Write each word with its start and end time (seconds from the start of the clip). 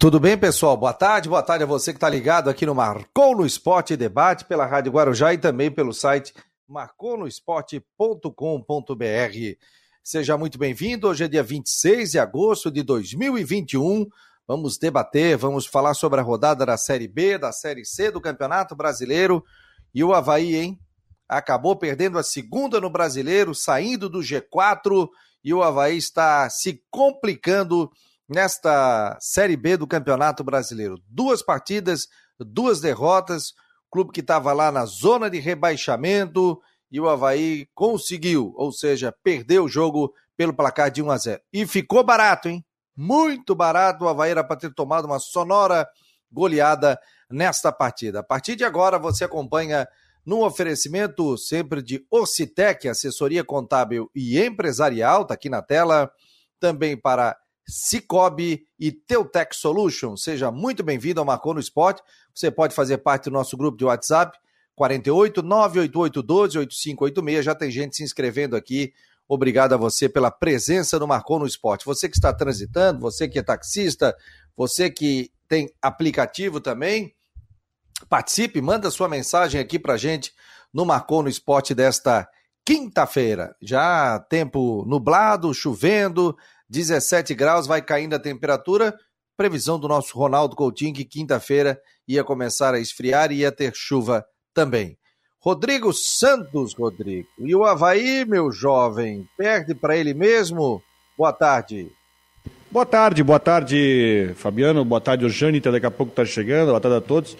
Tudo 0.00 0.20
bem, 0.20 0.38
pessoal? 0.38 0.76
Boa 0.76 0.92
tarde, 0.92 1.28
boa 1.28 1.42
tarde 1.42 1.64
a 1.64 1.66
você 1.66 1.92
que 1.92 1.96
está 1.96 2.08
ligado 2.08 2.48
aqui 2.48 2.64
no 2.64 2.72
Marcou 2.72 3.36
no 3.36 3.44
Esporte 3.44 3.96
Debate 3.96 4.44
pela 4.44 4.64
Rádio 4.64 4.92
Guarujá 4.92 5.34
e 5.34 5.38
também 5.38 5.72
pelo 5.72 5.92
site 5.92 6.32
marconosport.com.br. 6.68 9.58
Seja 10.00 10.38
muito 10.38 10.56
bem-vindo. 10.56 11.08
Hoje 11.08 11.24
é 11.24 11.28
dia 11.28 11.42
26 11.42 12.12
de 12.12 12.18
agosto 12.20 12.70
de 12.70 12.84
2021. 12.84 14.06
Vamos 14.46 14.78
debater, 14.78 15.36
vamos 15.36 15.66
falar 15.66 15.94
sobre 15.94 16.20
a 16.20 16.22
rodada 16.22 16.64
da 16.64 16.76
Série 16.76 17.08
B, 17.08 17.36
da 17.36 17.50
Série 17.50 17.84
C 17.84 18.08
do 18.08 18.20
Campeonato 18.20 18.76
Brasileiro. 18.76 19.44
E 19.92 20.04
o 20.04 20.14
Havaí, 20.14 20.54
hein? 20.54 20.78
Acabou 21.28 21.74
perdendo 21.74 22.20
a 22.20 22.22
segunda 22.22 22.80
no 22.80 22.88
Brasileiro, 22.88 23.52
saindo 23.52 24.08
do 24.08 24.20
G4 24.20 25.08
e 25.42 25.52
o 25.52 25.60
Havaí 25.60 25.98
está 25.98 26.48
se 26.48 26.84
complicando 26.88 27.90
nesta 28.28 29.16
Série 29.20 29.56
B 29.56 29.76
do 29.76 29.86
Campeonato 29.86 30.44
Brasileiro. 30.44 31.00
Duas 31.08 31.42
partidas, 31.42 32.08
duas 32.38 32.80
derrotas, 32.80 33.54
clube 33.90 34.12
que 34.12 34.20
estava 34.20 34.52
lá 34.52 34.70
na 34.70 34.84
zona 34.84 35.30
de 35.30 35.38
rebaixamento 35.38 36.60
e 36.90 37.00
o 37.00 37.08
Havaí 37.08 37.68
conseguiu, 37.74 38.52
ou 38.56 38.72
seja, 38.72 39.14
perdeu 39.22 39.64
o 39.64 39.68
jogo 39.68 40.12
pelo 40.36 40.54
placar 40.54 40.90
de 40.90 41.02
1 41.02 41.10
a 41.10 41.16
0. 41.16 41.40
E 41.52 41.66
ficou 41.66 42.04
barato, 42.04 42.48
hein? 42.48 42.64
Muito 42.96 43.54
barato. 43.54 44.04
O 44.04 44.08
Havaí 44.08 44.30
era 44.30 44.44
para 44.44 44.56
ter 44.56 44.72
tomado 44.74 45.04
uma 45.04 45.18
sonora 45.18 45.88
goleada 46.30 46.98
nesta 47.30 47.72
partida. 47.72 48.20
A 48.20 48.22
partir 48.22 48.56
de 48.56 48.64
agora, 48.64 48.98
você 48.98 49.24
acompanha 49.24 49.86
num 50.24 50.42
oferecimento 50.42 51.36
sempre 51.38 51.82
de 51.82 52.04
Ocitec, 52.10 52.86
assessoria 52.86 53.42
contábil 53.42 54.10
e 54.14 54.38
empresarial, 54.38 55.24
tá 55.24 55.34
aqui 55.34 55.48
na 55.48 55.62
tela, 55.62 56.10
também 56.60 56.96
para 56.96 57.36
Cicobi 57.68 58.66
e 58.80 58.90
Teutec 58.90 59.54
Solution. 59.54 60.16
Seja 60.16 60.50
muito 60.50 60.82
bem-vindo 60.82 61.20
ao 61.20 61.26
Marcou 61.26 61.52
no 61.52 61.60
Esporte. 61.60 62.02
Você 62.34 62.50
pode 62.50 62.74
fazer 62.74 62.98
parte 62.98 63.24
do 63.24 63.30
nosso 63.30 63.56
grupo 63.56 63.76
de 63.76 63.84
WhatsApp 63.84 64.38
48 64.74 65.42
988 65.42 66.22
12 66.22 66.58
8586. 66.58 67.44
Já 67.44 67.54
tem 67.54 67.70
gente 67.70 67.96
se 67.96 68.02
inscrevendo 68.02 68.56
aqui. 68.56 68.94
Obrigado 69.28 69.74
a 69.74 69.76
você 69.76 70.08
pela 70.08 70.30
presença 70.30 70.98
no 70.98 71.06
Marcou 71.06 71.38
no 71.38 71.46
Esporte. 71.46 71.84
Você 71.84 72.08
que 72.08 72.16
está 72.16 72.32
transitando, 72.32 73.00
você 73.00 73.28
que 73.28 73.38
é 73.38 73.42
taxista, 73.42 74.16
você 74.56 74.88
que 74.88 75.30
tem 75.46 75.70
aplicativo 75.82 76.60
também, 76.62 77.14
participe, 78.08 78.62
manda 78.62 78.90
sua 78.90 79.08
mensagem 79.08 79.60
aqui 79.60 79.78
pra 79.78 79.98
gente 79.98 80.32
no 80.72 80.86
Marcou 80.86 81.22
no 81.22 81.28
Esporte 81.28 81.74
desta 81.74 82.26
quinta-feira. 82.64 83.54
Já 83.60 84.18
tempo 84.18 84.84
nublado, 84.86 85.52
chovendo, 85.52 86.36
17 86.68 87.34
graus, 87.34 87.66
vai 87.66 87.80
caindo 87.80 88.14
a 88.14 88.18
temperatura. 88.18 88.94
Previsão 89.36 89.78
do 89.78 89.88
nosso 89.88 90.18
Ronaldo 90.18 90.56
Coutinho 90.56 90.94
que 90.94 91.04
quinta-feira 91.04 91.80
ia 92.06 92.24
começar 92.24 92.74
a 92.74 92.80
esfriar 92.80 93.30
e 93.32 93.36
ia 93.36 93.52
ter 93.52 93.72
chuva 93.74 94.24
também. 94.52 94.98
Rodrigo 95.40 95.92
Santos, 95.92 96.74
Rodrigo. 96.74 97.28
E 97.38 97.54
o 97.54 97.64
Havaí, 97.64 98.24
meu 98.24 98.50
jovem, 98.50 99.28
perde 99.36 99.74
para 99.74 99.96
ele 99.96 100.12
mesmo? 100.12 100.82
Boa 101.16 101.32
tarde. 101.32 101.90
Boa 102.70 102.84
tarde, 102.84 103.22
boa 103.22 103.40
tarde, 103.40 104.32
Fabiano. 104.36 104.84
Boa 104.84 105.00
tarde, 105.00 105.24
o 105.24 105.30
Jâniter, 105.30 105.72
daqui 105.72 105.86
a 105.86 105.90
pouco 105.90 106.10
está 106.10 106.24
chegando. 106.24 106.68
Boa 106.68 106.80
tarde 106.80 106.98
a 106.98 107.00
todos. 107.00 107.36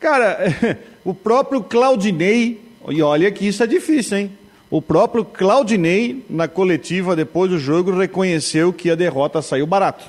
Cara, 0.00 0.38
o 1.04 1.14
próprio 1.14 1.62
Claudinei, 1.62 2.60
e 2.88 3.00
olha 3.02 3.30
que 3.30 3.46
isso 3.46 3.62
é 3.62 3.66
difícil, 3.66 4.18
hein? 4.18 4.38
O 4.72 4.80
próprio 4.80 5.22
Claudinei, 5.22 6.24
na 6.30 6.48
coletiva 6.48 7.14
depois 7.14 7.50
do 7.50 7.58
jogo, 7.58 7.94
reconheceu 7.94 8.72
que 8.72 8.90
a 8.90 8.94
derrota 8.94 9.42
saiu 9.42 9.66
barato. 9.66 10.02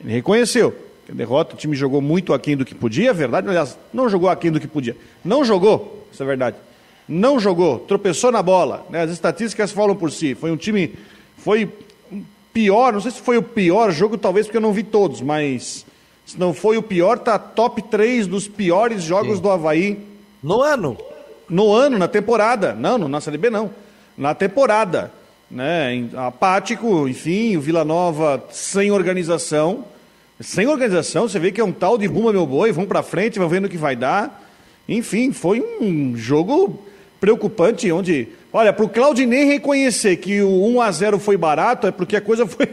Ele 0.00 0.12
reconheceu 0.12 0.70
que 1.04 1.10
a 1.10 1.14
derrota, 1.16 1.56
o 1.56 1.58
time 1.58 1.74
jogou 1.74 2.00
muito 2.00 2.32
aquém 2.32 2.56
do 2.56 2.64
que 2.64 2.76
podia, 2.76 3.10
é 3.10 3.12
verdade, 3.12 3.48
aliás, 3.48 3.76
não 3.92 4.08
jogou 4.08 4.28
aquém 4.28 4.52
do 4.52 4.60
que 4.60 4.68
podia. 4.68 4.96
Não 5.24 5.44
jogou, 5.44 6.06
isso 6.12 6.22
é 6.22 6.26
verdade. 6.26 6.54
Não 7.08 7.40
jogou, 7.40 7.80
tropeçou 7.80 8.30
na 8.30 8.40
bola. 8.40 8.86
Né? 8.88 9.02
As 9.02 9.10
estatísticas 9.10 9.72
falam 9.72 9.96
por 9.96 10.12
si. 10.12 10.32
Foi 10.36 10.52
um 10.52 10.56
time. 10.56 10.94
Foi 11.36 11.68
pior, 12.52 12.92
não 12.92 13.00
sei 13.00 13.10
se 13.10 13.20
foi 13.20 13.36
o 13.36 13.42
pior 13.42 13.90
jogo, 13.90 14.16
talvez 14.16 14.46
porque 14.46 14.58
eu 14.58 14.62
não 14.62 14.72
vi 14.72 14.84
todos, 14.84 15.20
mas 15.20 15.84
se 16.24 16.38
não 16.38 16.54
foi 16.54 16.76
o 16.76 16.82
pior, 16.84 17.18
tá 17.18 17.36
top 17.36 17.82
3 17.82 18.28
dos 18.28 18.46
piores 18.46 19.02
jogos 19.02 19.38
Sim. 19.38 19.42
do 19.42 19.50
Havaí. 19.50 19.98
No 20.40 20.62
ano? 20.62 20.96
No 21.50 21.72
ano, 21.72 21.98
na 21.98 22.06
temporada. 22.06 22.74
Não, 22.74 22.96
na 22.96 23.20
Série 23.20 23.36
B 23.36 23.50
não 23.50 23.87
na 24.18 24.34
temporada. 24.34 25.12
Né? 25.50 26.08
Apático, 26.16 27.08
enfim, 27.08 27.56
o 27.56 27.60
Vila 27.60 27.84
Nova 27.84 28.44
sem 28.50 28.90
organização. 28.90 29.84
Sem 30.40 30.66
organização, 30.66 31.28
você 31.28 31.38
vê 31.38 31.50
que 31.50 31.60
é 31.60 31.64
um 31.64 31.72
tal 31.72 31.98
de 31.98 32.06
bumba 32.06 32.32
meu 32.32 32.46
boi, 32.46 32.70
vamos 32.70 32.88
para 32.88 33.02
frente, 33.02 33.38
vamos 33.38 33.52
vendo 33.52 33.64
o 33.64 33.68
que 33.68 33.76
vai 33.76 33.96
dar. 33.96 34.46
Enfim, 34.88 35.32
foi 35.32 35.60
um 35.80 36.16
jogo 36.16 36.80
preocupante, 37.20 37.90
onde, 37.90 38.28
olha, 38.52 38.72
para 38.72 38.84
o 38.84 38.88
Claudinei 38.88 39.44
reconhecer 39.44 40.16
que 40.16 40.40
o 40.40 40.64
1 40.66 40.80
a 40.80 40.90
0 40.92 41.18
foi 41.18 41.36
barato, 41.36 41.88
é 41.88 41.90
porque 41.90 42.14
a 42.14 42.20
coisa 42.20 42.46
foi, 42.46 42.68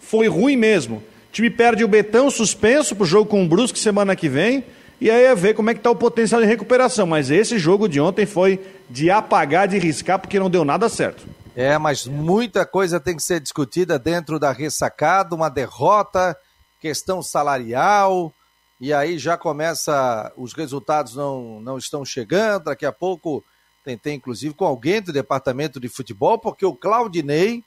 foi 0.00 0.26
ruim 0.26 0.56
mesmo. 0.56 0.96
O 0.96 1.32
time 1.32 1.50
perde 1.50 1.84
o 1.84 1.88
Betão 1.88 2.30
suspenso 2.30 2.96
para 2.96 3.04
o 3.04 3.06
jogo 3.06 3.28
com 3.28 3.44
o 3.44 3.48
Brusque 3.48 3.78
semana 3.78 4.16
que 4.16 4.28
vem. 4.28 4.64
E 5.02 5.10
aí 5.10 5.24
é 5.24 5.34
ver 5.34 5.54
como 5.54 5.68
é 5.68 5.74
que 5.74 5.80
está 5.80 5.90
o 5.90 5.96
potencial 5.96 6.40
de 6.40 6.46
recuperação. 6.46 7.08
Mas 7.08 7.28
esse 7.28 7.58
jogo 7.58 7.88
de 7.88 8.00
ontem 8.00 8.24
foi 8.24 8.64
de 8.88 9.10
apagar, 9.10 9.66
de 9.66 9.76
riscar, 9.76 10.20
porque 10.20 10.38
não 10.38 10.48
deu 10.48 10.64
nada 10.64 10.88
certo. 10.88 11.26
É, 11.56 11.76
mas 11.76 12.06
muita 12.06 12.64
coisa 12.64 13.00
tem 13.00 13.16
que 13.16 13.22
ser 13.24 13.40
discutida 13.40 13.98
dentro 13.98 14.38
da 14.38 14.52
ressacada, 14.52 15.34
uma 15.34 15.48
derrota, 15.48 16.38
questão 16.78 17.20
salarial, 17.20 18.32
e 18.80 18.92
aí 18.92 19.18
já 19.18 19.36
começa, 19.36 20.32
os 20.36 20.52
resultados 20.52 21.16
não, 21.16 21.60
não 21.60 21.78
estão 21.78 22.04
chegando, 22.04 22.66
daqui 22.66 22.86
a 22.86 22.92
pouco 22.92 23.44
tentei 23.84 24.14
inclusive 24.14 24.54
com 24.54 24.64
alguém 24.64 25.02
do 25.02 25.12
departamento 25.12 25.80
de 25.80 25.88
futebol, 25.88 26.38
porque 26.38 26.64
o 26.64 26.76
Claudinei 26.76 27.64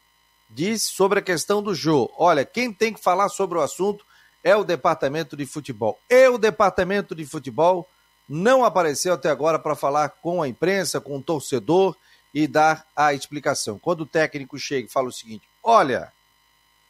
disse 0.50 0.85
sobre 0.85 1.19
a 1.19 1.22
questão 1.22 1.62
do 1.62 1.75
Jô. 1.75 2.09
Olha, 2.18 2.45
quem 2.45 2.72
tem 2.72 2.94
que 2.94 3.03
falar 3.03 3.28
sobre 3.28 3.57
o 3.57 3.62
assunto 3.62 4.06
é 4.45 4.56
o 4.56 4.63
departamento 4.63 5.35
de 5.35 5.44
futebol. 5.47 6.00
E 6.07 6.29
o 6.29 6.38
departamento 6.38 7.16
de 7.16 7.25
futebol 7.25 7.89
não 8.29 8.63
apareceu 8.63 9.16
até 9.16 9.28
agora 9.28 9.57
para 9.57 9.75
falar 9.75 10.09
com 10.09 10.39
a 10.39 10.47
imprensa, 10.47 11.01
com 11.01 11.17
o 11.17 11.22
torcedor 11.22 11.97
e 12.31 12.45
dar 12.45 12.85
a 12.95 13.11
explicação. 13.11 13.79
Quando 13.79 14.01
o 14.01 14.06
técnico 14.06 14.59
chega 14.59 14.88
e 14.88 14.91
fala 14.91 15.07
o 15.07 15.11
seguinte: 15.11 15.50
olha, 15.63 16.13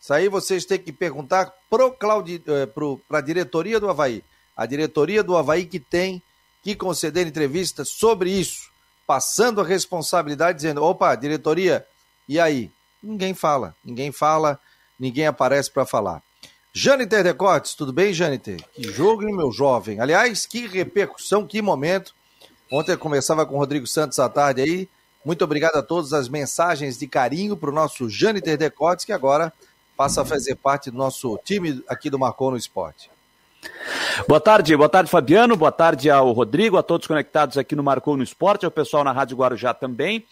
isso 0.02 0.14
aí 0.14 0.28
vocês 0.28 0.66
têm 0.66 0.78
que 0.78 0.92
perguntar 0.92 1.54
para 1.70 1.86
eh, 1.86 2.70
a 3.10 3.22
diretoria 3.22 3.80
do 3.80 3.90
Havaí. 3.90 4.22
A 4.56 4.66
diretoria 4.66 5.24
do 5.24 5.38
Havaí 5.38 5.66
que 5.66 5.80
tem 5.80 6.22
que 6.62 6.76
conceder 6.76 7.26
entrevista 7.26 7.86
sobre 7.86 8.32
isso, 8.32 8.70
passando 9.08 9.62
a 9.62 9.66
responsabilidade, 9.66 10.58
dizendo: 10.58 10.84
opa, 10.84 11.16
diretoria, 11.16 11.88
e 12.28 12.38
aí? 12.38 12.70
Ninguém 13.02 13.34
fala, 13.34 13.76
ninguém 13.84 14.12
fala, 14.12 14.60
ninguém 15.00 15.28
aparece 15.28 15.72
para 15.72 15.86
falar. 15.86 16.22
Jâniter 16.78 17.24
Decotes, 17.24 17.74
tudo 17.74 17.94
bem, 17.94 18.12
Jâniter? 18.12 18.58
Que 18.74 18.92
jogo, 18.92 19.24
hein, 19.24 19.34
meu 19.34 19.50
jovem? 19.50 20.02
Aliás, 20.02 20.46
que 20.46 20.68
repercussão, 20.68 21.48
que 21.48 21.62
momento. 21.62 22.14
Ontem 22.70 22.92
eu 22.92 22.98
conversava 22.98 23.46
com 23.46 23.56
o 23.56 23.58
Rodrigo 23.58 23.88
Santos 23.88 24.20
à 24.20 24.28
tarde 24.28 24.62
aí. 24.62 24.90
Muito 25.24 25.42
obrigado 25.42 25.78
a 25.78 25.82
todas 25.82 26.12
as 26.12 26.28
mensagens 26.28 27.00
de 27.00 27.08
carinho 27.08 27.56
para 27.56 27.70
o 27.70 27.74
nosso 27.74 28.10
Jâniter 28.10 28.58
Decotes, 28.58 29.06
que 29.06 29.14
agora 29.14 29.54
passa 29.96 30.22
a 30.22 30.26
fazer 30.26 30.56
parte 30.56 30.92
do 30.92 30.98
nosso 30.98 31.40
time 31.46 31.82
aqui 31.88 32.10
do 32.10 32.20
Marcou 32.20 32.52
no 32.52 32.58
Esporte. 32.58 33.10
Boa 34.28 34.42
tarde, 34.42 34.76
boa 34.76 34.90
tarde, 34.90 35.10
Fabiano. 35.10 35.56
Boa 35.56 35.72
tarde 35.72 36.10
ao 36.10 36.30
Rodrigo, 36.34 36.76
a 36.76 36.84
todos 36.84 37.08
conectados 37.08 37.58
aqui 37.58 37.74
no 37.74 37.84
Marcou 37.84 38.18
no 38.18 38.24
Esporte, 38.24 38.66
ao 38.66 38.72
pessoal 38.72 39.06
na 39.06 39.14
Rádio 39.14 39.38
Guarujá 39.38 39.74
também. 39.74 40.26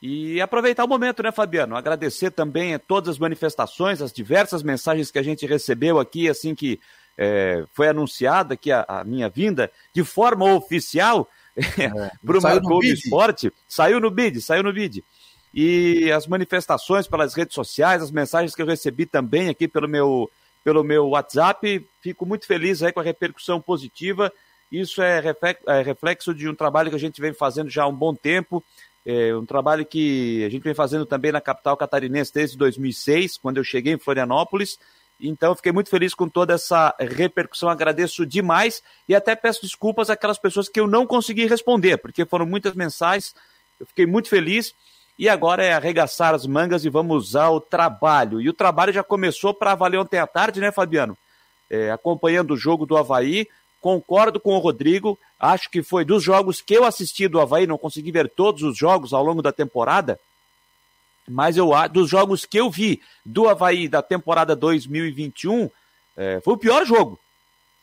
E 0.00 0.40
aproveitar 0.40 0.84
o 0.84 0.88
momento, 0.88 1.22
né, 1.22 1.32
Fabiano? 1.32 1.76
Agradecer 1.76 2.30
também 2.30 2.74
a 2.74 2.78
todas 2.78 3.10
as 3.10 3.18
manifestações, 3.18 4.02
as 4.02 4.12
diversas 4.12 4.62
mensagens 4.62 5.10
que 5.10 5.18
a 5.18 5.22
gente 5.22 5.46
recebeu 5.46 5.98
aqui, 5.98 6.28
assim 6.28 6.54
que 6.54 6.78
é, 7.16 7.64
foi 7.72 7.88
anunciada 7.88 8.54
aqui 8.54 8.70
a, 8.70 8.84
a, 8.86 9.04
minha 9.04 9.28
vinda, 9.28 9.70
de 9.92 10.04
forma 10.04 10.52
oficial 10.52 11.28
é, 11.56 11.88
para 12.24 12.38
o 12.38 12.42
Marcou 12.42 12.84
Esporte. 12.84 13.50
Saiu 13.66 13.98
no 13.98 14.10
BID, 14.10 14.42
saiu 14.42 14.62
no 14.62 14.72
BID. 14.72 15.02
E 15.54 16.12
as 16.12 16.26
manifestações 16.26 17.08
pelas 17.08 17.32
redes 17.32 17.54
sociais, 17.54 18.02
as 18.02 18.10
mensagens 18.10 18.54
que 18.54 18.60
eu 18.60 18.66
recebi 18.66 19.06
também 19.06 19.48
aqui 19.48 19.66
pelo 19.66 19.88
meu, 19.88 20.30
pelo 20.62 20.84
meu 20.84 21.08
WhatsApp, 21.08 21.88
fico 22.02 22.26
muito 22.26 22.46
feliz 22.46 22.82
aí 22.82 22.92
com 22.92 23.00
a 23.00 23.02
repercussão 23.02 23.58
positiva. 23.58 24.30
Isso 24.70 25.00
é, 25.00 25.22
é 25.68 25.80
reflexo 25.80 26.34
de 26.34 26.46
um 26.46 26.54
trabalho 26.54 26.90
que 26.90 26.96
a 26.96 27.00
gente 27.00 27.20
vem 27.20 27.32
fazendo 27.32 27.70
já 27.70 27.84
há 27.84 27.88
um 27.88 27.94
bom 27.94 28.14
tempo 28.14 28.62
é 29.06 29.34
um 29.36 29.46
trabalho 29.46 29.86
que 29.86 30.44
a 30.44 30.48
gente 30.48 30.64
vem 30.64 30.74
fazendo 30.74 31.06
também 31.06 31.30
na 31.30 31.40
capital 31.40 31.76
catarinense 31.76 32.34
desde 32.34 32.58
2006, 32.58 33.38
quando 33.38 33.58
eu 33.58 33.64
cheguei 33.64 33.92
em 33.92 33.98
Florianópolis. 33.98 34.78
Então, 35.20 35.54
fiquei 35.54 35.72
muito 35.72 35.88
feliz 35.88 36.12
com 36.12 36.28
toda 36.28 36.54
essa 36.54 36.94
repercussão, 36.98 37.68
agradeço 37.68 38.26
demais 38.26 38.82
e 39.08 39.14
até 39.14 39.34
peço 39.36 39.62
desculpas 39.62 40.10
àquelas 40.10 40.38
pessoas 40.38 40.68
que 40.68 40.80
eu 40.80 40.86
não 40.86 41.06
consegui 41.06 41.46
responder, 41.46 41.96
porque 41.98 42.26
foram 42.26 42.44
muitas 42.44 42.74
mensagens, 42.74 43.34
eu 43.80 43.86
fiquei 43.86 44.04
muito 44.04 44.28
feliz 44.28 44.74
e 45.18 45.28
agora 45.28 45.64
é 45.64 45.72
arregaçar 45.72 46.34
as 46.34 46.44
mangas 46.44 46.84
e 46.84 46.90
vamos 46.90 47.34
ao 47.36 47.60
trabalho. 47.60 48.40
E 48.40 48.48
o 48.50 48.52
trabalho 48.52 48.92
já 48.92 49.02
começou 49.02 49.54
para 49.54 49.74
valer 49.74 49.98
ontem 49.98 50.18
à 50.18 50.26
tarde, 50.26 50.60
né, 50.60 50.70
Fabiano? 50.72 51.16
é, 51.70 51.90
acompanhando 51.90 52.54
o 52.54 52.56
jogo 52.56 52.86
do 52.86 52.96
Havaí. 52.96 53.48
Concordo 53.86 54.40
com 54.40 54.56
o 54.56 54.58
Rodrigo, 54.58 55.16
acho 55.38 55.70
que 55.70 55.80
foi 55.80 56.04
dos 56.04 56.20
jogos 56.20 56.60
que 56.60 56.74
eu 56.74 56.84
assisti 56.84 57.28
do 57.28 57.40
Havaí, 57.40 57.68
não 57.68 57.78
consegui 57.78 58.10
ver 58.10 58.28
todos 58.28 58.64
os 58.64 58.76
jogos 58.76 59.12
ao 59.12 59.22
longo 59.22 59.40
da 59.40 59.52
temporada, 59.52 60.18
mas 61.28 61.56
eu 61.56 61.70
dos 61.92 62.10
jogos 62.10 62.44
que 62.44 62.58
eu 62.58 62.68
vi 62.68 63.00
do 63.24 63.48
Havaí 63.48 63.86
da 63.86 64.02
temporada 64.02 64.56
2021, 64.56 65.70
é, 66.16 66.40
foi 66.40 66.54
o 66.54 66.58
pior 66.58 66.84
jogo. 66.84 67.16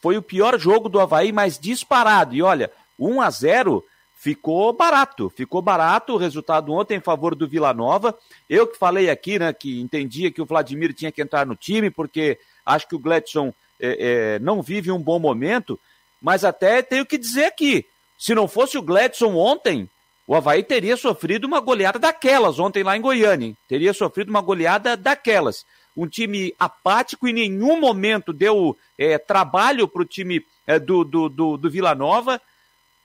Foi 0.01 0.17
o 0.17 0.21
pior 0.21 0.59
jogo 0.59 0.89
do 0.89 0.99
Havaí, 0.99 1.31
mas 1.31 1.57
disparado. 1.57 2.35
E 2.35 2.41
olha, 2.41 2.69
1 2.99 3.21
a 3.21 3.29
0 3.29 3.81
ficou 4.17 4.73
barato, 4.73 5.29
ficou 5.29 5.61
barato 5.61 6.15
o 6.15 6.17
resultado 6.17 6.73
ontem 6.73 6.97
em 6.97 7.01
favor 7.01 7.33
do 7.33 7.47
Vila 7.47 7.73
Nova. 7.73 8.13
Eu 8.49 8.67
que 8.67 8.77
falei 8.77 9.09
aqui, 9.09 9.39
né, 9.39 9.53
que 9.53 9.79
entendia 9.79 10.29
que 10.29 10.41
o 10.41 10.45
Vladimir 10.45 10.93
tinha 10.93 11.13
que 11.13 11.21
entrar 11.21 11.45
no 11.45 11.55
time, 11.55 11.89
porque 11.89 12.37
acho 12.65 12.89
que 12.89 12.95
o 12.95 12.99
Gladson 12.99 13.53
é, 13.79 14.35
é, 14.35 14.39
não 14.39 14.61
vive 14.61 14.91
um 14.91 15.01
bom 15.01 15.19
momento, 15.19 15.79
mas 16.23 16.45
até 16.45 16.81
tenho 16.81 17.05
que 17.05 17.17
dizer 17.17 17.45
aqui, 17.45 17.85
se 18.17 18.33
não 18.33 18.47
fosse 18.47 18.77
o 18.77 18.81
Gladson 18.81 19.35
ontem, 19.35 19.89
o 20.25 20.33
Havaí 20.33 20.63
teria 20.63 20.95
sofrido 20.95 21.43
uma 21.45 21.59
goleada 21.59 21.99
daquelas 21.99 22.57
ontem 22.59 22.81
lá 22.81 22.95
em 22.95 23.01
Goiânia, 23.01 23.47
hein? 23.47 23.57
teria 23.67 23.93
sofrido 23.93 24.29
uma 24.29 24.39
goleada 24.39 24.95
daquelas. 24.95 25.65
Um 25.95 26.07
time 26.07 26.55
apático, 26.57 27.27
em 27.27 27.33
nenhum 27.33 27.77
momento 27.77 28.31
deu 28.31 28.77
é, 28.97 29.17
trabalho 29.17 29.85
para 29.85 30.01
o 30.01 30.05
time 30.05 30.43
é, 30.65 30.79
do, 30.79 31.03
do, 31.03 31.27
do, 31.27 31.57
do 31.57 31.69
Vila 31.69 31.93
Nova, 31.93 32.41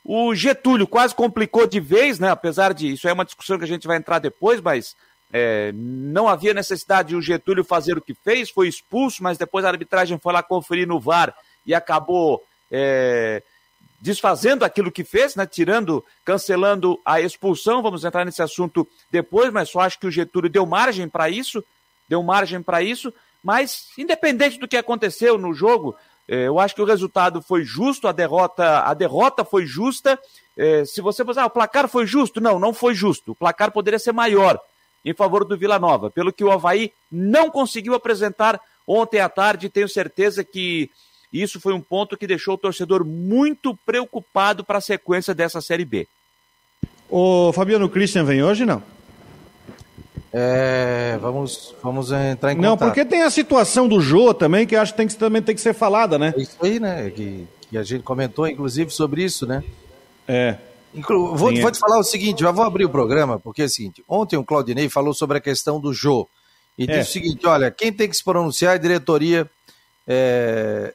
o 0.04 0.32
Getúlio 0.34 0.86
quase 0.86 1.14
complicou 1.14 1.66
de 1.66 1.80
vez, 1.80 2.18
né? 2.18 2.30
Apesar 2.30 2.72
de 2.72 2.92
isso 2.92 3.08
é 3.08 3.12
uma 3.12 3.24
discussão 3.24 3.58
que 3.58 3.64
a 3.64 3.68
gente 3.68 3.86
vai 3.86 3.96
entrar 3.96 4.20
depois, 4.20 4.60
mas 4.60 4.96
é, 5.32 5.72
não 5.74 6.28
havia 6.28 6.54
necessidade 6.54 7.08
de 7.08 7.16
o 7.16 7.20
Getúlio 7.20 7.64
fazer 7.64 7.98
o 7.98 8.00
que 8.00 8.14
fez, 8.14 8.48
foi 8.48 8.68
expulso, 8.68 9.22
mas 9.22 9.36
depois 9.36 9.64
a 9.64 9.68
arbitragem 9.68 10.18
foi 10.18 10.32
lá 10.32 10.42
conferir 10.42 10.86
no 10.86 11.00
VAR 11.00 11.34
e 11.66 11.74
acabou 11.74 12.42
é, 12.70 13.42
desfazendo 14.00 14.64
aquilo 14.64 14.92
que 14.92 15.04
fez, 15.04 15.34
né? 15.34 15.46
Tirando, 15.46 16.04
cancelando 16.24 17.00
a 17.04 17.20
expulsão. 17.20 17.82
Vamos 17.82 18.04
entrar 18.04 18.24
nesse 18.24 18.42
assunto 18.42 18.86
depois, 19.10 19.52
mas 19.52 19.70
só 19.70 19.80
acho 19.80 19.98
que 19.98 20.06
o 20.06 20.10
Getúlio 20.10 20.50
deu 20.50 20.64
margem 20.64 21.08
para 21.08 21.28
isso, 21.28 21.64
deu 22.08 22.22
margem 22.22 22.62
para 22.62 22.82
isso. 22.82 23.12
Mas, 23.42 23.88
independente 23.96 24.58
do 24.58 24.68
que 24.68 24.76
aconteceu 24.76 25.38
no 25.38 25.54
jogo, 25.54 25.96
é, 26.28 26.46
eu 26.46 26.58
acho 26.58 26.74
que 26.74 26.82
o 26.82 26.86
resultado 26.86 27.40
foi 27.40 27.64
justo, 27.64 28.06
a 28.06 28.12
derrota, 28.12 28.80
a 28.80 28.92
derrota 28.94 29.44
foi 29.44 29.64
justa. 29.64 30.18
É, 30.56 30.84
se 30.84 31.00
você 31.00 31.24
pensar, 31.24 31.44
ah, 31.44 31.46
o 31.46 31.50
placar 31.50 31.88
foi 31.88 32.06
justo, 32.06 32.40
não, 32.40 32.58
não 32.58 32.74
foi 32.74 32.94
justo. 32.94 33.32
O 33.32 33.34
placar 33.34 33.70
poderia 33.72 33.98
ser 33.98 34.12
maior 34.12 34.60
em 35.04 35.14
favor 35.14 35.44
do 35.44 35.56
Vila 35.56 35.78
Nova, 35.78 36.10
pelo 36.10 36.32
que 36.32 36.44
o 36.44 36.50
Havaí 36.50 36.92
não 37.10 37.50
conseguiu 37.50 37.94
apresentar 37.94 38.60
ontem 38.86 39.20
à 39.20 39.28
tarde. 39.28 39.70
Tenho 39.70 39.88
certeza 39.88 40.44
que 40.44 40.90
isso 41.32 41.60
foi 41.60 41.72
um 41.72 41.80
ponto 41.80 42.16
que 42.16 42.26
deixou 42.26 42.54
o 42.54 42.58
torcedor 42.58 43.04
muito 43.04 43.76
preocupado 43.84 44.64
para 44.64 44.78
a 44.78 44.82
sequência 44.82 45.34
dessa 45.34 45.60
Série 45.60 45.84
B. 45.84 46.06
O 47.08 47.52
Fabiano 47.52 47.88
Christian 47.88 48.24
vem 48.24 48.42
hoje, 48.42 48.64
não? 48.64 48.82
É, 50.32 51.18
vamos, 51.20 51.74
vamos 51.82 52.12
entrar 52.12 52.52
em 52.52 52.56
contato. 52.56 52.70
Não, 52.70 52.76
porque 52.76 53.04
tem 53.04 53.22
a 53.22 53.30
situação 53.30 53.88
do 53.88 54.00
Jô 54.00 54.34
também, 54.34 54.66
que 54.66 54.76
acho 54.76 54.92
que, 54.92 54.98
tem 54.98 55.08
que 55.08 55.16
também 55.16 55.40
tem 55.40 55.54
que 55.54 55.60
ser 55.60 55.74
falada, 55.74 56.18
né? 56.18 56.34
É 56.36 56.40
isso 56.40 56.56
aí, 56.60 56.78
né? 56.78 57.10
Que, 57.10 57.46
que 57.70 57.78
a 57.78 57.82
gente 57.82 58.02
comentou, 58.02 58.46
inclusive, 58.46 58.90
sobre 58.90 59.24
isso, 59.24 59.46
né? 59.46 59.64
É. 60.26 60.56
Inclu 60.94 61.34
vou, 61.34 61.50
Sim, 61.50 61.60
vou 61.60 61.70
te 61.70 61.78
falar 61.78 61.98
o 61.98 62.04
seguinte, 62.04 62.40
já 62.40 62.50
vou 62.50 62.64
abrir 62.64 62.84
o 62.84 62.90
programa, 62.90 63.38
porque 63.38 63.62
é 63.62 63.64
o 63.66 63.68
seguinte, 63.68 64.02
ontem 64.08 64.36
o 64.36 64.44
Claudinei 64.44 64.88
falou 64.88 65.12
sobre 65.14 65.38
a 65.38 65.40
questão 65.40 65.80
do 65.80 65.92
Jô. 65.92 66.28
E 66.76 66.84
é. 66.84 66.86
disse 66.86 67.10
o 67.10 67.12
seguinte, 67.12 67.46
olha, 67.46 67.70
quem 67.70 67.92
tem 67.92 68.08
que 68.08 68.16
se 68.16 68.24
pronunciar 68.24 68.72
é 68.72 68.74
a 68.76 68.80
diretoria 68.80 69.50
é, 70.06 70.94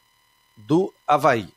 do 0.55 0.93
Havaí, 1.07 1.49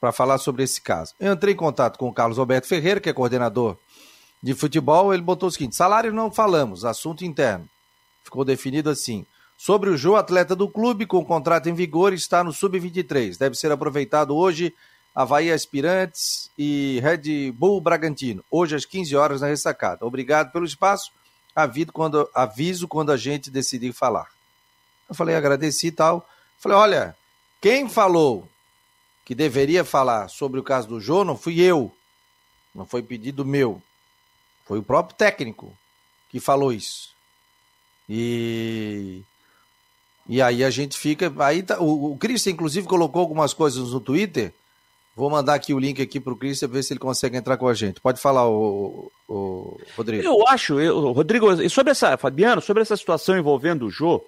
para 0.00 0.12
falar 0.12 0.38
sobre 0.38 0.62
esse 0.62 0.80
caso. 0.80 1.14
Eu 1.18 1.32
entrei 1.32 1.54
em 1.54 1.56
contato 1.56 1.98
com 1.98 2.08
o 2.08 2.12
Carlos 2.12 2.38
Alberto 2.38 2.66
Ferreira, 2.66 3.00
que 3.00 3.08
é 3.08 3.12
coordenador 3.12 3.76
de 4.42 4.54
futebol, 4.54 5.14
ele 5.14 5.22
botou 5.22 5.48
o 5.48 5.52
seguinte: 5.52 5.76
salário 5.76 6.12
não 6.12 6.30
falamos, 6.30 6.84
assunto 6.84 7.24
interno. 7.24 7.68
Ficou 8.24 8.44
definido 8.44 8.90
assim. 8.90 9.24
Sobre 9.56 9.90
o 9.90 9.96
Jô, 9.96 10.16
atleta 10.16 10.56
do 10.56 10.68
clube 10.68 11.06
com 11.06 11.24
contrato 11.24 11.68
em 11.68 11.74
vigor, 11.74 12.12
está 12.12 12.42
no 12.42 12.52
Sub-23. 12.52 13.38
Deve 13.38 13.54
ser 13.54 13.70
aproveitado 13.70 14.34
hoje 14.34 14.74
Havaí 15.14 15.52
Aspirantes 15.52 16.50
e 16.58 16.98
Red 17.00 17.52
Bull 17.52 17.80
Bragantino. 17.80 18.44
Hoje 18.50 18.74
às 18.74 18.84
15 18.84 19.14
horas 19.14 19.40
na 19.40 19.46
ressacada. 19.46 20.04
Obrigado 20.04 20.50
pelo 20.50 20.64
espaço. 20.64 21.12
Aviso 21.54 21.92
quando, 21.92 22.28
aviso 22.34 22.88
quando 22.88 23.12
a 23.12 23.16
gente 23.16 23.50
decidir 23.50 23.92
falar. 23.92 24.26
Eu 25.08 25.14
falei, 25.14 25.36
agradeci 25.36 25.88
e 25.88 25.92
tal. 25.92 26.26
Falei, 26.58 26.78
olha, 26.78 27.16
quem 27.62 27.88
falou 27.88 28.46
que 29.24 29.34
deveria 29.34 29.84
falar 29.84 30.28
sobre 30.28 30.58
o 30.60 30.62
caso 30.62 30.88
do 30.88 31.00
Jô 31.00 31.24
não 31.24 31.36
fui 31.36 31.60
eu. 31.60 31.90
Não 32.74 32.84
foi 32.84 33.02
pedido 33.02 33.44
meu. 33.44 33.80
Foi 34.66 34.78
o 34.78 34.82
próprio 34.82 35.16
técnico 35.16 35.72
que 36.28 36.40
falou 36.40 36.72
isso. 36.72 37.14
E 38.08 39.22
e 40.28 40.40
aí 40.40 40.64
a 40.64 40.70
gente 40.70 40.98
fica. 40.98 41.32
Aí 41.38 41.62
tá, 41.62 41.80
o, 41.80 42.12
o 42.12 42.16
Christian, 42.16 42.52
inclusive, 42.52 42.86
colocou 42.86 43.20
algumas 43.20 43.52
coisas 43.54 43.92
no 43.92 44.00
Twitter. 44.00 44.52
Vou 45.14 45.30
mandar 45.30 45.54
aqui 45.54 45.74
o 45.74 45.78
link 45.78 46.00
aqui 46.00 46.18
para 46.18 46.32
o 46.32 46.36
Christian 46.36 46.68
ver 46.68 46.82
se 46.82 46.92
ele 46.92 47.00
consegue 47.00 47.36
entrar 47.36 47.56
com 47.58 47.68
a 47.68 47.74
gente. 47.74 48.00
Pode 48.00 48.20
falar, 48.20 48.48
o, 48.48 49.12
Rodrigo. 49.96 50.24
Eu 50.24 50.48
acho, 50.48 50.80
eu, 50.80 51.12
Rodrigo, 51.12 51.68
sobre 51.68 51.90
essa, 51.90 52.16
Fabiano, 52.16 52.62
sobre 52.62 52.82
essa 52.82 52.96
situação 52.96 53.36
envolvendo 53.36 53.86
o 53.86 53.90
Jô, 53.90 54.24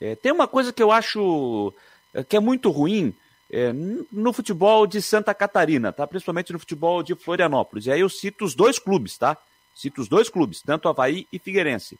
é, 0.00 0.14
tem 0.14 0.30
uma 0.30 0.46
coisa 0.46 0.72
que 0.72 0.82
eu 0.82 0.92
acho 0.92 1.72
que 2.22 2.36
é 2.36 2.40
muito 2.40 2.70
ruim 2.70 3.14
é, 3.50 3.72
no 3.72 4.32
futebol 4.32 4.86
de 4.86 5.00
Santa 5.00 5.34
Catarina, 5.34 5.92
tá? 5.92 6.06
Principalmente 6.06 6.52
no 6.52 6.58
futebol 6.58 7.02
de 7.02 7.14
Florianópolis. 7.14 7.86
E 7.86 7.92
aí 7.92 8.00
eu 8.00 8.08
cito 8.08 8.44
os 8.44 8.54
dois 8.54 8.78
clubes, 8.78 9.16
tá? 9.16 9.36
Cito 9.74 10.00
os 10.00 10.08
dois 10.08 10.28
clubes, 10.28 10.62
tanto 10.62 10.88
Havaí 10.88 11.26
e 11.32 11.38
Figueirense. 11.38 11.98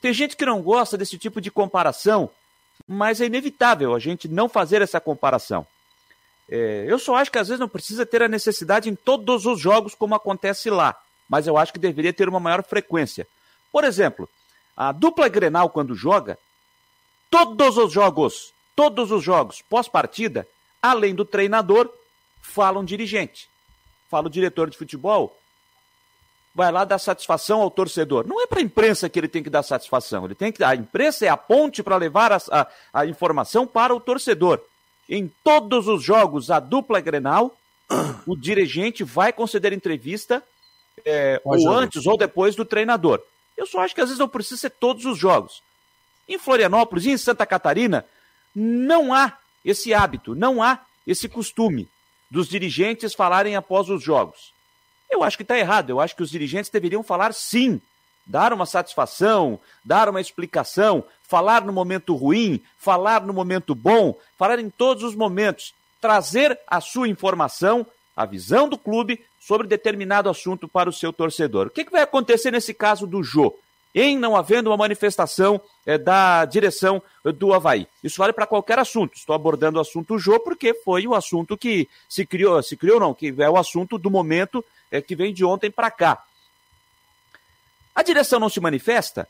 Tem 0.00 0.12
gente 0.12 0.36
que 0.36 0.44
não 0.44 0.62
gosta 0.62 0.96
desse 0.96 1.18
tipo 1.18 1.40
de 1.40 1.50
comparação, 1.50 2.30
mas 2.86 3.20
é 3.20 3.26
inevitável 3.26 3.94
a 3.94 3.98
gente 3.98 4.28
não 4.28 4.48
fazer 4.48 4.82
essa 4.82 5.00
comparação. 5.00 5.66
É, 6.48 6.84
eu 6.86 6.98
só 6.98 7.16
acho 7.16 7.32
que 7.32 7.38
às 7.38 7.48
vezes 7.48 7.60
não 7.60 7.68
precisa 7.68 8.06
ter 8.06 8.22
a 8.22 8.28
necessidade 8.28 8.88
em 8.88 8.94
todos 8.94 9.46
os 9.46 9.58
jogos 9.58 9.94
como 9.94 10.14
acontece 10.14 10.70
lá, 10.70 10.96
mas 11.28 11.46
eu 11.46 11.56
acho 11.56 11.72
que 11.72 11.78
deveria 11.78 12.12
ter 12.12 12.28
uma 12.28 12.38
maior 12.38 12.62
frequência. 12.62 13.26
Por 13.72 13.82
exemplo, 13.82 14.28
a 14.76 14.92
dupla 14.92 15.28
Grenal 15.28 15.70
quando 15.70 15.94
joga, 15.94 16.38
todos 17.30 17.76
os 17.76 17.92
jogos, 17.92 18.52
todos 18.76 19.10
os 19.10 19.24
jogos 19.24 19.62
pós-partida, 19.62 20.46
além 20.80 21.14
do 21.14 21.24
treinador, 21.24 21.90
falam 22.40 22.84
dirigente. 22.84 23.48
Fala 24.08 24.28
o 24.28 24.30
diretor 24.30 24.70
de 24.70 24.76
futebol, 24.76 25.36
vai 26.54 26.70
lá 26.70 26.84
dar 26.84 26.98
satisfação 26.98 27.60
ao 27.60 27.70
torcedor. 27.70 28.26
Não 28.26 28.40
é 28.40 28.46
para 28.46 28.60
a 28.60 28.62
imprensa 28.62 29.08
que 29.08 29.18
ele 29.18 29.28
tem 29.28 29.42
que 29.42 29.50
dar 29.50 29.62
satisfação. 29.62 30.24
Ele 30.24 30.34
tem 30.34 30.52
que 30.52 30.62
a 30.62 30.74
imprensa 30.74 31.26
é 31.26 31.28
a 31.28 31.36
ponte 31.36 31.82
para 31.82 31.96
levar 31.96 32.32
a, 32.32 32.38
a, 32.50 32.66
a, 32.92 33.06
informação 33.06 33.66
para 33.66 33.94
o 33.94 34.00
torcedor. 34.00 34.60
Em 35.08 35.30
todos 35.42 35.88
os 35.88 36.02
jogos, 36.02 36.50
a 36.50 36.60
dupla 36.60 37.00
Grenal, 37.00 37.54
o 38.26 38.36
dirigente 38.36 39.04
vai 39.04 39.32
conceder 39.32 39.72
entrevista 39.72 40.42
é, 41.04 41.40
ou 41.44 41.70
antes 41.70 42.06
ou 42.06 42.16
depois 42.16 42.54
do 42.56 42.64
treinador. 42.64 43.20
Eu 43.56 43.66
só 43.66 43.80
acho 43.80 43.94
que 43.94 44.00
às 44.00 44.08
vezes 44.08 44.18
não 44.18 44.28
precisa 44.28 44.62
ser 44.62 44.70
todos 44.70 45.04
os 45.04 45.18
jogos. 45.18 45.62
Em 46.28 46.38
Florianópolis 46.38 47.06
e 47.06 47.10
em 47.10 47.18
Santa 47.18 47.46
Catarina, 47.46 48.04
não 48.58 49.12
há 49.12 49.36
esse 49.62 49.92
hábito, 49.92 50.34
não 50.34 50.62
há 50.62 50.80
esse 51.06 51.28
costume 51.28 51.86
dos 52.30 52.48
dirigentes 52.48 53.14
falarem 53.14 53.54
após 53.54 53.90
os 53.90 54.02
jogos. 54.02 54.52
Eu 55.10 55.22
acho 55.22 55.36
que 55.36 55.42
está 55.42 55.58
errado. 55.58 55.90
Eu 55.90 56.00
acho 56.00 56.16
que 56.16 56.22
os 56.22 56.30
dirigentes 56.30 56.70
deveriam 56.70 57.02
falar 57.02 57.34
sim, 57.34 57.80
dar 58.26 58.52
uma 58.54 58.64
satisfação, 58.64 59.60
dar 59.84 60.08
uma 60.08 60.20
explicação, 60.20 61.04
falar 61.22 61.64
no 61.64 61.72
momento 61.72 62.14
ruim, 62.14 62.62
falar 62.78 63.22
no 63.22 63.32
momento 63.34 63.74
bom, 63.74 64.16
falar 64.38 64.58
em 64.58 64.70
todos 64.70 65.04
os 65.04 65.14
momentos, 65.14 65.74
trazer 66.00 66.58
a 66.66 66.80
sua 66.80 67.08
informação, 67.08 67.86
a 68.16 68.24
visão 68.24 68.68
do 68.68 68.78
clube 68.78 69.22
sobre 69.38 69.66
determinado 69.66 70.30
assunto 70.30 70.66
para 70.66 70.88
o 70.88 70.92
seu 70.92 71.12
torcedor. 71.12 71.66
O 71.66 71.70
que, 71.70 71.84
que 71.84 71.92
vai 71.92 72.02
acontecer 72.02 72.50
nesse 72.50 72.72
caso 72.72 73.06
do 73.06 73.22
Jô? 73.22 73.56
Em 73.98 74.18
não 74.18 74.36
havendo 74.36 74.68
uma 74.68 74.76
manifestação 74.76 75.58
é, 75.86 75.96
da 75.96 76.44
direção 76.44 77.02
do 77.24 77.54
Havaí. 77.54 77.88
Isso 78.04 78.18
vale 78.18 78.34
para 78.34 78.46
qualquer 78.46 78.78
assunto. 78.78 79.16
Estou 79.16 79.34
abordando 79.34 79.78
o 79.78 79.80
assunto 79.80 80.18
Jô 80.18 80.38
porque 80.38 80.74
foi 80.74 81.06
o 81.06 81.14
assunto 81.14 81.56
que 81.56 81.88
se 82.06 82.26
criou, 82.26 82.62
se 82.62 82.76
criou 82.76 83.00
não, 83.00 83.14
que 83.14 83.34
é 83.38 83.48
o 83.48 83.56
assunto 83.56 83.96
do 83.96 84.10
momento 84.10 84.62
é, 84.90 85.00
que 85.00 85.16
vem 85.16 85.32
de 85.32 85.46
ontem 85.46 85.70
para 85.70 85.90
cá. 85.90 86.22
A 87.94 88.02
direção 88.02 88.38
não 88.38 88.50
se 88.50 88.60
manifesta? 88.60 89.26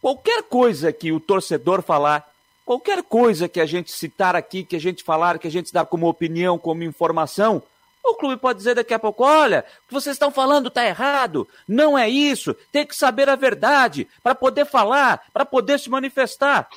Qualquer 0.00 0.44
coisa 0.44 0.92
que 0.92 1.10
o 1.10 1.18
torcedor 1.18 1.82
falar, 1.82 2.32
qualquer 2.64 3.02
coisa 3.02 3.48
que 3.48 3.58
a 3.58 3.66
gente 3.66 3.90
citar 3.90 4.36
aqui, 4.36 4.62
que 4.62 4.76
a 4.76 4.80
gente 4.80 5.02
falar, 5.02 5.36
que 5.36 5.48
a 5.48 5.50
gente 5.50 5.72
dar 5.72 5.84
como 5.84 6.08
opinião, 6.08 6.56
como 6.56 6.84
informação, 6.84 7.60
o 8.06 8.14
clube 8.14 8.40
pode 8.40 8.58
dizer 8.58 8.74
daqui 8.74 8.94
a 8.94 8.98
pouco: 8.98 9.24
olha, 9.24 9.64
o 9.84 9.88
que 9.88 9.94
vocês 9.94 10.14
estão 10.14 10.30
falando 10.30 10.68
está 10.68 10.84
errado, 10.86 11.48
não 11.66 11.98
é 11.98 12.08
isso, 12.08 12.54
tem 12.70 12.86
que 12.86 12.96
saber 12.96 13.28
a 13.28 13.36
verdade 13.36 14.08
para 14.22 14.34
poder 14.34 14.64
falar, 14.64 15.22
para 15.32 15.44
poder 15.44 15.78
se 15.78 15.90
manifestar. 15.90 16.68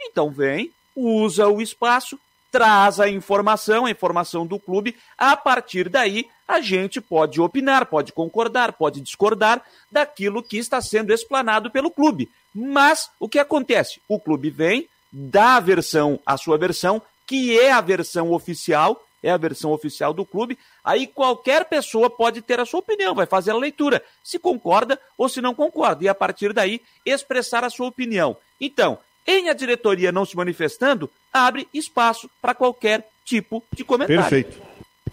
Então 0.00 0.30
vem, 0.30 0.70
usa 0.94 1.48
o 1.48 1.60
espaço, 1.60 2.18
traz 2.50 3.00
a 3.00 3.08
informação, 3.08 3.86
a 3.86 3.90
informação 3.90 4.46
do 4.46 4.58
clube. 4.58 4.96
A 5.18 5.36
partir 5.36 5.88
daí, 5.88 6.26
a 6.46 6.60
gente 6.60 7.00
pode 7.00 7.40
opinar, 7.40 7.86
pode 7.86 8.12
concordar, 8.12 8.72
pode 8.72 9.00
discordar 9.00 9.62
daquilo 9.90 10.42
que 10.42 10.58
está 10.58 10.80
sendo 10.80 11.12
explanado 11.12 11.70
pelo 11.70 11.90
clube. 11.90 12.30
Mas 12.54 13.10
o 13.20 13.28
que 13.28 13.38
acontece? 13.38 14.00
O 14.08 14.18
clube 14.18 14.48
vem, 14.50 14.88
dá 15.12 15.56
a 15.56 15.60
versão, 15.60 16.18
a 16.24 16.36
sua 16.36 16.56
versão, 16.56 17.02
que 17.26 17.58
é 17.58 17.72
a 17.72 17.80
versão 17.80 18.32
oficial, 18.32 19.02
é 19.26 19.32
a 19.32 19.36
versão 19.36 19.72
oficial 19.72 20.14
do 20.14 20.24
clube. 20.24 20.56
Aí 20.84 21.06
qualquer 21.06 21.64
pessoa 21.64 22.08
pode 22.08 22.40
ter 22.40 22.60
a 22.60 22.64
sua 22.64 22.80
opinião, 22.80 23.14
vai 23.14 23.26
fazer 23.26 23.50
a 23.50 23.56
leitura, 23.56 24.02
se 24.22 24.38
concorda 24.38 24.98
ou 25.18 25.28
se 25.28 25.40
não 25.40 25.54
concorda, 25.54 26.04
e 26.04 26.08
a 26.08 26.14
partir 26.14 26.52
daí 26.52 26.80
expressar 27.04 27.64
a 27.64 27.70
sua 27.70 27.88
opinião. 27.88 28.36
Então, 28.60 28.98
em 29.26 29.48
a 29.48 29.52
diretoria 29.52 30.12
não 30.12 30.24
se 30.24 30.36
manifestando, 30.36 31.10
abre 31.32 31.66
espaço 31.74 32.30
para 32.40 32.54
qualquer 32.54 33.08
tipo 33.24 33.62
de 33.74 33.84
comentário. 33.84 34.22
Perfeito. 34.22 34.62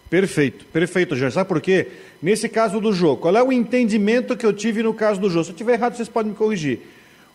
Perfeito, 0.10 0.65
perfeito, 0.65 1.15
Jorge. 1.15 1.34
Sabe 1.34 1.50
por 1.50 1.60
quê? 1.60 1.88
Nesse 2.22 2.48
caso 2.48 2.79
do 2.79 2.93
Jô, 2.93 3.17
qual 3.17 3.36
é 3.36 3.41
o 3.41 3.51
entendimento 3.51 4.38
que 4.38 4.46
eu 4.46 4.53
tive 4.53 4.84
no 4.84 4.93
caso 4.93 5.20
do 5.20 5.27
Jô? 5.27 5.43
Se 5.43 5.50
eu 5.50 5.53
estiver 5.53 5.74
errado, 5.74 5.96
vocês 5.96 6.08
podem 6.08 6.34
me 6.34 6.38
corrigir. 6.38 6.82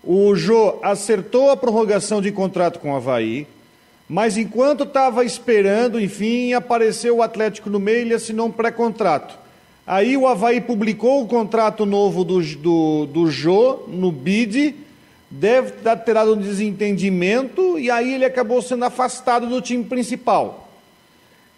O 0.04 0.37
Jô 0.37 0.78
acertou 0.80 1.50
a 1.50 1.56
prorrogação 1.56 2.23
de 2.23 2.30
contrato 2.30 2.78
com 2.78 2.92
o 2.92 2.97
Havaí, 2.97 3.49
mas 4.09 4.37
enquanto 4.37 4.85
estava 4.85 5.25
esperando, 5.25 6.00
enfim, 6.00 6.53
apareceu 6.53 7.17
o 7.17 7.23
Atlético 7.23 7.69
no 7.69 7.79
meio 7.79 8.07
e 8.07 8.15
assinou 8.15 8.47
um 8.47 8.53
pré-contrato. 8.53 9.38
Aí 9.87 10.17
o 10.17 10.27
Havaí 10.27 10.61
publicou 10.61 11.23
o 11.23 11.27
contrato 11.27 11.85
novo 11.85 12.25
do, 12.25 12.41
do, 12.41 13.07
do 13.07 13.31
Jô 13.31 13.85
no 13.88 14.11
BID 14.11 14.75
deve 15.31 15.73
ter 15.73 16.15
dado 16.15 16.35
um 16.35 16.41
desentendimento 16.41 17.79
e 17.79 17.91
aí 17.91 18.15
ele 18.15 18.25
acabou 18.25 18.62
sendo 18.62 18.85
afastado 18.85 19.47
do 19.47 19.61
time 19.61 19.85
principal. 19.85 20.69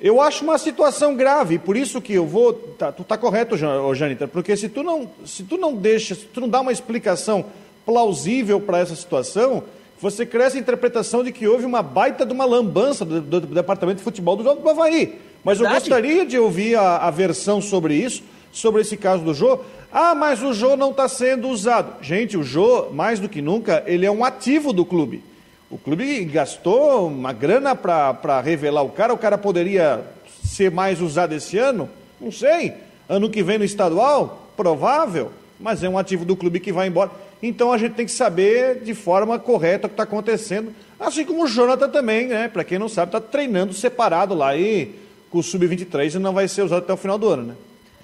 Eu 0.01 0.21
acho 0.21 0.45
uma 0.45 0.57
situação 0.57 1.15
grave, 1.15 1.59
por 1.59 1.77
isso 1.77 2.01
que 2.01 2.15
eu 2.15 2.27
vou. 2.27 2.55
Tá, 2.55 2.91
tu 2.91 3.03
está 3.03 3.19
correto, 3.19 3.57
Jâniter, 3.57 4.29
porque 4.29 4.57
se 4.57 4.69
tu 4.69 4.83
não, 4.83 5.09
se 5.27 5.43
tu 5.43 5.59
não 5.59 5.75
deixa, 5.75 6.15
se 6.15 6.25
tu 6.25 6.41
não 6.41 6.49
dá 6.49 6.61
uma 6.61 6.73
explicação 6.73 7.45
plausível 7.85 8.61
para 8.61 8.79
essa 8.79 8.97
situação, 8.97 9.63
você 10.01 10.25
cresce 10.25 10.57
a 10.57 10.61
interpretação 10.61 11.23
de 11.23 11.33
que 11.33 11.47
houve 11.47 11.67
uma 11.67 11.83
baita 11.83 12.25
de 12.25 12.33
uma 12.33 12.45
lambança 12.45 13.05
do, 13.05 13.21
do, 13.21 13.41
do 13.41 13.55
Departamento 13.55 13.99
de 13.99 14.05
Futebol 14.05 14.37
do 14.37 14.45
Jogo 14.45 14.63
do 14.63 14.69
Havaí. 14.69 15.19
Mas 15.45 15.61
eu 15.61 15.69
gostaria 15.69 16.25
de 16.25 16.39
ouvir 16.39 16.77
a, 16.77 16.99
a 16.99 17.11
versão 17.11 17.61
sobre 17.61 17.95
isso, 17.95 18.23
sobre 18.53 18.83
esse 18.83 18.97
caso 18.97 19.23
do 19.23 19.35
Jô, 19.35 19.61
ah, 19.93 20.15
mas 20.15 20.43
o 20.43 20.53
Jô 20.53 20.77
não 20.77 20.91
está 20.91 21.09
sendo 21.09 21.49
usado. 21.49 22.03
Gente, 22.03 22.37
o 22.37 22.43
Jô, 22.43 22.91
mais 22.91 23.19
do 23.19 23.29
que 23.29 23.43
nunca, 23.43 23.83
ele 23.87 24.07
é 24.07 24.11
um 24.11 24.25
ativo 24.25 24.73
do 24.73 24.85
clube. 24.85 25.23
O 25.69 25.77
clube 25.77 26.25
gastou 26.25 27.09
uma 27.09 27.33
grana 27.33 27.75
para 27.75 28.41
revelar 28.41 28.83
o 28.83 28.91
cara. 28.91 29.13
O 29.13 29.19
cara 29.19 29.37
poderia 29.37 30.05
ser 30.45 30.71
mais 30.71 31.01
usado 31.01 31.33
esse 31.33 31.59
ano? 31.59 31.89
Não 32.21 32.31
sei. 32.31 32.75
Ano 33.09 33.31
que 33.31 33.43
vem 33.43 33.59
no 33.59 33.65
estadual? 33.65 34.49
Provável. 34.57 35.33
Mas 35.59 35.83
é 35.83 35.89
um 35.89 35.99
ativo 35.99 36.25
do 36.25 36.37
clube 36.37 36.61
que 36.61 36.73
vai 36.73 36.87
embora. 36.87 37.11
Então 37.43 37.73
a 37.73 37.79
gente 37.79 37.95
tem 37.95 38.07
que 38.07 38.13
saber 38.13 38.83
de 38.83 38.95
forma 38.95 39.39
correta 39.39 39.87
o 39.87 39.91
que 39.91 39.95
está 39.95 40.03
acontecendo. 40.03 40.75
Assim 40.99 41.25
como 41.25 41.45
o 41.45 41.47
Jonathan 41.47 41.89
também, 41.89 42.29
né? 42.29 42.49
Para 42.49 42.65
quem 42.65 42.79
não 42.79 42.89
sabe, 42.89 43.09
está 43.09 43.21
treinando 43.21 43.73
separado 43.73 44.35
lá 44.35 44.57
e 44.57 44.95
com 45.31 45.39
o 45.39 45.43
Sub-23 45.43 46.15
e 46.15 46.19
não 46.19 46.35
vai 46.35 46.49
ser 46.49 46.63
usado 46.63 46.83
até 46.83 46.93
o 46.93 46.97
final 46.97 47.17
do 47.17 47.29
ano, 47.29 47.43
né? 47.45 47.57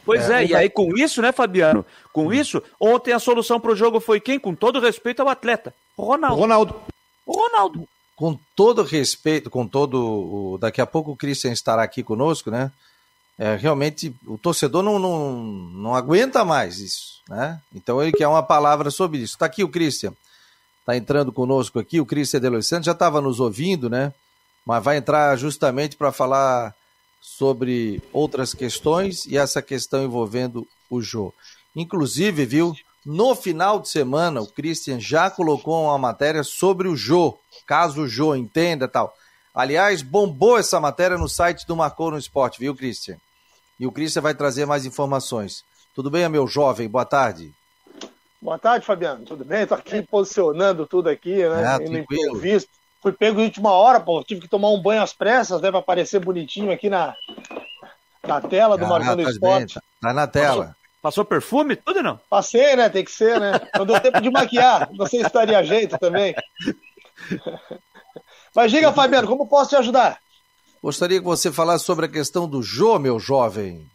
Pois 0.05 0.31
é, 0.31 0.45
é 0.45 0.47
e 0.47 0.55
aí 0.55 0.71
com 0.71 0.97
isso, 0.97 1.21
né, 1.21 1.33
Fabiano? 1.33 1.85
Com 2.13 2.33
isso, 2.33 2.63
ontem 2.81 3.13
a 3.13 3.19
solução 3.19 3.61
para 3.61 3.73
o 3.73 3.77
jogo 3.77 3.99
foi 3.99 4.21
quem? 4.21 4.39
Com 4.39 4.55
todo 4.55 4.81
respeito 4.81 5.21
ao 5.21 5.29
atleta. 5.29 5.75
Ronaldo. 5.99 6.41
Ronaldo. 6.41 6.81
Ronaldo. 7.27 7.89
Com 8.15 8.39
todo 8.55 8.83
respeito, 8.83 9.51
com 9.51 9.67
todo. 9.67 10.57
Daqui 10.59 10.81
a 10.81 10.87
pouco 10.87 11.11
o 11.11 11.17
Christian 11.17 11.53
estará 11.53 11.83
aqui 11.83 12.03
conosco, 12.03 12.51
né? 12.51 12.71
É, 13.39 13.57
realmente 13.57 14.15
o 14.27 14.39
torcedor 14.39 14.83
não, 14.83 14.99
não, 14.99 15.43
não 15.43 15.95
aguenta 15.95 16.43
mais 16.43 16.79
isso, 16.79 17.16
né? 17.29 17.61
Então 17.75 18.03
ele 18.03 18.13
quer 18.13 18.29
uma 18.29 18.43
palavra 18.43 18.91
sobre 18.91 19.19
isso. 19.19 19.35
Está 19.35 19.47
aqui 19.47 19.65
o 19.65 19.69
Christian, 19.69 20.13
está 20.81 20.97
entrando 20.97 21.33
conosco 21.33 21.79
aqui, 21.79 22.01
o 22.01 22.07
Christian 22.07 22.41
de 22.41 22.63
Santos 22.63 22.87
já 22.87 22.93
estava 22.93 23.21
nos 23.21 23.41
ouvindo, 23.41 23.91
né? 23.91 24.13
Mas 24.65 24.83
vai 24.83 24.97
entrar 24.97 25.37
justamente 25.37 25.97
para 25.97 26.13
falar 26.13 26.75
sobre 27.21 28.03
outras 28.13 28.55
questões 28.55 29.27
e 29.27 29.37
essa 29.37 29.61
questão 29.61 30.05
envolvendo 30.05 30.67
o 30.89 31.01
Jô. 31.01 31.33
Inclusive, 31.75 32.45
viu, 32.47 32.75
no 33.05 33.35
final 33.35 33.81
de 33.81 33.89
semana 33.89 34.41
o 34.41 34.47
Christian 34.47 34.99
já 34.99 35.31
colocou 35.31 35.85
uma 35.85 35.99
matéria 35.99 36.43
sobre 36.43 36.89
o 36.89 36.97
Jô, 36.97 37.39
caso 37.67 38.03
o 38.03 38.09
Jô 38.09 38.35
entenda 38.35 38.89
tal. 38.89 39.15
Aliás, 39.55 40.03
bombou 40.03 40.59
essa 40.59 40.79
matéria 40.79 41.17
no 41.17 41.29
site 41.29 41.67
do 41.67 41.75
Marcou 41.75 42.11
no 42.11 42.19
Esporte, 42.19 42.59
viu, 42.59 42.75
Christian? 42.75 43.17
E 43.79 43.87
o 43.87 43.93
Christian 43.93 44.23
vai 44.23 44.35
trazer 44.35 44.67
mais 44.67 44.85
informações. 44.85 45.65
Tudo 45.97 46.11
bem, 46.11 46.29
meu 46.29 46.47
jovem? 46.47 46.87
Boa 46.87 47.07
tarde. 47.07 47.55
Boa 48.39 48.59
tarde, 48.59 48.85
Fabiano. 48.85 49.25
Tudo 49.25 49.47
bem? 49.47 49.63
Estou 49.63 49.79
aqui 49.79 50.03
posicionando 50.03 50.87
tudo 50.87 51.09
aqui, 51.09 51.37
né? 51.37 51.65
Ah, 51.65 51.79
no 51.79 51.97
imprevisto. 51.97 52.71
Fui 53.01 53.13
pego 53.13 53.41
em 53.41 53.45
última 53.45 53.71
hora, 53.71 53.99
pô. 53.99 54.23
Tive 54.23 54.43
que 54.43 54.49
tomar 54.49 54.69
um 54.69 54.83
banho 54.83 55.03
às 55.03 55.15
pressas, 55.15 55.59
né? 55.63 55.71
Pra 55.71 55.81
aparecer 55.81 56.21
bonitinho 56.21 56.71
aqui 56.71 56.91
na, 56.91 57.15
na 58.23 58.43
tela 58.43 58.77
do 58.77 58.85
ah, 58.85 58.89
Marcando 58.89 59.25
tá 59.25 59.31
Esporte. 59.31 59.75
Bem, 59.77 59.83
tá 60.03 60.13
na 60.13 60.27
tela. 60.27 60.65
Passou, 60.67 60.75
passou, 61.01 61.25
perfume? 61.25 61.77
Tudo 61.77 62.03
não? 62.03 62.21
Passei, 62.29 62.77
né? 62.77 62.91
Tem 62.91 63.03
que 63.03 63.11
ser, 63.11 63.41
né? 63.41 63.53
Não 63.75 63.87
deu 63.87 63.99
tempo 63.99 64.21
de 64.21 64.31
maquiar. 64.31 64.91
Não 64.93 65.07
sei 65.07 65.21
se 65.21 65.27
estaria 65.27 65.65
jeito 65.65 65.97
também. 65.97 66.35
Mas 68.55 68.71
diga, 68.71 68.93
Fabiano, 68.93 69.27
como 69.27 69.49
posso 69.49 69.71
te 69.71 69.77
ajudar? 69.77 70.19
Gostaria 70.83 71.21
que 71.21 71.25
você 71.25 71.51
falasse 71.51 71.85
sobre 71.87 72.05
a 72.05 72.11
questão 72.11 72.47
do 72.47 72.63
Jô, 72.63 72.99
meu 72.99 73.19
jovem. 73.19 73.91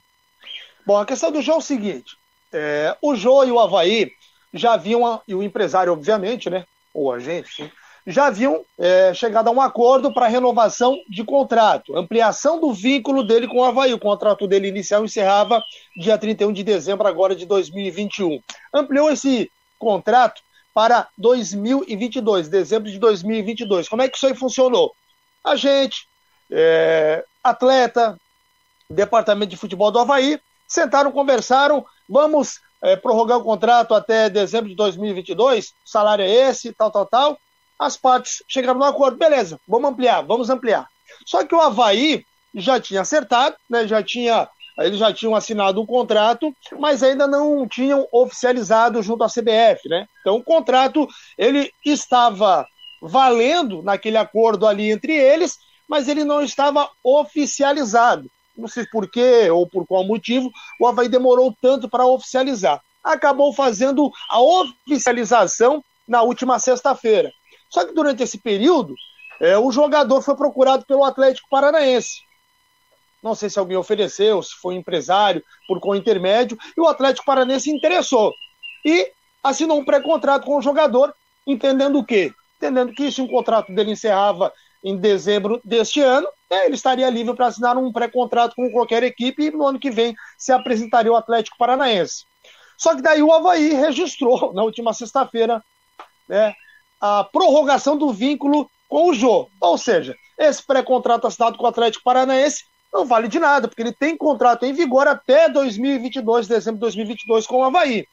Bom, 0.85 0.97
a 0.97 1.05
questão 1.05 1.31
do 1.31 1.41
Jô 1.41 1.53
é 1.53 1.57
o 1.57 1.61
seguinte: 1.61 2.17
é, 2.51 2.95
o 3.01 3.15
Jô 3.15 3.43
e 3.43 3.51
o 3.51 3.59
Havaí 3.59 4.11
já 4.53 4.73
haviam, 4.73 5.21
e 5.27 5.33
o 5.33 5.43
empresário, 5.43 5.93
obviamente, 5.93 6.50
né? 6.50 6.65
Ou 6.93 7.11
a 7.11 7.19
gente, 7.19 7.53
sim, 7.53 7.71
já 8.05 8.27
haviam 8.27 8.65
é, 8.77 9.13
chegado 9.13 9.47
a 9.47 9.51
um 9.51 9.61
acordo 9.61 10.13
para 10.13 10.27
renovação 10.27 10.97
de 11.07 11.23
contrato, 11.23 11.95
ampliação 11.95 12.59
do 12.59 12.73
vínculo 12.73 13.23
dele 13.23 13.47
com 13.47 13.59
o 13.59 13.63
Havaí. 13.63 13.93
O 13.93 14.00
contrato 14.00 14.47
dele 14.47 14.67
inicial 14.67 15.05
encerrava 15.05 15.61
dia 15.95 16.17
31 16.17 16.51
de 16.51 16.63
dezembro 16.63 17.07
agora 17.07 17.35
de 17.35 17.45
2021. 17.45 18.41
Ampliou 18.73 19.11
esse 19.11 19.51
contrato 19.77 20.41
para 20.73 21.07
2022, 21.17 22.47
dezembro 22.47 22.89
de 22.89 22.97
2022. 22.97 23.88
Como 23.88 24.01
é 24.01 24.09
que 24.09 24.17
isso 24.17 24.27
aí 24.27 24.35
funcionou? 24.35 24.93
A 25.43 25.55
gente, 25.55 26.07
é, 26.50 27.23
atleta, 27.43 28.17
departamento 28.89 29.50
de 29.50 29.57
futebol 29.57 29.91
do 29.91 30.00
Havaí, 30.00 30.39
sentaram, 30.73 31.11
conversaram, 31.11 31.85
vamos 32.09 32.59
é, 32.81 32.95
prorrogar 32.95 33.37
o 33.37 33.43
contrato 33.43 33.93
até 33.93 34.29
dezembro 34.29 34.69
de 34.69 34.75
2022, 34.75 35.69
o 35.69 35.73
salário 35.85 36.23
é 36.23 36.29
esse, 36.29 36.73
tal, 36.73 36.91
tal, 36.91 37.05
tal 37.05 37.37
as 37.81 37.97
partes 37.97 38.43
chegaram 38.47 38.77
no 38.77 38.85
acordo, 38.85 39.17
beleza, 39.17 39.59
vamos 39.67 39.89
ampliar, 39.89 40.21
vamos 40.21 40.51
ampliar. 40.51 40.87
Só 41.25 41.43
que 41.43 41.55
o 41.55 41.59
Havaí 41.59 42.23
já 42.53 42.79
tinha 42.79 43.01
acertado, 43.01 43.55
né, 43.67 43.87
já 43.87 44.03
tinha, 44.03 44.47
eles 44.77 44.99
já 44.99 45.11
tinham 45.11 45.35
assinado 45.35 45.81
o 45.81 45.87
contrato, 45.87 46.55
mas 46.77 47.01
ainda 47.01 47.25
não 47.25 47.67
tinham 47.67 48.07
oficializado 48.11 49.01
junto 49.01 49.23
à 49.23 49.27
CBF, 49.27 49.89
né? 49.89 50.05
Então 50.19 50.35
o 50.35 50.43
contrato 50.43 51.07
ele 51.35 51.71
estava 51.83 52.67
valendo 53.01 53.81
naquele 53.81 54.17
acordo 54.17 54.67
ali 54.67 54.91
entre 54.91 55.13
eles, 55.13 55.57
mas 55.89 56.07
ele 56.07 56.23
não 56.23 56.43
estava 56.43 56.87
oficializado. 57.03 58.29
Não 58.58 58.67
sei 58.67 58.86
por 58.86 59.10
quê 59.10 59.50
ou 59.50 59.67
por 59.67 59.86
qual 59.86 60.03
motivo 60.03 60.51
o 60.79 60.88
Havaí 60.88 61.08
demorou 61.08 61.55
tanto 61.62 61.89
para 61.89 62.05
oficializar. 62.05 62.81
Acabou 63.03 63.53
fazendo 63.53 64.12
a 64.29 64.39
oficialização 64.41 65.84
na 66.08 66.22
última 66.22 66.60
sexta-feira. 66.60 67.31
Só 67.70 67.86
que 67.86 67.93
durante 67.93 68.22
esse 68.22 68.38
período, 68.38 68.93
é, 69.39 69.58
o 69.58 69.72
jogador 69.72 70.22
foi 70.22 70.36
procurado 70.36 70.86
pelo 70.86 71.03
Atlético 71.03 71.48
Paranaense. 71.50 72.22
Não 73.24 73.34
sei 73.34 73.50
se 73.50 73.60
alguém 73.60 73.77
ofereceu, 73.77 74.41
se 74.41 74.55
foi 74.55 74.75
um 74.75 74.79
empresário, 74.79 75.43
por 75.67 75.79
qual 75.79 75.96
intermédio, 75.96 76.58
e 76.75 76.81
o 76.81 76.88
Atlético 76.88 77.25
Paranaense 77.25 77.72
interessou. 77.72 78.34
E 78.84 79.12
assinou 79.43 79.79
um 79.79 79.86
pré-contrato 79.86 80.46
com 80.46 80.58
o 80.58 80.62
jogador, 80.62 81.13
entendendo 81.46 82.00
o 82.00 82.05
quê? 82.05 82.34
Entendendo 82.58 82.93
que 82.93 83.12
se 83.12 83.22
um 83.22 83.27
contrato 83.27 83.74
dele 83.74 83.91
encerrava 83.91 84.51
em 84.83 84.97
dezembro 84.97 85.61
deste 85.63 86.01
ano, 86.01 86.27
né, 86.50 86.65
ele 86.65 86.75
estaria 86.75 87.09
livre 87.09 87.35
para 87.35 87.47
assinar 87.47 87.77
um 87.77 87.91
pré-contrato 87.91 88.55
com 88.55 88.71
qualquer 88.71 89.03
equipe 89.03 89.43
e 89.43 89.51
no 89.51 89.65
ano 89.65 89.79
que 89.79 89.91
vem 89.91 90.15
se 90.38 90.51
apresentaria 90.51 91.11
o 91.11 91.15
Atlético 91.15 91.57
Paranaense. 91.57 92.25
Só 92.77 92.95
que 92.95 93.01
daí 93.01 93.21
o 93.21 93.31
Havaí 93.31 93.73
registrou 93.73 94.53
na 94.55 94.63
última 94.63 94.93
sexta-feira 94.93 95.63
né, 96.27 96.53
a 97.00 97.23
prorrogação 97.23 97.95
do 97.95 98.11
vínculo 98.11 98.69
com 98.89 99.09
o 99.09 99.13
Jô. 99.13 99.47
Ou 99.59 99.77
seja, 99.77 100.15
esse 100.38 100.65
pré-contrato 100.65 101.27
assinado 101.27 101.57
com 101.57 101.63
o 101.63 101.67
Atlético 101.67 102.03
Paranaense 102.03 102.65
não 102.91 103.05
vale 103.05 103.27
de 103.27 103.39
nada, 103.39 103.67
porque 103.67 103.81
ele 103.81 103.93
tem 103.93 104.17
contrato 104.17 104.65
em 104.65 104.73
vigor 104.73 105.07
até 105.07 105.47
2022, 105.47 106.47
dezembro 106.47 106.77
de 106.77 106.81
2022, 106.81 107.47
com 107.47 107.59
o 107.59 107.63
Havaí. 107.63 108.05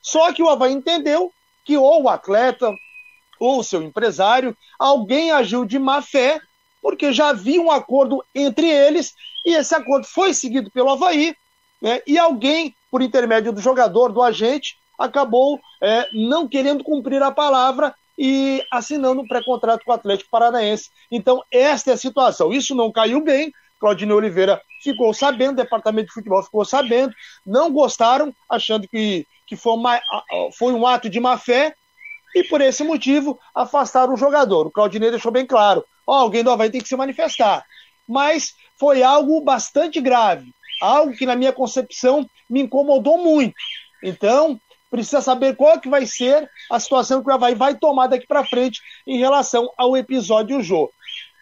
Só 0.00 0.32
que 0.32 0.42
o 0.42 0.48
Havaí 0.48 0.72
entendeu 0.72 1.30
que 1.64 1.76
ou 1.76 2.04
o 2.04 2.08
atleta 2.08 2.72
ou 3.38 3.62
seu 3.62 3.82
empresário, 3.82 4.56
alguém 4.78 5.30
agiu 5.30 5.64
de 5.64 5.78
má 5.78 6.00
fé 6.02 6.40
porque 6.80 7.12
já 7.12 7.28
havia 7.28 7.60
um 7.60 7.70
acordo 7.70 8.24
entre 8.34 8.68
eles 8.68 9.14
e 9.44 9.54
esse 9.54 9.74
acordo 9.74 10.06
foi 10.06 10.34
seguido 10.34 10.70
pelo 10.70 10.90
Havaí, 10.90 11.34
né, 11.80 12.00
e 12.06 12.18
alguém, 12.18 12.74
por 12.90 13.02
intermédio 13.02 13.52
do 13.52 13.60
jogador, 13.60 14.12
do 14.12 14.22
agente, 14.22 14.76
acabou 14.98 15.60
é, 15.80 16.08
não 16.12 16.46
querendo 16.46 16.84
cumprir 16.84 17.22
a 17.22 17.30
palavra 17.30 17.94
e 18.16 18.62
assinando 18.70 19.22
um 19.22 19.26
pré-contrato 19.26 19.84
com 19.84 19.90
o 19.90 19.94
Atlético 19.94 20.30
Paranaense. 20.30 20.90
Então, 21.10 21.42
esta 21.50 21.90
é 21.90 21.94
a 21.94 21.96
situação. 21.96 22.52
Isso 22.52 22.74
não 22.74 22.92
caiu 22.92 23.20
bem. 23.20 23.52
Claudinei 23.80 24.14
Oliveira 24.14 24.62
ficou 24.80 25.12
sabendo, 25.12 25.52
o 25.52 25.62
departamento 25.62 26.08
de 26.08 26.14
futebol 26.14 26.42
ficou 26.42 26.64
sabendo, 26.64 27.12
não 27.44 27.72
gostaram, 27.72 28.32
achando 28.48 28.86
que, 28.86 29.26
que 29.44 29.56
foi, 29.56 29.72
uma, 29.72 30.00
foi 30.56 30.72
um 30.72 30.86
ato 30.86 31.10
de 31.10 31.18
má 31.18 31.36
fé, 31.36 31.74
e 32.34 32.44
por 32.44 32.60
esse 32.60 32.82
motivo 32.82 33.38
afastaram 33.54 34.14
o 34.14 34.16
jogador. 34.16 34.66
O 34.66 34.70
Claudinei 34.70 35.10
deixou 35.10 35.32
bem 35.32 35.46
claro: 35.46 35.84
ó, 36.06 36.14
alguém 36.14 36.42
do 36.42 36.50
Havaí 36.50 36.70
tem 36.70 36.80
que 36.80 36.88
se 36.88 36.96
manifestar. 36.96 37.64
Mas 38.08 38.54
foi 38.78 39.02
algo 39.02 39.40
bastante 39.42 40.00
grave, 40.00 40.52
algo 40.80 41.14
que, 41.14 41.26
na 41.26 41.36
minha 41.36 41.52
concepção, 41.52 42.26
me 42.48 42.60
incomodou 42.60 43.18
muito. 43.18 43.54
Então, 44.02 44.58
precisa 44.90 45.22
saber 45.22 45.56
qual 45.56 45.80
que 45.80 45.88
vai 45.88 46.04
ser 46.04 46.48
a 46.70 46.78
situação 46.78 47.22
que 47.22 47.30
o 47.30 47.32
Havaí 47.32 47.54
vai 47.54 47.74
tomar 47.74 48.08
daqui 48.08 48.26
para 48.26 48.44
frente 48.44 48.80
em 49.06 49.18
relação 49.18 49.70
ao 49.76 49.96
episódio 49.96 50.62
Jô. 50.62 50.90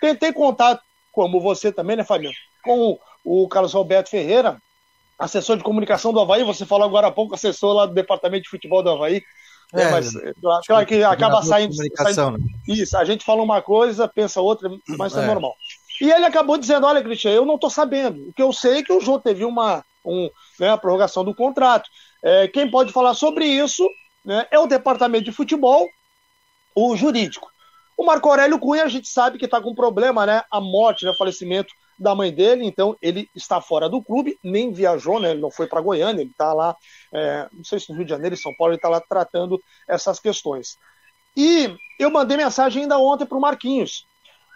Tentei 0.00 0.32
contato, 0.32 0.82
como 1.12 1.40
você 1.40 1.72
também, 1.72 1.96
né, 1.96 2.04
Fabiano, 2.04 2.34
com 2.62 2.98
o 3.24 3.48
Carlos 3.48 3.72
Roberto 3.72 4.08
Ferreira, 4.08 4.60
assessor 5.18 5.56
de 5.56 5.64
comunicação 5.64 6.12
do 6.12 6.20
Havaí, 6.20 6.44
você 6.44 6.64
falou 6.64 6.86
agora 6.86 7.08
há 7.08 7.10
pouco, 7.10 7.34
assessor 7.34 7.74
lá 7.74 7.86
do 7.86 7.92
Departamento 7.92 8.44
de 8.44 8.48
Futebol 8.48 8.82
do 8.82 8.90
Havaí, 8.90 9.22
é, 9.74 9.82
é 9.82 9.90
mas 9.90 10.12
claro 10.66 10.86
que 10.86 11.02
acaba 11.02 11.42
saindo, 11.42 11.74
saindo, 11.74 12.38
né? 12.38 12.44
Isso, 12.66 12.96
a 12.96 13.04
gente 13.04 13.24
fala 13.24 13.42
uma 13.42 13.62
coisa, 13.62 14.08
pensa 14.08 14.40
outra, 14.40 14.70
mas 14.88 15.16
é, 15.16 15.22
é 15.22 15.26
normal. 15.26 15.54
E 16.00 16.10
ele 16.10 16.24
acabou 16.24 16.56
dizendo: 16.56 16.86
olha, 16.86 17.02
Cristian, 17.02 17.30
eu 17.30 17.44
não 17.44 17.56
estou 17.56 17.70
sabendo. 17.70 18.28
O 18.28 18.32
que 18.32 18.42
eu 18.42 18.52
sei 18.52 18.78
é 18.78 18.82
que 18.82 18.92
o 18.92 19.00
Jô 19.00 19.18
teve 19.18 19.44
uma 19.44 19.84
um, 20.04 20.30
né, 20.58 20.70
a 20.70 20.78
prorrogação 20.78 21.24
do 21.24 21.34
contrato. 21.34 21.88
É, 22.22 22.48
quem 22.48 22.70
pode 22.70 22.92
falar 22.92 23.14
sobre 23.14 23.46
isso 23.46 23.88
né, 24.24 24.46
é 24.50 24.58
o 24.58 24.66
departamento 24.66 25.24
de 25.24 25.32
futebol, 25.32 25.86
o 26.74 26.96
jurídico. 26.96 27.48
O 27.96 28.04
Marco 28.04 28.28
Aurélio 28.28 28.58
Cunha, 28.58 28.84
a 28.84 28.88
gente 28.88 29.08
sabe 29.08 29.38
que 29.38 29.44
está 29.44 29.60
com 29.60 29.74
problema, 29.74 30.24
né? 30.24 30.42
A 30.50 30.60
morte, 30.60 31.04
né, 31.04 31.10
o 31.10 31.16
falecimento 31.16 31.72
da 32.00 32.14
mãe 32.14 32.32
dele, 32.32 32.64
então 32.64 32.96
ele 33.02 33.28
está 33.34 33.60
fora 33.60 33.88
do 33.88 34.02
clube, 34.02 34.38
nem 34.42 34.72
viajou, 34.72 35.20
né? 35.20 35.32
Ele 35.32 35.40
não 35.40 35.50
foi 35.50 35.66
para 35.66 35.80
Goiânia, 35.80 36.22
ele 36.22 36.30
está 36.30 36.52
lá, 36.52 36.74
é, 37.12 37.46
não 37.52 37.62
sei 37.62 37.78
se 37.78 37.90
no 37.90 37.96
Rio 37.96 38.04
de 38.04 38.10
Janeiro, 38.10 38.34
em 38.34 38.38
São 38.38 38.54
Paulo, 38.56 38.72
ele 38.72 38.78
está 38.78 38.88
lá 38.88 39.00
tratando 39.00 39.60
essas 39.86 40.18
questões. 40.18 40.78
E 41.36 41.72
eu 41.98 42.10
mandei 42.10 42.36
mensagem 42.36 42.82
ainda 42.82 42.98
ontem 42.98 43.26
para 43.26 43.36
o 43.36 43.40
Marquinhos, 43.40 44.06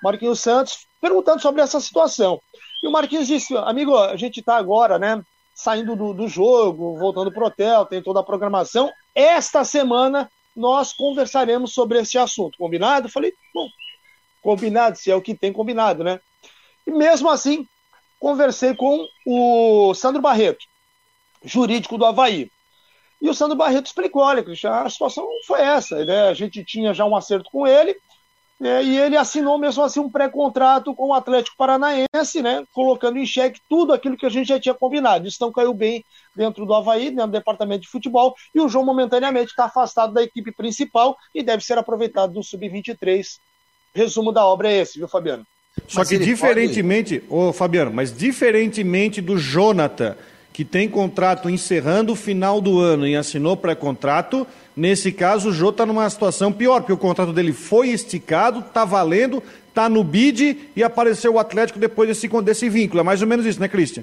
Marquinhos 0.02 0.40
Santos, 0.40 0.86
perguntando 1.00 1.42
sobre 1.42 1.60
essa 1.60 1.78
situação. 1.80 2.40
E 2.82 2.88
o 2.88 2.90
Marquinhos 2.90 3.26
disse: 3.26 3.56
amigo, 3.58 3.96
a 3.96 4.16
gente 4.16 4.40
está 4.40 4.56
agora, 4.56 4.98
né? 4.98 5.22
saindo 5.54 5.94
do, 5.94 6.12
do 6.12 6.26
jogo, 6.26 6.98
voltando 6.98 7.30
para 7.30 7.44
o 7.44 7.46
hotel, 7.46 7.86
tem 7.86 8.02
toda 8.02 8.20
a 8.20 8.24
programação. 8.24 8.90
Esta 9.14 9.64
semana 9.64 10.28
nós 10.54 10.92
conversaremos 10.92 11.72
sobre 11.72 12.00
esse 12.00 12.18
assunto. 12.18 12.58
Combinado? 12.58 13.08
Falei, 13.08 13.32
bom, 13.54 13.68
combinado, 14.42 14.98
se 14.98 15.10
é 15.10 15.14
o 15.14 15.22
que 15.22 15.34
tem 15.34 15.52
combinado, 15.52 16.02
né? 16.02 16.20
E 16.86 16.90
mesmo 16.90 17.28
assim, 17.28 17.66
conversei 18.18 18.74
com 18.74 19.06
o 19.26 19.94
Sandro 19.94 20.20
Barreto, 20.20 20.64
jurídico 21.44 21.98
do 21.98 22.06
Havaí. 22.06 22.50
E 23.20 23.28
o 23.28 23.34
Sandro 23.34 23.56
Barreto 23.56 23.86
explicou: 23.86 24.22
olha, 24.22 24.42
Cristian, 24.42 24.70
a 24.70 24.90
situação 24.90 25.26
foi 25.46 25.60
essa, 25.60 26.04
né? 26.04 26.28
A 26.28 26.34
gente 26.34 26.64
tinha 26.64 26.92
já 26.92 27.04
um 27.04 27.16
acerto 27.16 27.50
com 27.50 27.66
ele, 27.66 27.96
é, 28.62 28.82
e 28.82 28.98
ele 28.98 29.16
assinou 29.16 29.58
mesmo 29.58 29.82
assim 29.82 29.98
um 29.98 30.10
pré-contrato 30.10 30.94
com 30.94 31.08
o 31.08 31.14
Atlético 31.14 31.56
Paranaense, 31.56 32.40
né, 32.40 32.64
colocando 32.72 33.18
em 33.18 33.26
xeque 33.26 33.60
tudo 33.68 33.92
aquilo 33.92 34.16
que 34.16 34.24
a 34.24 34.28
gente 34.28 34.48
já 34.48 34.60
tinha 34.60 34.74
combinado. 34.74 35.26
Isso 35.26 35.52
caiu 35.52 35.74
bem 35.74 36.04
dentro 36.34 36.64
do 36.64 36.72
Havaí, 36.72 37.10
dentro 37.10 37.26
do 37.26 37.32
departamento 37.32 37.82
de 37.82 37.88
futebol, 37.88 38.34
e 38.54 38.60
o 38.60 38.68
João 38.68 38.84
momentaneamente 38.84 39.50
está 39.50 39.64
afastado 39.64 40.14
da 40.14 40.22
equipe 40.22 40.52
principal 40.52 41.16
e 41.34 41.42
deve 41.42 41.64
ser 41.64 41.76
aproveitado 41.78 42.32
no 42.32 42.44
Sub-23. 42.44 43.38
Resumo 43.92 44.32
da 44.32 44.46
obra 44.46 44.70
é 44.70 44.80
esse, 44.80 44.98
viu, 44.98 45.08
Fabiano? 45.08 45.46
Só 45.88 46.00
mas 46.00 46.08
que 46.08 46.18
diferentemente, 46.18 47.20
pode... 47.20 47.48
ô 47.48 47.52
Fabiano, 47.52 47.92
mas 47.92 48.16
diferentemente 48.16 49.20
do 49.20 49.38
Jonathan, 49.38 50.16
que 50.52 50.64
tem 50.64 50.88
contrato 50.88 51.50
encerrando 51.50 52.12
o 52.12 52.16
final 52.16 52.60
do 52.60 52.80
ano 52.80 53.06
e 53.06 53.16
assinou 53.16 53.56
pré-contrato, 53.56 54.46
Nesse 54.76 55.12
caso, 55.12 55.50
o 55.50 55.52
Jô 55.52 55.70
está 55.70 55.86
numa 55.86 56.08
situação 56.10 56.52
pior, 56.52 56.80
porque 56.80 56.92
o 56.92 56.98
contrato 56.98 57.32
dele 57.32 57.52
foi 57.52 57.90
esticado, 57.90 58.58
está 58.58 58.84
valendo, 58.84 59.40
está 59.68 59.88
no 59.88 60.02
bid 60.02 60.70
e 60.74 60.82
apareceu 60.82 61.34
o 61.34 61.38
Atlético 61.38 61.78
depois 61.78 62.08
desse, 62.08 62.28
desse 62.42 62.68
vínculo. 62.68 63.00
É 63.00 63.04
mais 63.04 63.22
ou 63.22 63.28
menos 63.28 63.46
isso, 63.46 63.60
né, 63.60 63.68
Cristian? 63.68 64.02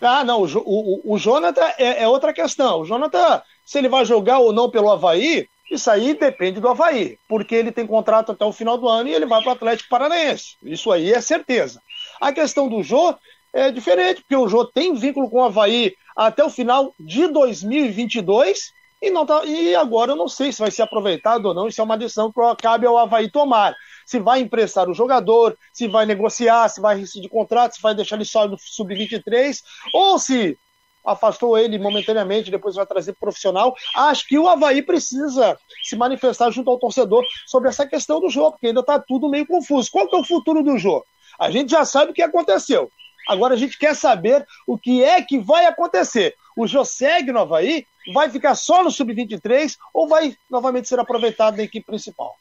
Ah, 0.00 0.22
não, 0.22 0.42
o, 0.42 0.46
o, 0.64 1.14
o 1.14 1.18
Jonathan 1.18 1.66
é, 1.76 2.04
é, 2.04 2.08
outra 2.08 2.32
questão. 2.32 2.80
O 2.80 2.84
Jonathan, 2.84 3.42
se 3.66 3.78
ele 3.78 3.88
vai 3.88 4.04
jogar 4.04 4.38
ou 4.38 4.52
não 4.52 4.70
pelo 4.70 4.90
Havaí, 4.90 5.48
isso 5.70 5.90
aí 5.90 6.14
depende 6.14 6.60
do 6.60 6.68
Havaí, 6.68 7.18
porque 7.28 7.54
ele 7.54 7.70
tem 7.70 7.86
contrato 7.86 8.32
até 8.32 8.44
o 8.44 8.52
final 8.52 8.76
do 8.76 8.88
ano 8.88 9.08
e 9.08 9.14
ele 9.14 9.26
vai 9.26 9.40
para 9.40 9.50
o 9.50 9.52
Atlético 9.52 9.88
Paranaense. 9.88 10.56
Isso 10.62 10.90
aí 10.90 11.12
é 11.12 11.20
certeza. 11.20 11.80
A 12.20 12.32
questão 12.32 12.68
do 12.68 12.82
Jô 12.82 13.14
é 13.52 13.70
diferente, 13.70 14.22
porque 14.22 14.36
o 14.36 14.48
Jô 14.48 14.64
tem 14.64 14.94
vínculo 14.94 15.30
com 15.30 15.38
o 15.38 15.44
Havaí 15.44 15.94
até 16.16 16.44
o 16.44 16.50
final 16.50 16.92
de 16.98 17.28
2022 17.28 18.72
e, 19.02 19.10
não 19.10 19.24
tá, 19.24 19.44
e 19.46 19.74
agora 19.74 20.12
eu 20.12 20.16
não 20.16 20.28
sei 20.28 20.52
se 20.52 20.58
vai 20.58 20.70
ser 20.70 20.82
aproveitado 20.82 21.46
ou 21.46 21.54
não, 21.54 21.68
isso 21.68 21.80
é 21.80 21.84
uma 21.84 21.96
decisão 21.96 22.30
que 22.30 22.62
cabe 22.62 22.86
ao 22.86 22.98
Havaí 22.98 23.30
tomar. 23.30 23.74
Se 24.04 24.18
vai 24.18 24.40
emprestar 24.40 24.90
o 24.90 24.94
jogador, 24.94 25.56
se 25.72 25.88
vai 25.88 26.04
negociar, 26.04 26.68
se 26.68 26.80
vai 26.80 26.98
rescindir 26.98 27.30
contrato, 27.30 27.76
se 27.76 27.82
vai 27.82 27.94
deixar 27.94 28.16
ele 28.16 28.24
só 28.26 28.46
no 28.46 28.58
sub-23, 28.58 29.58
ou 29.94 30.18
se 30.18 30.58
afastou 31.04 31.58
ele 31.58 31.78
momentaneamente, 31.78 32.50
depois 32.50 32.76
vai 32.76 32.86
trazer 32.86 33.14
profissional. 33.14 33.74
Acho 33.94 34.26
que 34.26 34.38
o 34.38 34.48
Havaí 34.48 34.82
precisa 34.82 35.58
se 35.82 35.96
manifestar 35.96 36.50
junto 36.50 36.70
ao 36.70 36.78
torcedor 36.78 37.24
sobre 37.46 37.68
essa 37.68 37.86
questão 37.86 38.20
do 38.20 38.28
jogo, 38.28 38.52
porque 38.52 38.68
ainda 38.68 38.80
está 38.80 38.98
tudo 38.98 39.28
meio 39.28 39.46
confuso. 39.46 39.90
Qual 39.90 40.08
que 40.08 40.16
é 40.16 40.18
o 40.18 40.24
futuro 40.24 40.62
do 40.62 40.78
jogo? 40.78 41.04
A 41.38 41.50
gente 41.50 41.70
já 41.70 41.84
sabe 41.84 42.10
o 42.10 42.14
que 42.14 42.22
aconteceu. 42.22 42.90
Agora 43.28 43.54
a 43.54 43.56
gente 43.56 43.78
quer 43.78 43.94
saber 43.94 44.46
o 44.66 44.78
que 44.78 45.04
é 45.04 45.22
que 45.22 45.38
vai 45.38 45.66
acontecer. 45.66 46.34
O 46.56 46.66
Jô 46.66 46.84
segue 46.84 47.32
no 47.32 47.40
Havaí 47.40 47.86
vai 48.12 48.28
ficar 48.28 48.54
só 48.54 48.82
no 48.82 48.90
sub-23 48.90 49.76
ou 49.94 50.08
vai 50.08 50.34
novamente 50.50 50.88
ser 50.88 50.98
aproveitado 50.98 51.56
na 51.56 51.62
equipe 51.62 51.86
principal? 51.86 52.34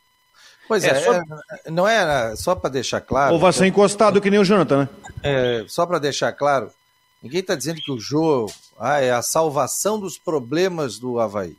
Pois 0.68 0.84
é, 0.84 0.90
é, 0.90 0.96
só... 0.96 1.14
é 1.14 1.72
não 1.72 1.88
é 1.88 2.36
só 2.36 2.56
para 2.56 2.70
deixar 2.70 3.02
claro. 3.02 3.34
Ou 3.34 3.40
vai 3.40 3.52
ser 3.52 3.66
encostado 3.66 4.22
que 4.22 4.30
nem 4.30 4.40
o 4.40 4.46
Jonathan, 4.46 4.82
né? 4.84 4.90
É, 5.24 5.66
só 5.68 5.86
para 5.86 6.00
deixar 6.00 6.32
claro, 6.32 6.72
ninguém 7.22 7.42
está 7.42 7.56
dizendo 7.56 7.82
que 7.82 7.92
o 7.92 8.00
Jô 8.00 8.50
ah, 8.78 9.00
é 9.00 9.12
a 9.12 9.22
salvação 9.22 10.00
dos 10.00 10.18
problemas 10.18 10.98
do 10.98 11.20
Havaí. 11.20 11.58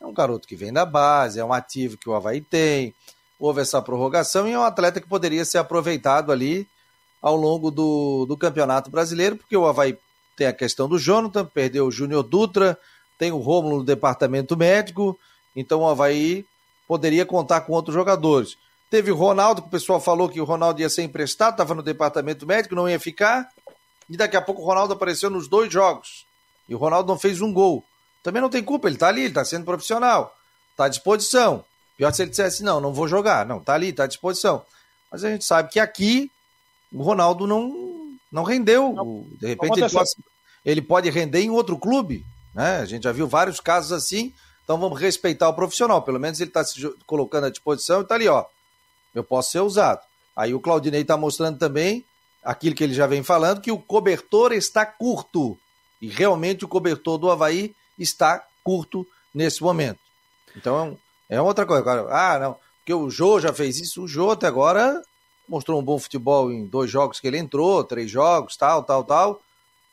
É 0.00 0.06
um 0.06 0.12
garoto 0.12 0.46
que 0.46 0.56
vem 0.56 0.72
da 0.72 0.84
base, 0.84 1.40
é 1.40 1.44
um 1.44 1.52
ativo 1.52 1.96
que 1.96 2.08
o 2.08 2.14
Havaí 2.14 2.40
tem, 2.40 2.94
houve 3.38 3.60
essa 3.60 3.80
prorrogação 3.82 4.48
e 4.48 4.52
é 4.52 4.58
um 4.58 4.62
atleta 4.62 5.00
que 5.00 5.08
poderia 5.08 5.44
ser 5.44 5.58
aproveitado 5.58 6.32
ali 6.32 6.66
ao 7.20 7.36
longo 7.36 7.70
do, 7.70 8.26
do 8.26 8.36
Campeonato 8.36 8.90
Brasileiro, 8.90 9.36
porque 9.36 9.56
o 9.56 9.66
Havaí 9.66 9.98
tem 10.36 10.46
a 10.46 10.52
questão 10.52 10.88
do 10.88 10.98
Jonathan, 10.98 11.46
perdeu 11.46 11.86
o 11.86 11.90
Júnior 11.90 12.22
Dutra, 12.22 12.78
tem 13.18 13.32
o 13.32 13.38
Rômulo 13.38 13.78
no 13.78 13.84
departamento 13.84 14.56
médico, 14.56 15.18
então 15.54 15.80
o 15.80 15.88
Havaí 15.88 16.44
poderia 16.86 17.24
contar 17.24 17.62
com 17.62 17.72
outros 17.72 17.94
jogadores. 17.94 18.56
Teve 18.90 19.10
o 19.10 19.16
Ronaldo, 19.16 19.62
que 19.62 19.68
o 19.68 19.70
pessoal 19.70 20.00
falou 20.00 20.28
que 20.28 20.40
o 20.40 20.44
Ronaldo 20.44 20.80
ia 20.80 20.88
ser 20.88 21.02
emprestado, 21.02 21.54
estava 21.54 21.74
no 21.74 21.82
departamento 21.82 22.46
médico, 22.46 22.74
não 22.74 22.88
ia 22.88 23.00
ficar. 23.00 23.48
E 24.08 24.16
daqui 24.16 24.36
a 24.36 24.42
pouco 24.42 24.62
o 24.62 24.64
Ronaldo 24.64 24.92
apareceu 24.92 25.28
nos 25.30 25.48
dois 25.48 25.72
jogos. 25.72 26.26
E 26.68 26.74
o 26.74 26.78
Ronaldo 26.78 27.08
não 27.08 27.18
fez 27.18 27.40
um 27.40 27.52
gol. 27.52 27.84
Também 28.22 28.42
não 28.42 28.50
tem 28.50 28.62
culpa, 28.62 28.88
ele 28.88 28.96
está 28.96 29.08
ali, 29.08 29.20
ele 29.20 29.28
está 29.28 29.44
sendo 29.44 29.64
profissional. 29.64 30.36
Está 30.72 30.84
à 30.84 30.88
disposição. 30.88 31.64
Pior 31.96 32.12
se 32.12 32.22
ele 32.22 32.30
dissesse, 32.30 32.62
não, 32.62 32.80
não 32.80 32.92
vou 32.92 33.08
jogar. 33.08 33.46
Não, 33.46 33.58
está 33.58 33.74
ali, 33.74 33.88
está 33.88 34.04
à 34.04 34.06
disposição. 34.06 34.64
Mas 35.10 35.24
a 35.24 35.30
gente 35.30 35.44
sabe 35.44 35.70
que 35.70 35.80
aqui 35.80 36.30
o 36.92 37.02
Ronaldo 37.02 37.46
não, 37.46 38.16
não 38.30 38.42
rendeu. 38.42 38.92
Não, 38.92 39.24
de 39.40 39.46
repente 39.46 39.80
ele 39.80 39.90
pode, 39.90 40.10
ele 40.64 40.82
pode 40.82 41.10
render 41.10 41.40
em 41.40 41.50
outro 41.50 41.78
clube. 41.78 42.24
Né? 42.54 42.78
A 42.78 42.84
gente 42.84 43.04
já 43.04 43.12
viu 43.12 43.26
vários 43.26 43.60
casos 43.60 43.92
assim, 43.92 44.32
então 44.64 44.78
vamos 44.78 45.00
respeitar 45.00 45.48
o 45.48 45.54
profissional. 45.54 46.02
Pelo 46.02 46.20
menos 46.20 46.40
ele 46.40 46.50
está 46.50 46.64
se 46.64 46.80
colocando 47.06 47.46
à 47.46 47.50
disposição 47.50 48.00
e 48.00 48.02
está 48.02 48.14
ali, 48.14 48.28
ó. 48.28 48.44
Eu 49.14 49.24
posso 49.24 49.52
ser 49.52 49.60
usado. 49.60 50.00
Aí 50.34 50.52
o 50.52 50.60
Claudinei 50.60 51.00
está 51.00 51.16
mostrando 51.16 51.58
também 51.58 52.04
aquilo 52.46 52.74
que 52.74 52.84
ele 52.84 52.94
já 52.94 53.06
vem 53.06 53.22
falando, 53.22 53.60
que 53.60 53.72
o 53.72 53.78
cobertor 53.78 54.52
está 54.52 54.86
curto. 54.86 55.58
E 56.00 56.08
realmente 56.08 56.64
o 56.64 56.68
cobertor 56.68 57.18
do 57.18 57.30
Havaí 57.30 57.74
está 57.98 58.44
curto 58.62 59.06
nesse 59.34 59.62
momento. 59.62 60.00
Então 60.56 60.98
é 61.28 61.40
outra 61.40 61.66
coisa. 61.66 61.84
Ah, 62.10 62.38
não, 62.38 62.56
porque 62.78 62.94
o 62.94 63.10
Jô 63.10 63.40
já 63.40 63.52
fez 63.52 63.78
isso. 63.78 64.04
O 64.04 64.08
Jô 64.08 64.30
até 64.30 64.46
agora 64.46 65.02
mostrou 65.48 65.80
um 65.80 65.84
bom 65.84 65.98
futebol 65.98 66.50
em 66.52 66.66
dois 66.66 66.90
jogos 66.90 67.20
que 67.20 67.26
ele 67.26 67.38
entrou, 67.38 67.84
três 67.84 68.10
jogos, 68.10 68.56
tal, 68.56 68.82
tal, 68.82 69.04
tal 69.04 69.42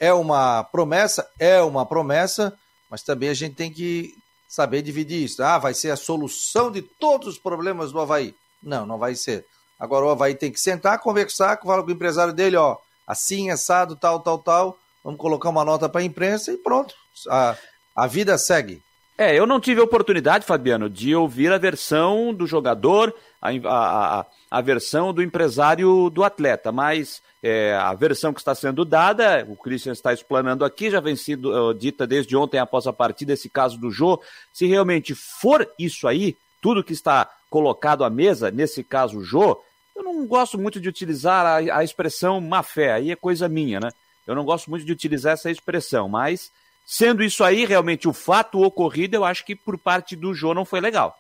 é 0.04 0.14
uma 0.14 0.66
promessa? 0.66 1.26
É 1.40 1.62
uma 1.62 1.86
promessa, 1.86 2.58
mas 2.90 3.04
também 3.04 3.30
a 3.30 3.34
gente 3.34 3.56
tem 3.56 3.72
que 3.72 4.14
saber 4.50 4.82
dividir 4.82 5.24
isso. 5.24 5.42
Ah, 5.42 5.58
vai 5.58 5.74
ser 5.74 5.92
a 5.92 5.96
solução 5.96 6.70
de 6.70 6.82
todos 6.82 7.30
os 7.30 7.40
problemas 7.40 7.94
do 7.94 8.02
Havaí. 8.02 8.36
Não, 8.62 8.86
não 8.86 8.98
vai 8.98 9.16
ser. 9.16 9.46
Agora 9.80 10.06
o 10.06 10.10
Havaí 10.10 10.36
tem 10.36 10.52
que 10.52 10.60
sentar, 10.60 11.00
conversar, 11.00 11.60
falar 11.62 11.84
com 11.84 11.90
o 11.90 11.94
empresário 11.94 12.34
dele, 12.34 12.56
ó, 12.56 12.78
assim, 13.08 13.50
assado, 13.50 13.96
tal, 13.96 14.20
tal, 14.20 14.40
tal. 14.40 14.78
Vamos 15.04 15.20
colocar 15.20 15.50
uma 15.50 15.66
nota 15.66 15.90
para 15.90 16.02
a 16.02 16.06
imprensa 16.06 16.52
e 16.52 16.58
pronto. 16.58 16.96
A, 17.30 17.56
a 17.96 18.08
vida 18.08 18.38
segue. 18.38 18.82
É, 19.18 19.38
eu 19.38 19.46
não 19.46 19.60
tive 19.60 19.80
a 19.80 19.84
oportunidade, 19.84 20.46
Fabiano, 20.46 20.90
de 20.90 21.16
ouvir 21.16 21.52
a 21.52 21.58
versão 21.58 22.34
do 22.34 22.48
jogador, 22.48 23.14
a, 23.40 23.50
a, 23.66 24.26
a 24.50 24.62
versão 24.62 25.14
do 25.14 25.22
empresário 25.22 26.10
do 26.10 26.24
atleta, 26.24 26.72
mas 26.72 27.22
é, 27.44 27.76
a 27.76 27.94
versão 27.94 28.34
que 28.34 28.40
está 28.40 28.56
sendo 28.56 28.84
dada, 28.84 29.46
o 29.48 29.56
Christian 29.56 29.92
está 29.92 30.12
explanando 30.14 30.66
aqui, 30.66 30.90
já 30.90 31.00
vem 31.00 31.16
sido 31.16 31.52
uh, 31.52 31.74
dita 31.76 32.08
desde 32.08 32.36
ontem 32.36 32.58
após 32.58 32.88
a 32.88 32.94
partida, 32.94 33.34
esse 33.34 33.50
caso 33.50 33.78
do 33.78 33.92
Jô. 33.92 34.20
Se 34.52 34.66
realmente 34.66 35.14
for 35.14 35.70
isso 35.78 36.08
aí, 36.08 36.36
tudo 36.60 36.84
que 36.84 36.94
está 36.94 37.30
colocado 37.54 38.04
à 38.04 38.10
mesa, 38.10 38.50
nesse 38.50 38.84
caso 38.84 39.20
o 39.20 39.24
Jô, 39.24 39.62
eu 39.96 40.02
não 40.02 40.26
gosto 40.26 40.58
muito 40.58 40.82
de 40.82 40.90
utilizar 40.90 41.46
a, 41.46 41.78
a 41.78 41.84
expressão 41.84 42.42
má 42.42 42.64
fé, 42.64 42.94
aí 42.94 43.12
é 43.12 43.16
coisa 43.16 43.48
minha, 43.48 43.80
né? 43.80 43.92
Eu 44.26 44.34
não 44.34 44.44
gosto 44.44 44.72
muito 44.72 44.84
de 44.84 44.92
utilizar 44.92 45.34
essa 45.34 45.52
expressão, 45.52 46.10
mas 46.10 46.52
Sendo 46.86 47.24
isso 47.24 47.44
aí 47.44 47.66
realmente 47.66 48.08
o 48.08 48.14
fato 48.14 48.62
ocorrido, 48.62 49.16
eu 49.16 49.24
acho 49.24 49.46
que 49.46 49.56
por 49.56 49.78
parte 49.78 50.16
do 50.16 50.34
Jô 50.34 50.54
não 50.54 50.66
foi 50.66 50.82
legal. 50.82 51.18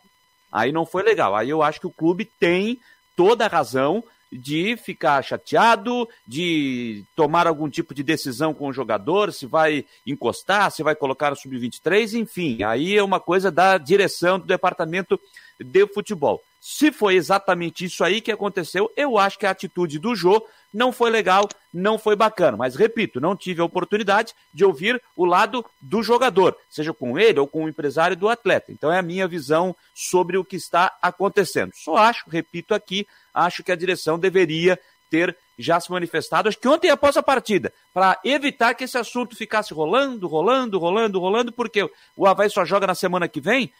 Aí 0.51 0.71
não 0.71 0.85
foi 0.85 1.03
legal. 1.03 1.35
Aí 1.35 1.49
eu 1.49 1.63
acho 1.63 1.79
que 1.79 1.87
o 1.87 1.91
clube 1.91 2.25
tem 2.25 2.79
toda 3.15 3.45
a 3.45 3.49
razão 3.49 4.03
de 4.31 4.75
ficar 4.77 5.23
chateado, 5.23 6.07
de 6.27 7.05
tomar 7.15 7.47
algum 7.47 7.69
tipo 7.69 7.93
de 7.93 8.03
decisão 8.03 8.53
com 8.53 8.67
o 8.67 8.73
jogador, 8.73 9.31
se 9.31 9.45
vai 9.45 9.85
encostar, 10.05 10.71
se 10.71 10.83
vai 10.83 10.95
colocar 10.95 11.31
o 11.31 11.35
sub-23, 11.35 12.19
enfim. 12.19 12.63
Aí 12.63 12.97
é 12.97 13.03
uma 13.03 13.19
coisa 13.19 13.51
da 13.51 13.77
direção 13.77 14.39
do 14.39 14.45
departamento 14.45 15.19
de 15.59 15.87
futebol. 15.87 16.41
Se 16.59 16.91
foi 16.93 17.15
exatamente 17.15 17.83
isso 17.83 18.03
aí 18.03 18.21
que 18.21 18.31
aconteceu, 18.31 18.89
eu 18.95 19.17
acho 19.17 19.37
que 19.37 19.45
a 19.45 19.49
atitude 19.49 19.99
do 19.99 20.15
Jô 20.15 20.41
não 20.73 20.93
foi 20.93 21.11
legal, 21.11 21.47
não 21.73 21.99
foi 21.99 22.15
bacana. 22.15 22.55
Mas 22.55 22.75
repito, 22.75 23.19
não 23.19 23.35
tive 23.35 23.61
a 23.61 23.65
oportunidade 23.65 24.33
de 24.53 24.63
ouvir 24.63 25.01
o 25.15 25.25
lado 25.25 25.65
do 25.81 26.01
jogador, 26.01 26.57
seja 26.69 26.93
com 26.93 27.19
ele 27.19 27.39
ou 27.39 27.47
com 27.47 27.65
o 27.65 27.69
empresário 27.69 28.15
do 28.15 28.29
atleta. 28.29 28.71
Então 28.71 28.91
é 28.91 28.97
a 28.97 29.03
minha 29.03 29.27
visão 29.27 29.75
sobre 29.93 30.37
o 30.37 30.45
que 30.45 30.55
está 30.55 30.95
acontecendo. 31.01 31.71
Só 31.75 31.97
acho, 31.97 32.29
repito 32.29 32.73
aqui, 32.73 33.05
acho 33.33 33.61
que 33.61 33.71
a 33.71 33.75
direção 33.75 34.17
deveria 34.17 34.79
ter 35.09 35.37
já 35.59 35.79
se 35.79 35.91
manifestado, 35.91 36.49
acho 36.49 36.57
que 36.57 36.67
ontem 36.67 36.89
após 36.89 37.15
a 37.15 37.21
partida, 37.21 37.71
para 37.93 38.19
evitar 38.23 38.73
que 38.73 38.85
esse 38.85 38.97
assunto 38.97 39.35
ficasse 39.35 39.71
rolando, 39.71 40.27
rolando, 40.27 40.79
rolando, 40.79 41.19
rolando, 41.19 41.51
porque 41.51 41.87
o 42.17 42.25
Havaí 42.25 42.49
só 42.49 42.65
joga 42.65 42.87
na 42.87 42.95
semana 42.95 43.27
que 43.27 43.39
vem, 43.39 43.71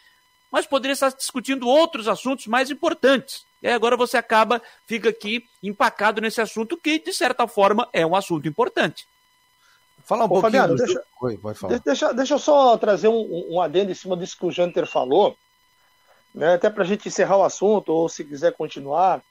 mas 0.53 0.67
poderia 0.67 0.93
estar 0.93 1.09
discutindo 1.09 1.67
outros 1.67 2.07
assuntos 2.07 2.45
mais 2.45 2.69
importantes. 2.69 3.43
E 3.59 3.67
agora 3.67 3.97
você 3.97 4.17
acaba, 4.17 4.61
fica 4.85 5.09
aqui 5.09 5.43
empacado 5.63 6.21
nesse 6.21 6.39
assunto 6.39 6.77
que, 6.77 6.99
de 6.99 7.11
certa 7.11 7.47
forma, 7.47 7.89
é 7.91 8.05
um 8.05 8.15
assunto 8.15 8.47
importante. 8.47 9.07
Fala 10.05 10.21
um 10.21 10.25
Ô, 10.25 10.29
pouquinho. 10.29 10.61
Fabiano, 10.61 10.75
deixa, 10.75 11.03
Oi, 11.23 11.37
pode 11.39 11.57
falar. 11.57 11.79
Deixa, 11.79 12.13
deixa 12.13 12.35
eu 12.35 12.39
só 12.39 12.77
trazer 12.77 13.07
um, 13.07 13.47
um 13.49 13.59
adendo 13.59 13.91
em 13.91 13.95
cima 13.95 14.15
disso 14.15 14.37
que 14.37 14.45
o 14.45 14.51
Janter 14.51 14.85
falou, 14.85 15.35
né, 16.35 16.53
até 16.53 16.69
para 16.69 16.83
a 16.83 16.85
gente 16.85 17.07
encerrar 17.07 17.37
o 17.37 17.43
assunto, 17.43 17.89
ou 17.89 18.07
se 18.07 18.23
quiser 18.23 18.53
continuar. 18.53 19.23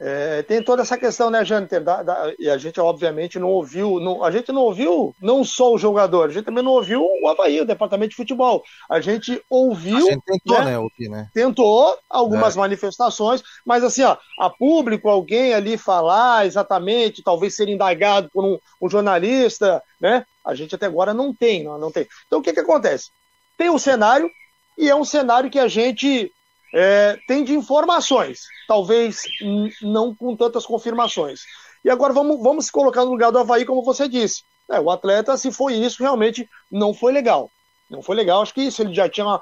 É, 0.00 0.42
tem 0.42 0.62
toda 0.62 0.82
essa 0.82 0.96
questão, 0.96 1.28
né, 1.28 1.44
Janter? 1.44 1.82
Da, 1.82 2.04
da, 2.04 2.32
e 2.38 2.48
a 2.48 2.56
gente, 2.56 2.80
obviamente, 2.80 3.36
não 3.38 3.48
ouviu. 3.48 3.98
Não, 3.98 4.22
a 4.22 4.30
gente 4.30 4.52
não 4.52 4.62
ouviu 4.62 5.14
não 5.20 5.42
só 5.42 5.72
o 5.72 5.78
jogador, 5.78 6.28
a 6.28 6.32
gente 6.32 6.44
também 6.44 6.62
não 6.62 6.70
ouviu 6.70 7.02
o 7.02 7.28
Havaí, 7.28 7.60
o 7.60 7.66
departamento 7.66 8.10
de 8.10 8.16
futebol. 8.16 8.62
A 8.88 9.00
gente 9.00 9.42
ouviu. 9.50 9.96
A 9.96 10.10
gente 10.12 10.22
tentou, 10.24 10.58
né? 10.60 10.64
né 10.66 10.78
ouvir, 10.78 11.08
né? 11.08 11.28
Tentou 11.34 11.98
algumas 12.08 12.56
é. 12.56 12.60
manifestações, 12.60 13.42
mas 13.66 13.82
assim, 13.82 14.04
ó, 14.04 14.16
a 14.38 14.48
público, 14.48 15.08
alguém 15.08 15.52
ali 15.52 15.76
falar 15.76 16.46
exatamente, 16.46 17.22
talvez 17.22 17.56
ser 17.56 17.68
indagado 17.68 18.30
por 18.32 18.44
um, 18.44 18.56
um 18.80 18.88
jornalista, 18.88 19.82
né? 20.00 20.24
A 20.44 20.54
gente 20.54 20.76
até 20.76 20.86
agora 20.86 21.12
não 21.12 21.34
tem, 21.34 21.64
não, 21.64 21.76
não 21.76 21.90
tem. 21.90 22.06
Então 22.26 22.38
o 22.38 22.42
que, 22.42 22.52
que 22.52 22.60
acontece? 22.60 23.10
Tem 23.56 23.68
um 23.68 23.78
cenário, 23.78 24.30
e 24.78 24.88
é 24.88 24.94
um 24.94 25.04
cenário 25.04 25.50
que 25.50 25.58
a 25.58 25.66
gente 25.66 26.32
é, 26.74 27.18
tem 27.26 27.44
de 27.44 27.54
informações, 27.54 28.42
talvez 28.66 29.22
não 29.82 30.14
com 30.14 30.36
tantas 30.36 30.66
confirmações. 30.66 31.42
E 31.84 31.90
agora 31.90 32.12
vamos, 32.12 32.42
vamos 32.42 32.66
se 32.66 32.72
colocar 32.72 33.04
no 33.04 33.10
lugar 33.10 33.30
do 33.30 33.38
Havaí, 33.38 33.64
como 33.64 33.84
você 33.84 34.08
disse. 34.08 34.42
É, 34.70 34.78
o 34.78 34.90
atleta, 34.90 35.36
se 35.36 35.50
foi 35.50 35.74
isso, 35.74 36.02
realmente 36.02 36.48
não 36.70 36.92
foi 36.92 37.12
legal. 37.12 37.50
Não 37.88 38.02
foi 38.02 38.16
legal. 38.16 38.42
Acho 38.42 38.52
que 38.52 38.62
isso 38.62 38.82
ele 38.82 38.92
já 38.92 39.08
tinha 39.08 39.40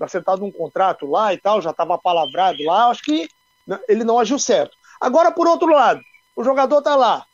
acertado 0.00 0.44
um 0.44 0.52
contrato 0.52 1.06
lá 1.06 1.34
e 1.34 1.38
tal, 1.38 1.60
já 1.60 1.70
estava 1.70 1.98
palavrado 1.98 2.62
lá. 2.64 2.88
Acho 2.88 3.02
que 3.02 3.28
né, 3.66 3.78
ele 3.88 4.04
não 4.04 4.18
agiu 4.18 4.38
certo. 4.38 4.76
Agora, 5.00 5.30
por 5.30 5.46
outro 5.46 5.68
lado, 5.68 6.00
o 6.34 6.42
jogador 6.42 6.78
está 6.78 6.96
lá, 6.96 7.24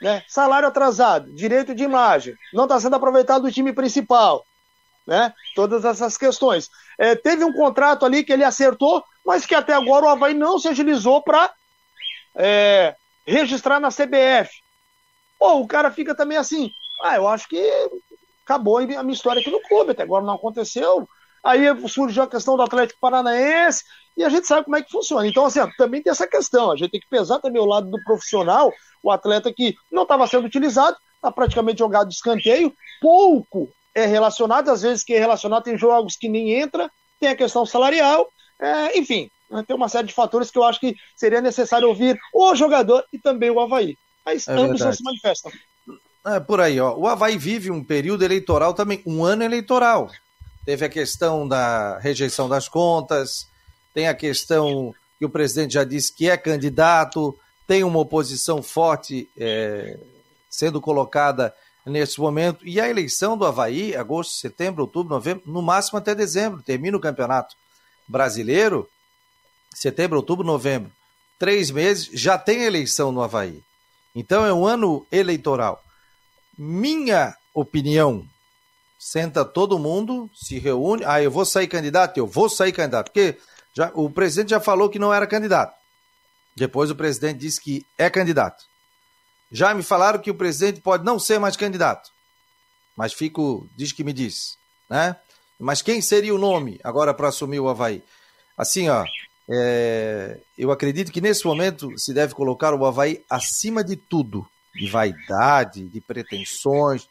né? 0.00 0.24
Salário 0.26 0.66
atrasado, 0.66 1.32
direito 1.32 1.74
de 1.74 1.84
imagem, 1.84 2.34
não 2.52 2.64
está 2.64 2.80
sendo 2.80 2.96
aproveitado 2.96 3.42
do 3.42 3.52
time 3.52 3.72
principal 3.72 4.44
né? 5.06 5.32
Todas 5.54 5.84
essas 5.84 6.18
questões. 6.18 6.68
É, 6.98 7.14
teve 7.14 7.44
um 7.44 7.52
contrato 7.52 8.04
ali 8.04 8.24
que 8.24 8.32
ele 8.32 8.44
acertou, 8.44 9.04
mas 9.24 9.46
que 9.46 9.54
até 9.54 9.72
agora 9.72 10.06
o 10.06 10.08
Havaí 10.08 10.34
não 10.34 10.58
se 10.58 10.68
agilizou 10.68 11.22
para 11.22 11.52
é, 12.34 12.94
registrar 13.26 13.78
na 13.78 13.88
CBF. 13.88 14.50
Pô, 15.38 15.60
o 15.60 15.68
cara 15.68 15.90
fica 15.90 16.14
também 16.14 16.38
assim, 16.38 16.70
ah, 17.02 17.16
eu 17.16 17.28
acho 17.28 17.48
que 17.48 17.62
acabou 18.44 18.78
a 18.78 19.02
minha 19.02 19.12
história 19.12 19.40
aqui 19.40 19.50
no 19.50 19.60
clube, 19.62 19.92
até 19.92 20.02
agora 20.02 20.24
não 20.24 20.34
aconteceu. 20.34 21.08
Aí 21.44 21.62
surgiu 21.88 22.24
a 22.24 22.28
questão 22.28 22.56
do 22.56 22.62
Atlético 22.62 22.98
Paranaense, 23.00 23.84
e 24.16 24.24
a 24.24 24.28
gente 24.28 24.46
sabe 24.46 24.64
como 24.64 24.76
é 24.76 24.82
que 24.82 24.90
funciona. 24.90 25.26
Então, 25.28 25.44
assim, 25.44 25.60
também 25.76 26.02
tem 26.02 26.10
essa 26.10 26.26
questão. 26.26 26.70
A 26.70 26.76
gente 26.76 26.90
tem 26.90 27.00
que 27.00 27.08
pesar 27.08 27.38
também 27.38 27.60
o 27.60 27.66
lado 27.66 27.90
do 27.90 28.02
profissional, 28.02 28.72
o 29.02 29.10
atleta 29.10 29.52
que 29.52 29.76
não 29.92 30.04
estava 30.04 30.26
sendo 30.26 30.46
utilizado, 30.46 30.96
está 31.14 31.30
praticamente 31.30 31.80
jogado 31.80 32.08
de 32.08 32.14
escanteio, 32.14 32.72
pouco 33.00 33.68
é 33.96 34.04
relacionado, 34.04 34.70
às 34.70 34.82
vezes 34.82 35.02
que 35.02 35.14
é 35.14 35.18
relacionado, 35.18 35.64
tem 35.64 35.78
jogos 35.78 36.16
que 36.16 36.28
nem 36.28 36.52
entra, 36.52 36.90
tem 37.18 37.30
a 37.30 37.34
questão 37.34 37.64
salarial, 37.64 38.28
é, 38.60 38.98
enfim, 38.98 39.30
né, 39.50 39.64
tem 39.66 39.74
uma 39.74 39.88
série 39.88 40.06
de 40.06 40.12
fatores 40.12 40.50
que 40.50 40.58
eu 40.58 40.64
acho 40.64 40.78
que 40.78 40.94
seria 41.16 41.40
necessário 41.40 41.88
ouvir 41.88 42.18
o 42.34 42.54
jogador 42.54 43.02
e 43.10 43.18
também 43.18 43.50
o 43.50 43.58
Havaí. 43.58 43.96
Mas 44.24 44.46
é 44.46 44.52
ambos 44.52 44.82
não 44.82 44.92
se 44.92 45.02
manifestam. 45.02 45.50
É 46.26 46.38
por 46.38 46.60
aí, 46.60 46.78
ó. 46.78 46.94
O 46.94 47.06
Havaí 47.06 47.38
vive 47.38 47.70
um 47.70 47.82
período 47.82 48.22
eleitoral 48.22 48.74
também, 48.74 49.02
um 49.06 49.24
ano 49.24 49.42
eleitoral. 49.42 50.10
Teve 50.66 50.84
a 50.84 50.90
questão 50.90 51.48
da 51.48 51.98
rejeição 51.98 52.50
das 52.50 52.68
contas, 52.68 53.48
tem 53.94 54.08
a 54.08 54.14
questão 54.14 54.94
que 55.18 55.24
o 55.24 55.30
presidente 55.30 55.72
já 55.72 55.84
disse 55.84 56.12
que 56.12 56.28
é 56.28 56.36
candidato, 56.36 57.34
tem 57.66 57.82
uma 57.82 58.00
oposição 58.00 58.62
forte 58.62 59.26
é, 59.38 59.98
sendo 60.50 60.82
colocada 60.82 61.54
nesse 61.86 62.20
momento. 62.20 62.66
E 62.66 62.80
a 62.80 62.88
eleição 62.88 63.38
do 63.38 63.46
Havaí, 63.46 63.94
agosto, 63.94 64.34
setembro, 64.34 64.82
outubro, 64.82 65.14
novembro, 65.14 65.44
no 65.46 65.62
máximo 65.62 65.98
até 65.98 66.14
dezembro, 66.14 66.62
termina 66.62 66.96
o 66.96 67.00
campeonato 67.00 67.54
brasileiro, 68.08 68.88
setembro, 69.72 70.16
outubro, 70.16 70.44
novembro. 70.44 70.90
Três 71.38 71.70
meses, 71.70 72.10
já 72.12 72.36
tem 72.36 72.64
eleição 72.64 73.12
no 73.12 73.22
Havaí. 73.22 73.62
Então 74.14 74.44
é 74.44 74.52
um 74.52 74.66
ano 74.66 75.06
eleitoral. 75.12 75.82
Minha 76.58 77.36
opinião, 77.54 78.26
senta 78.98 79.44
todo 79.44 79.78
mundo, 79.78 80.28
se 80.34 80.58
reúne. 80.58 81.04
Ah, 81.04 81.22
eu 81.22 81.30
vou 81.30 81.44
sair 81.44 81.68
candidato? 81.68 82.16
Eu 82.16 82.26
vou 82.26 82.48
sair 82.48 82.72
candidato. 82.72 83.12
Porque 83.12 83.38
já, 83.74 83.90
o 83.94 84.10
presidente 84.10 84.50
já 84.50 84.60
falou 84.60 84.88
que 84.88 84.98
não 84.98 85.12
era 85.12 85.26
candidato. 85.26 85.74
Depois 86.56 86.90
o 86.90 86.96
presidente 86.96 87.38
disse 87.38 87.60
que 87.60 87.86
é 87.98 88.08
candidato. 88.08 88.64
Já 89.50 89.74
me 89.74 89.82
falaram 89.82 90.18
que 90.18 90.30
o 90.30 90.34
presidente 90.34 90.80
pode 90.80 91.04
não 91.04 91.18
ser 91.18 91.38
mais 91.38 91.56
candidato. 91.56 92.10
Mas 92.96 93.12
fico, 93.12 93.68
diz 93.76 93.92
que 93.92 94.02
me 94.02 94.12
diz, 94.12 94.56
né? 94.88 95.16
Mas 95.58 95.82
quem 95.82 96.00
seria 96.00 96.34
o 96.34 96.38
nome 96.38 96.78
agora 96.82 97.14
para 97.14 97.28
assumir 97.28 97.60
o 97.60 97.68
Havaí? 97.68 98.02
Assim, 98.56 98.88
ó, 98.88 99.04
é, 99.48 100.38
eu 100.58 100.70
acredito 100.70 101.12
que 101.12 101.20
nesse 101.20 101.46
momento 101.46 101.96
se 101.98 102.12
deve 102.12 102.34
colocar 102.34 102.74
o 102.74 102.84
Havaí 102.84 103.22
acima 103.28 103.84
de 103.84 103.96
tudo, 103.96 104.46
de 104.74 104.88
vaidade, 104.88 105.88
de 105.88 106.00
pretensões, 106.00 107.08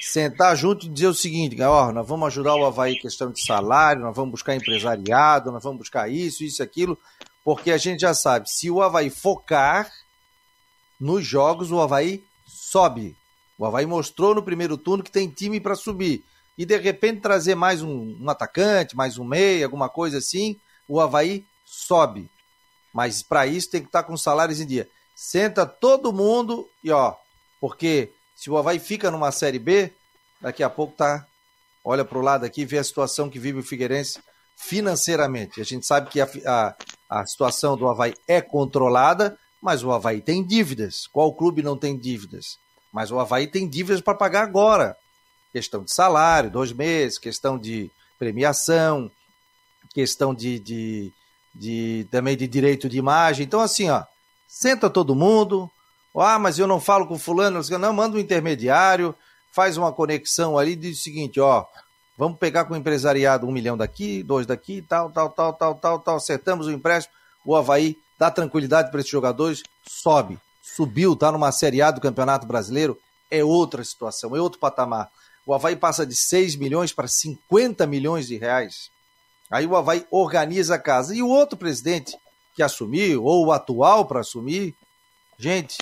sentar 0.00 0.56
junto 0.56 0.86
e 0.86 0.88
dizer 0.88 1.08
o 1.08 1.14
seguinte, 1.14 1.60
ó, 1.62 1.92
nós 1.92 2.06
vamos 2.06 2.26
ajudar 2.28 2.54
o 2.54 2.64
Havaí 2.64 2.94
em 2.94 3.00
questão 3.00 3.30
de 3.30 3.44
salário, 3.44 4.02
nós 4.02 4.16
vamos 4.16 4.32
buscar 4.32 4.54
empresariado, 4.54 5.52
nós 5.52 5.62
vamos 5.62 5.78
buscar 5.78 6.10
isso, 6.10 6.44
isso, 6.44 6.62
aquilo, 6.62 6.98
porque 7.44 7.70
a 7.70 7.78
gente 7.78 8.00
já 8.00 8.14
sabe, 8.14 8.48
se 8.48 8.70
o 8.70 8.82
Havaí 8.82 9.10
focar, 9.10 9.90
nos 11.02 11.26
jogos 11.26 11.72
o 11.72 11.80
Havaí 11.80 12.24
sobe. 12.46 13.16
O 13.58 13.66
Havaí 13.66 13.84
mostrou 13.84 14.36
no 14.36 14.42
primeiro 14.42 14.78
turno 14.78 15.02
que 15.02 15.10
tem 15.10 15.28
time 15.28 15.60
para 15.60 15.74
subir. 15.74 16.24
E 16.56 16.64
de 16.64 16.76
repente 16.76 17.20
trazer 17.20 17.56
mais 17.56 17.82
um, 17.82 18.16
um, 18.20 18.30
atacante, 18.30 18.94
mais 18.94 19.18
um 19.18 19.24
meia, 19.24 19.66
alguma 19.66 19.88
coisa 19.88 20.18
assim, 20.18 20.60
o 20.86 21.00
Havaí 21.00 21.44
sobe. 21.64 22.30
Mas 22.94 23.20
para 23.20 23.48
isso 23.48 23.68
tem 23.68 23.80
que 23.80 23.88
estar 23.88 24.04
tá 24.04 24.08
com 24.08 24.16
salários 24.16 24.60
em 24.60 24.66
dia. 24.66 24.88
Senta 25.12 25.66
todo 25.66 26.12
mundo 26.12 26.68
e 26.84 26.92
ó, 26.92 27.16
porque 27.60 28.12
se 28.36 28.48
o 28.48 28.56
Havaí 28.56 28.78
fica 28.78 29.10
numa 29.10 29.32
Série 29.32 29.58
B, 29.58 29.92
daqui 30.40 30.62
a 30.62 30.70
pouco 30.70 30.94
tá. 30.94 31.26
Olha 31.84 32.04
para 32.04 32.18
o 32.18 32.22
lado 32.22 32.46
aqui, 32.46 32.64
vê 32.64 32.78
a 32.78 32.84
situação 32.84 33.28
que 33.28 33.40
vive 33.40 33.58
o 33.58 33.64
Figueirense 33.64 34.20
financeiramente. 34.56 35.60
A 35.60 35.64
gente 35.64 35.84
sabe 35.84 36.10
que 36.10 36.20
a, 36.20 36.28
a, 36.46 36.76
a 37.10 37.26
situação 37.26 37.76
do 37.76 37.88
Havaí 37.88 38.14
é 38.28 38.40
controlada, 38.40 39.36
mas 39.62 39.84
o 39.84 39.92
Havaí 39.92 40.20
tem 40.20 40.42
dívidas. 40.42 41.06
Qual 41.06 41.32
clube 41.32 41.62
não 41.62 41.76
tem 41.76 41.96
dívidas? 41.96 42.58
Mas 42.92 43.12
o 43.12 43.20
Havaí 43.20 43.46
tem 43.46 43.68
dívidas 43.68 44.00
para 44.00 44.14
pagar 44.14 44.42
agora. 44.42 44.96
Questão 45.52 45.84
de 45.84 45.94
salário, 45.94 46.50
dois 46.50 46.72
meses, 46.72 47.16
questão 47.16 47.56
de 47.56 47.88
premiação, 48.18 49.10
questão 49.94 50.34
de, 50.34 50.58
de, 50.58 51.12
de 51.54 52.08
também 52.10 52.36
de 52.36 52.48
direito 52.48 52.88
de 52.88 52.98
imagem. 52.98 53.46
Então, 53.46 53.60
assim, 53.60 53.88
ó, 53.88 54.02
senta 54.48 54.90
todo 54.90 55.14
mundo. 55.14 55.70
Ah, 56.16 56.38
mas 56.38 56.58
eu 56.58 56.66
não 56.66 56.80
falo 56.80 57.06
com 57.06 57.18
fulano. 57.18 57.60
Não, 57.78 57.92
manda 57.92 58.16
um 58.16 58.20
intermediário, 58.20 59.14
faz 59.52 59.76
uma 59.76 59.92
conexão 59.92 60.58
ali 60.58 60.72
e 60.72 60.76
diz 60.76 60.98
o 60.98 61.02
seguinte, 61.02 61.38
ó, 61.38 61.64
vamos 62.18 62.38
pegar 62.38 62.64
com 62.64 62.74
o 62.74 62.76
empresariado 62.76 63.46
um 63.46 63.52
milhão 63.52 63.76
daqui, 63.76 64.22
dois 64.22 64.44
daqui, 64.44 64.82
tal, 64.82 65.10
tal, 65.10 65.30
tal, 65.30 65.52
tal, 65.52 65.74
tal, 65.76 65.98
tal, 66.00 66.16
acertamos 66.16 66.66
o 66.66 66.72
empréstimo, 66.72 67.14
o 67.44 67.54
Havaí 67.54 67.96
dá 68.22 68.30
tranquilidade 68.30 68.88
para 68.92 69.00
esses 69.00 69.10
jogadores, 69.10 69.64
sobe. 69.84 70.38
Subiu, 70.62 71.16
tá 71.16 71.32
numa 71.32 71.50
Série 71.50 71.82
A 71.82 71.90
do 71.90 72.00
Campeonato 72.00 72.46
Brasileiro, 72.46 72.96
é 73.28 73.42
outra 73.42 73.82
situação, 73.82 74.36
é 74.36 74.40
outro 74.40 74.60
patamar. 74.60 75.10
O 75.44 75.52
Havaí 75.52 75.74
passa 75.74 76.06
de 76.06 76.14
6 76.14 76.54
milhões 76.54 76.92
para 76.92 77.08
50 77.08 77.84
milhões 77.84 78.28
de 78.28 78.36
reais. 78.36 78.92
Aí 79.50 79.66
o 79.66 79.74
Havaí 79.74 80.06
organiza 80.08 80.76
a 80.76 80.78
casa. 80.78 81.16
E 81.16 81.20
o 81.20 81.28
outro 81.28 81.58
presidente 81.58 82.16
que 82.54 82.62
assumiu, 82.62 83.24
ou 83.24 83.46
o 83.46 83.52
atual 83.52 84.06
para 84.06 84.20
assumir, 84.20 84.72
gente, 85.36 85.78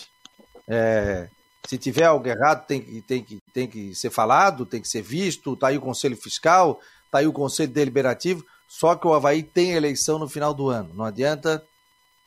é, 0.66 1.28
se 1.68 1.76
tiver 1.76 2.04
algo 2.04 2.26
errado, 2.26 2.66
tem 2.66 2.80
que, 2.80 3.02
tem, 3.02 3.22
que, 3.22 3.42
tem 3.52 3.68
que 3.68 3.94
ser 3.94 4.08
falado, 4.08 4.64
tem 4.64 4.80
que 4.80 4.88
ser 4.88 5.02
visto. 5.02 5.52
Está 5.52 5.68
aí 5.68 5.76
o 5.76 5.82
Conselho 5.82 6.16
Fiscal, 6.16 6.80
está 7.04 7.18
aí 7.18 7.26
o 7.26 7.34
Conselho 7.34 7.70
Deliberativo. 7.70 8.42
Só 8.66 8.94
que 8.96 9.06
o 9.06 9.12
Havaí 9.12 9.42
tem 9.42 9.72
eleição 9.72 10.18
no 10.18 10.26
final 10.26 10.54
do 10.54 10.70
ano. 10.70 10.94
Não 10.94 11.04
adianta. 11.04 11.62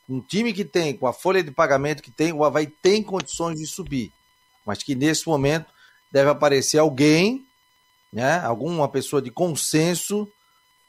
Um 0.10 0.20
time 0.20 0.54
que 0.54 0.66
tem, 0.66 0.96
com 0.96 1.08
a 1.08 1.14
folha 1.14 1.44
de 1.44 1.52
pagamento 1.52 2.04
que 2.04 2.12
tem, 2.12 2.34
o 2.34 2.44
Havaí 2.44 2.68
tem 2.68 3.02
condições 3.02 3.60
de 3.60 3.66
subir. 3.66 4.12
Mas 4.66 4.84
que 4.84 4.96
nesse 4.96 5.28
momento 5.28 5.68
deve 6.12 6.30
aparecer 6.30 6.78
alguém, 6.78 7.46
né, 8.12 8.40
alguma 8.40 8.88
pessoa 8.88 9.22
de 9.22 9.32
consenso 9.32 10.30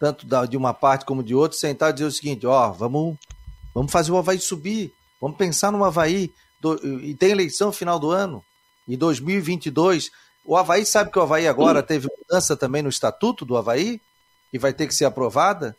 tanto 0.04 0.26
da, 0.26 0.44
de 0.44 0.56
uma 0.56 0.74
parte 0.74 1.04
como 1.04 1.22
de 1.22 1.34
outra, 1.34 1.56
sentar 1.56 1.90
e 1.90 1.92
dizer 1.94 2.04
o 2.06 2.12
seguinte: 2.12 2.46
ó, 2.46 2.70
vamos, 2.70 3.16
vamos 3.74 3.90
fazer 3.90 4.12
o 4.12 4.18
Havaí 4.18 4.38
subir, 4.38 4.92
vamos 5.20 5.36
pensar 5.36 5.70
no 5.70 5.84
Havaí. 5.84 6.32
Do, 6.60 6.74
e 7.02 7.14
tem 7.14 7.30
eleição 7.30 7.72
final 7.72 7.98
do 7.98 8.10
ano, 8.10 8.44
em 8.88 8.96
2022. 8.96 10.10
O 10.44 10.56
Havaí 10.56 10.84
sabe 10.84 11.10
que 11.10 11.18
o 11.18 11.22
Havaí 11.22 11.48
agora 11.48 11.82
teve 11.82 12.08
mudança 12.18 12.54
também 12.54 12.82
no 12.82 12.88
estatuto 12.88 13.44
do 13.44 13.56
Havaí, 13.56 14.00
que 14.50 14.58
vai 14.58 14.72
ter 14.72 14.86
que 14.86 14.94
ser 14.94 15.06
aprovada. 15.06 15.76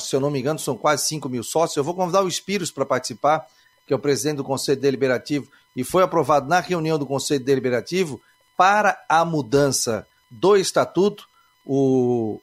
Se 0.00 0.14
eu 0.14 0.20
não 0.20 0.30
me 0.30 0.40
engano, 0.40 0.58
são 0.58 0.76
quase 0.76 1.06
5 1.06 1.28
mil 1.28 1.42
sócios. 1.42 1.76
Eu 1.76 1.84
vou 1.84 1.94
convidar 1.94 2.22
o 2.22 2.28
Espíritos 2.28 2.70
para 2.70 2.84
participar, 2.84 3.46
que 3.86 3.92
é 3.92 3.96
o 3.96 4.00
presidente 4.00 4.38
do 4.38 4.44
Conselho 4.44 4.80
Deliberativo, 4.80 5.48
e 5.74 5.84
foi 5.84 6.02
aprovado 6.02 6.48
na 6.48 6.60
reunião 6.60 6.98
do 6.98 7.06
Conselho 7.06 7.44
Deliberativo 7.44 8.20
para 8.56 8.98
a 9.08 9.24
mudança 9.24 10.06
do 10.30 10.56
estatuto. 10.56 11.28
O, 11.64 12.40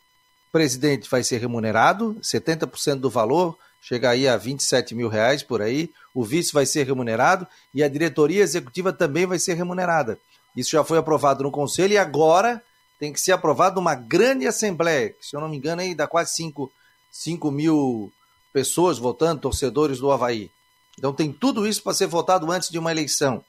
presidente 0.53 1.09
vai 1.09 1.23
ser 1.23 1.39
remunerado, 1.39 2.15
70% 2.21 2.99
do 2.99 3.09
valor, 3.09 3.57
chega 3.81 4.11
aí 4.11 4.27
a 4.27 4.37
27 4.37 4.93
mil 4.93 5.09
reais 5.09 5.41
por 5.41 5.63
aí, 5.63 5.91
o 6.13 6.23
vice 6.23 6.53
vai 6.53 6.63
ser 6.63 6.85
remunerado 6.85 7.47
e 7.73 7.83
a 7.83 7.89
diretoria 7.89 8.43
executiva 8.43 8.93
também 8.93 9.25
vai 9.25 9.39
ser 9.39 9.55
remunerada. 9.55 10.19
Isso 10.55 10.69
já 10.69 10.83
foi 10.83 10.99
aprovado 10.99 11.43
no 11.43 11.49
conselho 11.49 11.93
e 11.93 11.97
agora 11.97 12.61
tem 12.99 13.11
que 13.11 13.19
ser 13.19 13.31
aprovado 13.31 13.77
numa 13.77 13.95
grande 13.95 14.45
assembleia, 14.45 15.09
que, 15.09 15.25
se 15.25 15.35
eu 15.35 15.41
não 15.41 15.49
me 15.49 15.57
engano 15.57 15.81
aí 15.81 15.95
dá 15.95 16.05
quase 16.05 16.35
5, 16.35 16.71
5 17.13 17.51
mil 17.51 18.11
pessoas 18.51 18.97
votando, 18.97 19.41
torcedores 19.41 19.99
do 19.99 20.11
Havaí. 20.11 20.49
Então 20.97 21.13
tem 21.13 21.31
tudo 21.31 21.67
isso 21.67 21.83
para 21.83 21.93
ser 21.93 22.07
votado 22.07 22.51
antes 22.51 22.69
de 22.69 22.79
uma 22.79 22.91
eleição. 22.91 23.45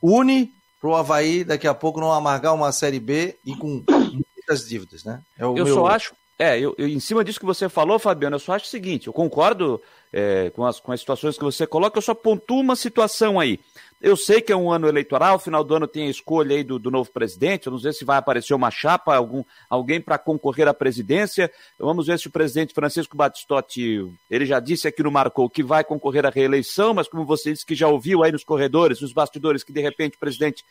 Une 0.00 0.52
para 0.80 0.90
o 0.90 0.94
Havaí 0.94 1.42
daqui 1.42 1.66
a 1.66 1.74
pouco 1.74 2.00
não 2.00 2.12
amargar 2.12 2.54
uma 2.54 2.70
Série 2.70 3.00
B 3.00 3.36
e 3.44 3.56
com 3.56 3.82
muitas 3.88 4.68
dívidas, 4.68 5.02
né? 5.02 5.20
É 5.36 5.42
eu 5.42 5.52
meu... 5.52 5.74
só 5.74 5.86
acho, 5.88 6.14
é, 6.38 6.60
eu, 6.60 6.72
eu, 6.78 6.86
em 6.86 7.00
cima 7.00 7.24
disso 7.24 7.40
que 7.40 7.44
você 7.44 7.68
falou, 7.68 7.98
Fabiano, 7.98 8.36
eu 8.36 8.40
só 8.40 8.52
acho 8.52 8.66
o 8.66 8.68
seguinte: 8.68 9.08
eu 9.08 9.12
concordo 9.12 9.82
é, 10.12 10.50
com, 10.50 10.64
as, 10.64 10.78
com 10.78 10.92
as 10.92 11.00
situações 11.00 11.36
que 11.36 11.42
você 11.42 11.66
coloca, 11.66 11.98
eu 11.98 12.02
só 12.02 12.14
pontuo 12.14 12.60
uma 12.60 12.76
situação 12.76 13.40
aí. 13.40 13.58
Eu 14.00 14.16
sei 14.16 14.40
que 14.40 14.52
é 14.52 14.56
um 14.56 14.70
ano 14.70 14.86
eleitoral, 14.86 15.40
final 15.40 15.64
do 15.64 15.74
ano 15.74 15.88
tem 15.88 16.06
a 16.06 16.10
escolha 16.10 16.54
aí 16.54 16.62
do, 16.62 16.78
do 16.78 16.88
novo 16.88 17.10
presidente, 17.10 17.64
vamos 17.64 17.82
ver 17.82 17.92
se 17.92 18.04
vai 18.04 18.16
aparecer 18.16 18.54
uma 18.54 18.70
chapa, 18.70 19.16
algum, 19.16 19.42
alguém 19.68 20.00
para 20.00 20.16
concorrer 20.16 20.68
à 20.68 20.74
presidência. 20.74 21.50
Vamos 21.76 22.06
ver 22.06 22.16
se 22.16 22.28
o 22.28 22.30
presidente 22.30 22.72
Francisco 22.72 23.16
Batistotti, 23.16 24.08
ele 24.30 24.46
já 24.46 24.60
disse 24.60 24.86
aqui 24.86 25.02
no 25.02 25.10
Marcou 25.10 25.50
que 25.50 25.64
vai 25.64 25.82
concorrer 25.82 26.24
à 26.24 26.30
reeleição, 26.30 26.94
mas 26.94 27.08
como 27.08 27.24
você 27.24 27.52
disse 27.52 27.66
que 27.66 27.74
já 27.74 27.88
ouviu 27.88 28.22
aí 28.22 28.30
nos 28.30 28.44
corredores, 28.44 29.00
nos 29.00 29.12
bastidores, 29.12 29.64
que 29.64 29.72
de 29.72 29.80
repente 29.80 30.16
o 30.16 30.20
presidente 30.20 30.64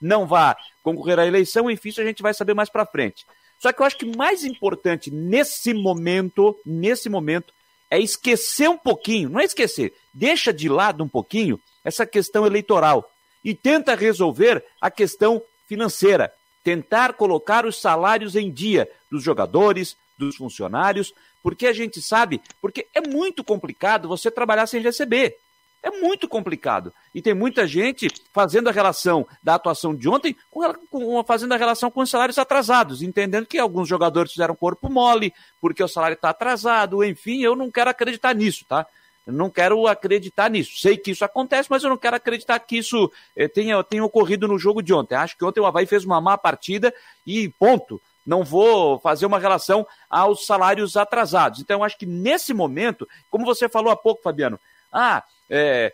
não 0.00 0.26
vai 0.26 0.56
concorrer 0.82 1.20
à 1.20 1.26
eleição, 1.26 1.70
enfim, 1.70 1.90
isso 1.90 2.00
a 2.00 2.04
gente 2.04 2.22
vai 2.22 2.34
saber 2.34 2.54
mais 2.54 2.68
para 2.68 2.84
frente. 2.84 3.24
Só 3.60 3.72
que 3.72 3.80
eu 3.80 3.86
acho 3.86 3.96
que 3.96 4.16
mais 4.16 4.44
importante 4.44 5.12
nesse 5.12 5.72
momento, 5.72 6.58
nesse 6.66 7.08
momento, 7.08 7.54
é 7.90 7.98
esquecer 7.98 8.68
um 8.68 8.78
pouquinho, 8.78 9.28
não 9.28 9.40
é 9.40 9.44
esquecer, 9.44 9.94
deixa 10.12 10.52
de 10.52 10.68
lado 10.68 11.02
um 11.02 11.08
pouquinho 11.08 11.60
essa 11.84 12.06
questão 12.06 12.46
eleitoral 12.46 13.10
e 13.44 13.54
tenta 13.54 13.94
resolver 13.94 14.64
a 14.80 14.90
questão 14.90 15.42
financeira, 15.66 16.32
tentar 16.62 17.12
colocar 17.14 17.66
os 17.66 17.80
salários 17.80 18.34
em 18.34 18.50
dia 18.50 18.90
dos 19.10 19.22
jogadores, 19.22 19.96
dos 20.18 20.36
funcionários, 20.36 21.12
porque 21.42 21.66
a 21.66 21.72
gente 21.72 22.00
sabe, 22.00 22.40
porque 22.60 22.86
é 22.94 23.06
muito 23.06 23.44
complicado 23.44 24.08
você 24.08 24.30
trabalhar 24.30 24.66
sem 24.66 24.80
receber. 24.80 25.36
É 25.84 25.90
muito 25.90 26.26
complicado. 26.26 26.94
E 27.14 27.20
tem 27.20 27.34
muita 27.34 27.66
gente 27.66 28.08
fazendo 28.32 28.70
a 28.70 28.72
relação 28.72 29.26
da 29.42 29.56
atuação 29.56 29.94
de 29.94 30.08
ontem 30.08 30.34
com, 30.50 31.22
fazendo 31.24 31.52
a 31.52 31.58
relação 31.58 31.90
com 31.90 32.00
os 32.00 32.08
salários 32.08 32.38
atrasados, 32.38 33.02
entendendo 33.02 33.44
que 33.44 33.58
alguns 33.58 33.86
jogadores 33.86 34.32
fizeram 34.32 34.56
corpo 34.56 34.90
mole, 34.90 35.30
porque 35.60 35.84
o 35.84 35.88
salário 35.88 36.14
está 36.14 36.30
atrasado, 36.30 37.04
enfim, 37.04 37.42
eu 37.42 37.54
não 37.54 37.70
quero 37.70 37.90
acreditar 37.90 38.34
nisso, 38.34 38.64
tá? 38.66 38.86
Eu 39.26 39.34
não 39.34 39.50
quero 39.50 39.86
acreditar 39.86 40.48
nisso. 40.48 40.78
Sei 40.78 40.96
que 40.96 41.10
isso 41.10 41.22
acontece, 41.22 41.70
mas 41.70 41.84
eu 41.84 41.90
não 41.90 41.98
quero 41.98 42.16
acreditar 42.16 42.58
que 42.60 42.78
isso 42.78 43.12
eh, 43.36 43.46
tenha, 43.46 43.84
tenha 43.84 44.04
ocorrido 44.04 44.48
no 44.48 44.58
jogo 44.58 44.82
de 44.82 44.94
ontem. 44.94 45.16
Acho 45.16 45.36
que 45.36 45.44
ontem 45.44 45.60
o 45.60 45.66
Havaí 45.66 45.84
fez 45.84 46.02
uma 46.06 46.18
má 46.18 46.38
partida 46.38 46.94
e 47.26 47.50
ponto 47.58 48.00
não 48.26 48.42
vou 48.42 48.98
fazer 49.00 49.26
uma 49.26 49.38
relação 49.38 49.86
aos 50.08 50.46
salários 50.46 50.96
atrasados. 50.96 51.60
Então, 51.60 51.84
acho 51.84 51.98
que 51.98 52.06
nesse 52.06 52.54
momento, 52.54 53.06
como 53.30 53.44
você 53.44 53.68
falou 53.68 53.92
há 53.92 53.96
pouco, 53.96 54.22
Fabiano, 54.22 54.58
ah, 54.94 55.24
é, 55.50 55.92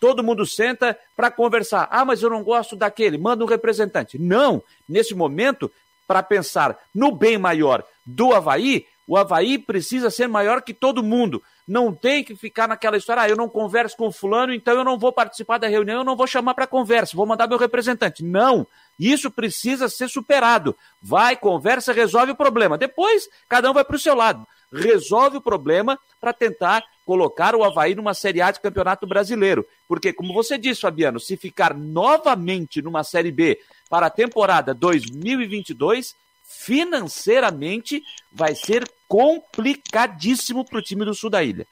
todo 0.00 0.24
mundo 0.24 0.46
senta 0.46 0.98
para 1.14 1.30
conversar. 1.30 1.86
Ah, 1.90 2.04
mas 2.04 2.22
eu 2.22 2.30
não 2.30 2.42
gosto 2.42 2.74
daquele, 2.74 3.18
manda 3.18 3.44
um 3.44 3.48
representante. 3.48 4.18
Não, 4.18 4.62
nesse 4.88 5.14
momento, 5.14 5.70
para 6.08 6.22
pensar 6.22 6.76
no 6.94 7.12
bem 7.12 7.36
maior 7.38 7.84
do 8.04 8.34
Havaí, 8.34 8.86
o 9.06 9.16
Havaí 9.16 9.58
precisa 9.58 10.10
ser 10.10 10.28
maior 10.28 10.62
que 10.62 10.72
todo 10.72 11.02
mundo. 11.02 11.42
Não 11.68 11.92
tem 11.92 12.24
que 12.24 12.34
ficar 12.34 12.66
naquela 12.66 12.96
história, 12.96 13.22
ah, 13.22 13.28
eu 13.28 13.36
não 13.36 13.48
converso 13.48 13.96
com 13.96 14.10
fulano, 14.10 14.52
então 14.52 14.74
eu 14.74 14.84
não 14.84 14.98
vou 14.98 15.12
participar 15.12 15.58
da 15.58 15.68
reunião, 15.68 15.98
eu 15.98 16.04
não 16.04 16.16
vou 16.16 16.26
chamar 16.26 16.54
para 16.54 16.66
conversa, 16.66 17.16
vou 17.16 17.26
mandar 17.26 17.46
meu 17.46 17.58
representante. 17.58 18.24
Não, 18.24 18.66
isso 18.98 19.30
precisa 19.30 19.88
ser 19.88 20.08
superado. 20.08 20.76
Vai, 21.02 21.36
conversa, 21.36 21.92
resolve 21.92 22.32
o 22.32 22.36
problema. 22.36 22.78
Depois, 22.78 23.28
cada 23.48 23.70
um 23.70 23.74
vai 23.74 23.84
para 23.84 23.96
o 23.96 24.00
seu 24.00 24.14
lado. 24.14 24.46
Resolve 24.72 25.36
o 25.36 25.40
problema 25.40 25.98
para 26.20 26.32
tentar 26.32 26.84
colocar 27.10 27.56
o 27.56 27.64
Havaí 27.64 27.96
numa 27.96 28.14
Série 28.14 28.40
A 28.40 28.52
de 28.52 28.60
Campeonato 28.60 29.04
Brasileiro. 29.04 29.66
Porque, 29.88 30.12
como 30.12 30.32
você 30.32 30.56
disse, 30.56 30.82
Fabiano, 30.82 31.18
se 31.18 31.36
ficar 31.36 31.74
novamente 31.74 32.80
numa 32.80 33.02
Série 33.02 33.32
B 33.32 33.58
para 33.88 34.06
a 34.06 34.10
temporada 34.10 34.72
2022, 34.72 36.14
financeiramente 36.46 38.00
vai 38.32 38.54
ser 38.54 38.88
complicadíssimo 39.08 40.64
para 40.64 40.78
o 40.78 40.82
time 40.82 41.04
do 41.04 41.12
sul 41.12 41.28
da 41.28 41.42
ilha. 41.42 41.66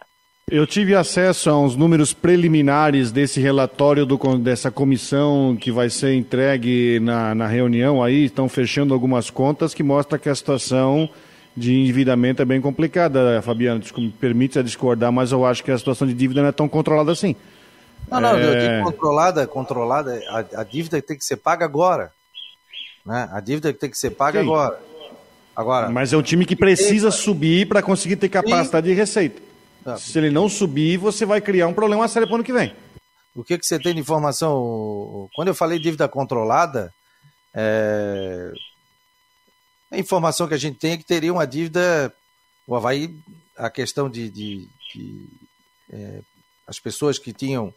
Eu 0.51 0.66
tive 0.66 0.96
acesso 0.96 1.51
a 1.51 1.57
uns 1.57 1.77
números 1.77 2.12
preliminares 2.12 3.12
desse 3.12 3.40
relatório 3.40 4.05
do, 4.05 4.18
dessa 4.38 4.72
comissão 4.72 5.57
que 5.57 5.70
vai 5.70 5.88
ser 5.88 6.14
entregue 6.14 6.98
na, 6.98 7.33
na 7.33 7.46
reunião 7.46 8.03
aí, 8.03 8.24
estão 8.24 8.48
fechando 8.48 8.92
algumas 8.92 9.31
contas 9.31 9.72
que 9.72 9.85
mostra 9.85 10.18
que 10.18 10.29
a 10.29 10.35
situação 10.35 11.09
de 11.59 11.75
endividamento 11.75 12.40
é 12.40 12.44
bem 12.44 12.61
complicada, 12.61 13.42
Fabiano. 13.42 13.83
Me 13.97 14.11
permite 14.11 14.59
a 14.59 14.62
discordar, 14.62 15.12
mas 15.12 15.33
eu 15.33 15.44
acho 15.44 15.62
que 15.64 15.71
a 15.71 15.79
situação 15.79 16.07
de 16.07 16.14
dívida 16.14 16.40
não 16.40 16.49
é 16.49 16.53
tão 16.53 16.68
controlada 16.68 17.12
assim. 17.12 17.35
Não, 18.11 18.21
não, 18.21 18.38
é... 18.38 18.83
controlada, 18.83 19.47
controlada, 19.47 20.21
a, 20.29 20.61
a, 20.61 20.64
dívida 20.64 21.03
tem 21.03 21.18
que 21.18 21.25
ser 21.25 21.37
paga 21.37 21.64
agora. 21.64 22.12
Né? 23.05 23.29
A 23.33 23.40
dívida 23.40 23.73
tem 23.73 23.90
que 23.90 23.99
ser 23.99 24.11
paga 24.11 24.40
Sim. 24.40 24.47
agora. 24.47 24.81
agora. 25.55 25.90
Mas 25.90 26.12
é 26.12 26.16
um 26.16 26.23
time 26.23 26.47
que 26.47 26.57
precisa 26.57 27.11
subir 27.11 27.68
para 27.68 27.83
conseguir 27.83 28.16
ter 28.16 28.29
capacidade 28.29 28.87
Sim. 28.87 28.94
de 28.94 28.99
receita. 28.99 29.42
Tá. 29.85 29.97
Se 29.97 30.18
ele 30.18 30.31
não 30.31 30.49
subir, 30.49 30.97
você 30.97 31.27
vai 31.27 31.40
criar 31.40 31.66
um 31.66 31.75
problema 31.75 32.09
sério 32.09 32.27
para 32.27 32.33
o 32.33 32.37
ano 32.37 32.44
que 32.44 32.53
vem. 32.53 32.73
O 33.35 33.44
que, 33.44 33.59
que 33.59 33.66
você 33.66 33.79
tem 33.79 33.94
de 33.94 34.01
informação? 34.01 35.29
Quando 35.35 35.49
eu 35.49 35.55
falei 35.55 35.79
dívida 35.79 36.09
controlada, 36.09 36.92
é, 37.55 38.53
a 39.90 39.98
informação 39.98 40.46
que 40.46 40.55
a 40.55 40.59
gente 40.59 40.79
tem 40.79 40.92
é 40.92 40.96
que 40.96 41.05
teria 41.05 41.33
uma 41.33 41.46
dívida, 41.46 42.12
o 42.66 42.74
Havaí, 42.74 43.14
a 43.57 43.70
questão 43.70 44.09
de, 44.09 44.31
de, 44.31 44.68
de 44.92 45.29
é, 45.90 46.20
as 46.66 46.79
pessoas 46.79 47.18
que 47.18 47.33
tinham 47.33 47.72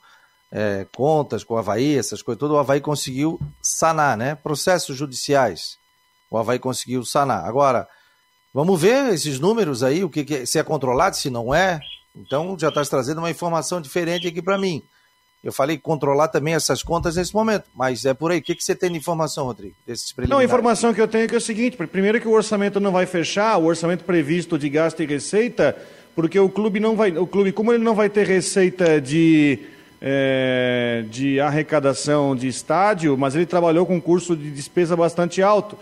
é, 0.52 0.86
contas 0.94 1.44
com 1.44 1.54
o 1.54 1.58
Havaí, 1.58 1.98
essas 1.98 2.22
coisas 2.22 2.40
todas, 2.40 2.56
o 2.56 2.60
Havaí 2.60 2.82
conseguiu 2.82 3.40
sanar, 3.62 4.18
né? 4.18 4.36
Processos 4.36 4.98
judiciais. 4.98 5.78
O 6.30 6.38
Havaí 6.38 6.60
conseguiu 6.60 7.06
sanar. 7.06 7.46
Agora, 7.46 7.88
vamos 8.54 8.80
ver 8.80 9.14
esses 9.14 9.40
números 9.40 9.82
aí, 9.82 10.04
o 10.04 10.10
que, 10.10 10.26
que 10.26 10.46
se 10.46 10.60
é 10.60 10.64
controlado, 10.64 11.16
se 11.16 11.30
não 11.30 11.54
é. 11.54 11.80
Então 12.14 12.58
já 12.60 12.68
está 12.68 12.84
trazendo 12.84 13.20
uma 13.20 13.32
informação 13.32 13.80
diferente 13.80 14.28
aqui 14.28 14.42
para 14.42 14.58
mim. 14.58 14.84
Eu 15.44 15.52
falei 15.52 15.76
controlar 15.76 16.28
também 16.28 16.54
essas 16.54 16.84
contas 16.84 17.16
nesse 17.16 17.34
momento, 17.34 17.64
mas 17.76 18.06
é 18.06 18.14
por 18.14 18.32
aí. 18.32 18.38
O 18.38 18.42
que, 18.44 18.54
que 18.54 18.64
você 18.64 18.76
tem 18.76 18.92
de 18.92 18.98
informação, 18.98 19.46
Rodrigo? 19.46 19.74
Desses 19.88 20.14
não, 20.28 20.38
a 20.38 20.44
informação 20.44 20.94
que 20.94 21.02
eu 21.02 21.08
tenho 21.08 21.24
é, 21.24 21.28
que 21.28 21.34
é 21.34 21.38
o 21.38 21.42
seguinte: 21.42 21.76
primeiro 21.88 22.22
que 22.22 22.28
o 22.28 22.32
orçamento 22.32 22.80
não 22.80 22.92
vai 22.92 23.08
fechar, 23.08 23.58
o 23.58 23.66
orçamento 23.66 24.04
previsto 24.04 24.58
de 24.60 24.70
gasto 24.70 25.02
e 25.02 25.06
receita, 25.08 25.76
porque 26.16 26.40
o 26.40 26.48
clube 26.48 26.80
não 26.80 26.96
vai. 26.96 27.18
O 27.18 27.26
clube, 27.26 27.52
como 27.52 27.74
ele 27.74 27.84
não 27.84 27.96
vai 27.96 28.08
ter 28.08 28.28
receita 28.28 29.02
de, 29.02 29.58
é, 30.00 31.06
de 31.10 31.40
arrecadação 31.40 32.36
de 32.36 32.48
estádio, 32.48 33.18
mas 33.18 33.34
ele 33.34 33.48
trabalhou 33.48 33.84
com 33.88 33.96
um 33.96 34.02
curso 34.02 34.36
de 34.36 34.52
despesa 34.52 34.96
bastante 34.96 35.42
alto. 35.42 35.76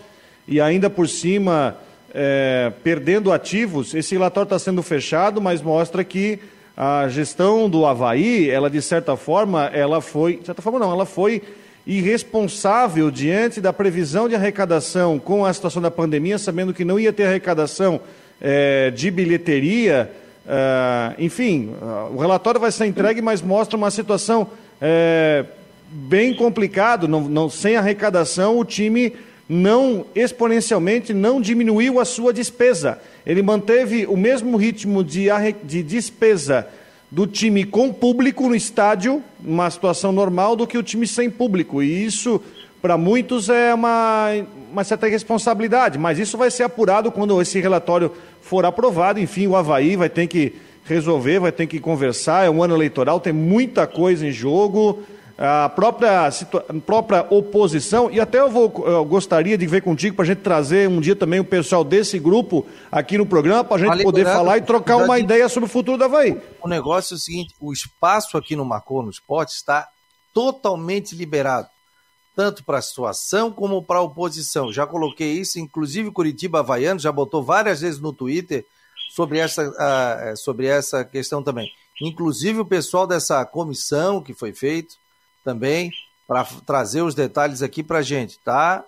E 0.48 0.58
ainda 0.58 0.88
por 0.88 1.06
cima, 1.06 1.76
é, 2.14 2.72
perdendo 2.82 3.30
ativos, 3.30 3.94
esse 3.94 4.14
relatório 4.14 4.46
está 4.46 4.58
sendo 4.58 4.82
fechado, 4.82 5.38
mas 5.38 5.60
mostra 5.60 6.02
que 6.02 6.40
a 6.76 7.08
gestão 7.08 7.68
do 7.68 7.84
Havaí, 7.84 8.48
ela 8.48 8.70
de 8.70 8.80
certa 8.80 9.16
forma, 9.16 9.66
ela 9.66 10.00
foi, 10.00 10.36
de 10.36 10.46
certa 10.46 10.62
forma 10.62 10.78
não, 10.78 10.92
ela 10.92 11.04
foi 11.04 11.42
irresponsável 11.86 13.10
diante 13.10 13.60
da 13.60 13.72
previsão 13.72 14.28
de 14.28 14.34
arrecadação 14.34 15.18
com 15.18 15.44
a 15.44 15.52
situação 15.52 15.82
da 15.82 15.90
pandemia, 15.90 16.38
sabendo 16.38 16.72
que 16.72 16.84
não 16.84 16.98
ia 16.98 17.12
ter 17.12 17.24
arrecadação 17.24 18.00
é, 18.40 18.90
de 18.90 19.10
bilheteria. 19.10 20.10
É, 20.46 21.14
enfim, 21.18 21.70
o 22.12 22.18
relatório 22.18 22.60
vai 22.60 22.70
ser 22.70 22.86
entregue, 22.86 23.20
mas 23.20 23.42
mostra 23.42 23.76
uma 23.76 23.90
situação 23.90 24.46
é, 24.80 25.44
bem 25.90 26.34
complicada. 26.34 27.08
Não, 27.08 27.22
não, 27.22 27.50
sem 27.50 27.76
arrecadação, 27.76 28.58
o 28.58 28.64
time 28.64 29.14
não 29.48 30.06
exponencialmente 30.14 31.12
não 31.12 31.40
diminuiu 31.40 31.98
a 31.98 32.04
sua 32.04 32.32
despesa 32.32 33.00
ele 33.26 33.42
manteve 33.42 34.06
o 34.06 34.16
mesmo 34.16 34.56
ritmo 34.56 35.04
de, 35.04 35.26
de 35.62 35.82
despesa 35.82 36.66
do 37.10 37.26
time 37.26 37.64
com 37.64 37.92
público 37.92 38.48
no 38.48 38.54
estádio, 38.54 39.22
uma 39.44 39.68
situação 39.70 40.12
normal, 40.12 40.54
do 40.54 40.66
que 40.66 40.78
o 40.78 40.82
time 40.82 41.06
sem 41.06 41.28
público. 41.28 41.82
E 41.82 42.04
isso, 42.04 42.40
para 42.80 42.96
muitos, 42.96 43.48
é 43.48 43.74
uma, 43.74 44.28
uma 44.70 44.84
certa 44.84 45.08
responsabilidade. 45.08 45.98
Mas 45.98 46.18
isso 46.18 46.38
vai 46.38 46.50
ser 46.50 46.62
apurado 46.62 47.10
quando 47.10 47.40
esse 47.42 47.58
relatório 47.60 48.12
for 48.40 48.64
aprovado. 48.64 49.18
Enfim, 49.18 49.48
o 49.48 49.56
Havaí 49.56 49.96
vai 49.96 50.08
ter 50.08 50.28
que 50.28 50.54
resolver, 50.84 51.40
vai 51.40 51.52
ter 51.52 51.66
que 51.66 51.80
conversar. 51.80 52.46
É 52.46 52.50
um 52.50 52.62
ano 52.62 52.74
eleitoral, 52.76 53.18
tem 53.18 53.32
muita 53.32 53.86
coisa 53.86 54.26
em 54.26 54.32
jogo 54.32 55.02
a 55.42 55.70
própria, 55.70 56.26
a 56.26 56.80
própria 56.84 57.26
oposição, 57.30 58.10
e 58.10 58.20
até 58.20 58.40
eu, 58.40 58.50
vou, 58.50 58.70
eu 58.86 59.02
gostaria 59.06 59.56
de 59.56 59.66
ver 59.66 59.80
contigo 59.80 60.14
para 60.14 60.24
a 60.24 60.26
gente 60.26 60.42
trazer 60.42 60.86
um 60.86 61.00
dia 61.00 61.16
também 61.16 61.40
o 61.40 61.44
pessoal 61.44 61.82
desse 61.82 62.18
grupo 62.18 62.66
aqui 62.92 63.16
no 63.16 63.24
programa, 63.24 63.64
para 63.64 63.76
a 63.76 63.78
gente 63.78 64.02
poder 64.02 64.26
falar 64.26 64.58
e 64.58 64.60
trocar 64.60 64.98
uma 64.98 65.18
ideia 65.18 65.48
sobre 65.48 65.66
o 65.66 65.72
futuro 65.72 65.96
da 65.96 66.04
Havaí. 66.04 66.38
O 66.62 66.68
negócio 66.68 67.14
é 67.14 67.16
o 67.16 67.18
seguinte: 67.18 67.54
o 67.58 67.72
espaço 67.72 68.36
aqui 68.36 68.54
no 68.54 68.66
Marcou 68.66 69.02
no 69.02 69.08
Esporte 69.08 69.54
está 69.54 69.88
totalmente 70.34 71.16
liberado, 71.16 71.68
tanto 72.36 72.62
para 72.62 72.76
a 72.76 72.82
situação 72.82 73.50
como 73.50 73.82
para 73.82 74.00
a 74.00 74.02
oposição. 74.02 74.70
Já 74.70 74.86
coloquei 74.86 75.32
isso, 75.32 75.58
inclusive 75.58 76.10
Curitiba 76.10 76.58
Havaiano 76.58 77.00
já 77.00 77.10
botou 77.10 77.42
várias 77.42 77.80
vezes 77.80 77.98
no 77.98 78.12
Twitter 78.12 78.66
sobre 79.14 79.38
essa, 79.38 79.66
uh, 79.66 80.36
sobre 80.36 80.66
essa 80.66 81.02
questão 81.02 81.42
também. 81.42 81.72
Inclusive 82.02 82.60
o 82.60 82.66
pessoal 82.66 83.06
dessa 83.06 83.42
comissão 83.46 84.22
que 84.22 84.34
foi 84.34 84.52
feito 84.52 84.99
também 85.44 85.90
para 86.26 86.44
trazer 86.64 87.02
os 87.02 87.14
detalhes 87.14 87.62
aqui 87.62 87.82
para 87.82 87.98
a 87.98 88.02
gente. 88.02 88.38
Tá 88.38 88.84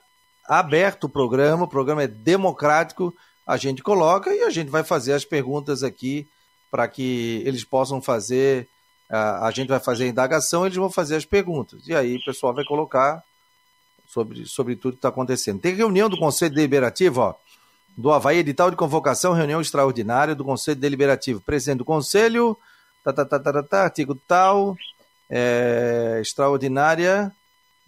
aberto 0.47 1.05
o 1.05 1.09
programa, 1.09 1.65
o 1.65 1.69
programa 1.69 2.03
é 2.03 2.07
democrático, 2.07 3.15
a 3.47 3.57
gente 3.57 3.83
coloca 3.83 4.35
e 4.35 4.43
a 4.43 4.51
gente 4.51 4.71
vai 4.71 4.85
fazer 4.85 5.12
as 5.12 5.25
perguntas 5.25 5.83
aqui 5.83 6.27
para 6.71 6.88
que 6.88 7.43
eles 7.45 7.65
possam 7.65 8.01
fazer, 8.01 8.69
a 9.11 9.51
gente 9.51 9.69
vai 9.69 9.79
fazer 9.79 10.05
a 10.05 10.09
indagação, 10.09 10.65
eles 10.65 10.79
vão 10.79 10.91
fazer 10.91 11.17
as 11.17 11.25
perguntas. 11.25 11.87
E 11.87 11.95
aí 11.95 12.17
o 12.17 12.25
pessoal 12.25 12.55
vai 12.55 12.65
colocar 12.65 13.23
sobre, 14.07 14.47
sobre 14.47 14.77
tudo 14.77 14.93
que 14.93 14.99
está 14.99 15.09
acontecendo. 15.09 15.61
Tem 15.61 15.75
reunião 15.75 16.09
do 16.09 16.19
Conselho 16.19 16.55
Deliberativo, 16.55 17.21
ó, 17.21 17.35
do 17.97 18.11
Havaí, 18.11 18.38
edital 18.38 18.71
de 18.71 18.77
convocação, 18.77 19.33
reunião 19.35 19.61
extraordinária 19.61 20.35
do 20.35 20.45
Conselho 20.45 20.81
Deliberativo. 20.81 21.41
Presidente 21.41 21.79
do 21.79 21.85
Conselho, 21.85 22.57
tá, 23.05 23.12
tá, 23.12 23.25
tá, 23.25 23.38
tá, 23.38 23.53
tá, 23.53 23.62
tá 23.62 23.83
artigo 23.83 24.15
tal, 24.15 24.77
é, 25.35 26.18
extraordinária 26.21 27.33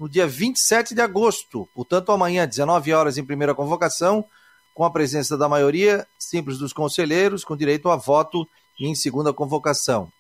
no 0.01 0.09
dia 0.09 0.27
27 0.27 0.95
de 0.95 1.03
agosto. 1.03 1.69
Portanto, 1.75 2.11
amanhã, 2.11 2.49
19 2.49 2.95
horas, 2.95 3.19
em 3.19 3.25
primeira 3.25 3.55
convocação, 3.55 4.25
com 4.73 4.83
a 4.83 4.91
presença 4.91 5.37
da 5.37 5.47
maioria 5.47 6.07
simples 6.19 6.57
dos 6.57 6.73
conselheiros, 6.73 7.45
com 7.45 7.55
direito 7.55 7.91
a 7.91 7.97
voto 7.97 8.49
em 8.81 8.95
segunda 8.95 9.31
convocação. 9.33 10.11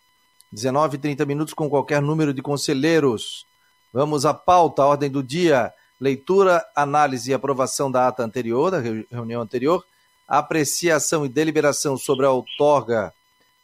19 0.52 0.96
e 0.96 1.00
30 1.00 1.24
minutos 1.24 1.54
com 1.54 1.68
qualquer 1.68 2.02
número 2.02 2.34
de 2.34 2.42
conselheiros. 2.42 3.46
Vamos 3.90 4.26
à 4.26 4.34
pauta, 4.34 4.82
a 4.82 4.86
ordem 4.86 5.10
do 5.10 5.22
dia. 5.22 5.72
Leitura, 5.98 6.62
análise 6.76 7.30
e 7.30 7.34
aprovação 7.34 7.90
da 7.90 8.06
ata 8.06 8.22
anterior, 8.22 8.70
da 8.70 8.80
reunião 9.10 9.40
anterior. 9.40 9.82
Apreciação 10.28 11.24
e 11.24 11.28
deliberação 11.28 11.96
sobre 11.96 12.26
a 12.26 12.30
outorga 12.30 13.12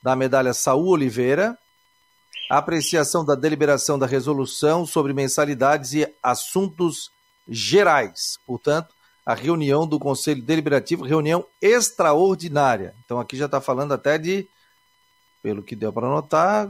da 0.03 0.17
medalha 0.17 0.55
Saúl 0.55 0.89
Oliveira 0.89 1.59
a 2.51 2.59
apreciação 2.59 3.25
da 3.25 3.37
deliberação 3.37 3.97
da 3.97 4.07
resolução 4.07 4.85
sobre 4.85 5.13
mensalidades 5.13 5.95
e 5.95 6.13
assuntos 6.21 7.13
gerais. 7.49 8.39
Portanto, 8.45 8.89
a 9.25 9.35
reunião 9.35 9.87
do 9.87 10.01
Conselho 10.01 10.43
Deliberativo, 10.43 11.05
reunião 11.05 11.45
extraordinária. 11.63 12.93
Então, 13.05 13.21
aqui 13.21 13.37
já 13.37 13.47
está 13.47 13.61
falando 13.61 13.95
até 13.95 14.19
de, 14.19 14.49
pelo 15.41 15.63
que 15.63 15.77
deu 15.77 15.93
para 15.93 16.09
anotar, 16.09 16.67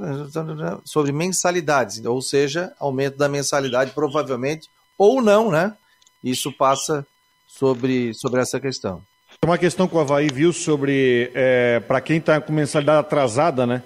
sobre 0.84 1.12
mensalidades, 1.12 2.04
ou 2.04 2.20
seja, 2.20 2.74
aumento 2.78 3.16
da 3.16 3.26
mensalidade, 3.26 3.92
provavelmente, 3.92 4.68
ou 4.98 5.22
não, 5.22 5.50
né? 5.50 5.74
Isso 6.22 6.52
passa 6.52 7.06
sobre, 7.46 8.12
sobre 8.12 8.42
essa 8.42 8.60
questão. 8.60 9.02
Uma 9.42 9.56
questão 9.56 9.88
que 9.88 9.96
o 9.96 10.00
Havaí 10.00 10.28
viu 10.30 10.52
sobre, 10.52 11.30
é, 11.34 11.80
para 11.80 12.02
quem 12.02 12.18
está 12.18 12.38
com 12.38 12.52
mensalidade 12.52 12.98
atrasada, 12.98 13.66
né? 13.66 13.82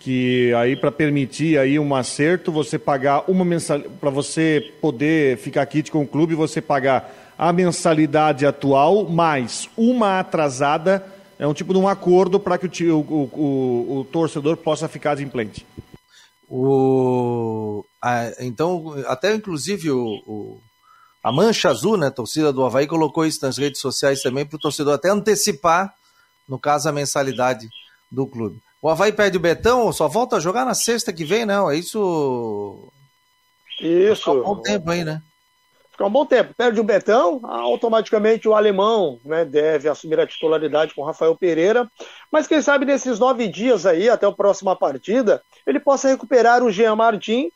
Que 0.00 0.52
aí 0.54 0.76
para 0.76 0.92
permitir 0.92 1.58
aí 1.58 1.78
um 1.78 1.94
acerto, 1.94 2.52
você 2.52 2.78
pagar 2.78 3.24
uma 3.28 3.44
mensalidade, 3.44 3.94
para 4.00 4.10
você 4.10 4.72
poder 4.80 5.38
ficar 5.38 5.66
kit 5.66 5.90
com 5.90 6.02
o 6.02 6.06
clube, 6.06 6.34
você 6.34 6.60
pagar 6.60 7.12
a 7.38 7.52
mensalidade 7.52 8.46
atual 8.46 9.08
mais 9.08 9.68
uma 9.76 10.20
atrasada, 10.20 11.04
é 11.38 11.46
um 11.46 11.52
tipo 11.52 11.72
de 11.72 11.78
um 11.78 11.88
acordo 11.88 12.40
para 12.40 12.56
que 12.56 12.90
o, 12.90 13.00
o, 13.00 13.30
o, 13.32 13.98
o, 13.98 14.04
torcedor 14.04 14.56
possa 14.56 14.88
ficar 14.88 15.12
adimplente. 15.12 15.66
O, 16.48 17.84
então, 18.38 18.94
até 19.08 19.34
inclusive 19.34 19.90
o, 19.90 20.60
a 21.26 21.32
Mancha 21.32 21.70
Azul, 21.70 21.96
né, 21.96 22.06
a 22.06 22.12
torcida 22.12 22.52
do 22.52 22.64
Havaí, 22.64 22.86
colocou 22.86 23.26
isso 23.26 23.44
nas 23.44 23.58
redes 23.58 23.80
sociais 23.80 24.22
também 24.22 24.46
para 24.46 24.54
o 24.54 24.60
torcedor 24.60 24.94
até 24.94 25.10
antecipar, 25.10 25.92
no 26.48 26.56
caso, 26.56 26.88
a 26.88 26.92
mensalidade 26.92 27.68
do 28.08 28.28
clube. 28.28 28.62
O 28.80 28.88
Havaí 28.88 29.12
perde 29.12 29.36
o 29.36 29.40
Betão, 29.40 29.92
só 29.92 30.06
volta 30.08 30.36
a 30.36 30.40
jogar 30.40 30.64
na 30.64 30.74
sexta 30.74 31.12
que 31.12 31.24
vem, 31.24 31.44
não? 31.46 31.70
É 31.70 31.76
isso. 31.76 32.92
Isso. 33.80 34.16
Fica 34.16 34.30
um 34.32 34.42
bom 34.42 34.62
tempo 34.62 34.90
aí, 34.90 35.04
né? 35.04 35.22
Fica 35.96 36.04
um 36.04 36.10
bom 36.10 36.26
tempo. 36.26 36.52
Perde 36.54 36.78
o 36.78 36.84
Betão, 36.84 37.40
automaticamente 37.42 38.46
o 38.46 38.54
alemão 38.54 39.18
né, 39.24 39.46
deve 39.46 39.88
assumir 39.88 40.20
a 40.20 40.26
titularidade 40.26 40.94
com 40.94 41.00
o 41.00 41.04
Rafael 41.06 41.34
Pereira. 41.34 41.90
Mas 42.30 42.46
quem 42.46 42.60
sabe 42.60 42.84
nesses 42.84 43.18
nove 43.18 43.48
dias 43.48 43.86
aí, 43.86 44.08
até 44.10 44.26
a 44.26 44.32
próxima 44.32 44.76
partida, 44.76 45.42
ele 45.66 45.80
possa 45.80 46.08
recuperar 46.08 46.62
o 46.62 46.70
Jean 46.70 46.94
Martin 46.94 47.50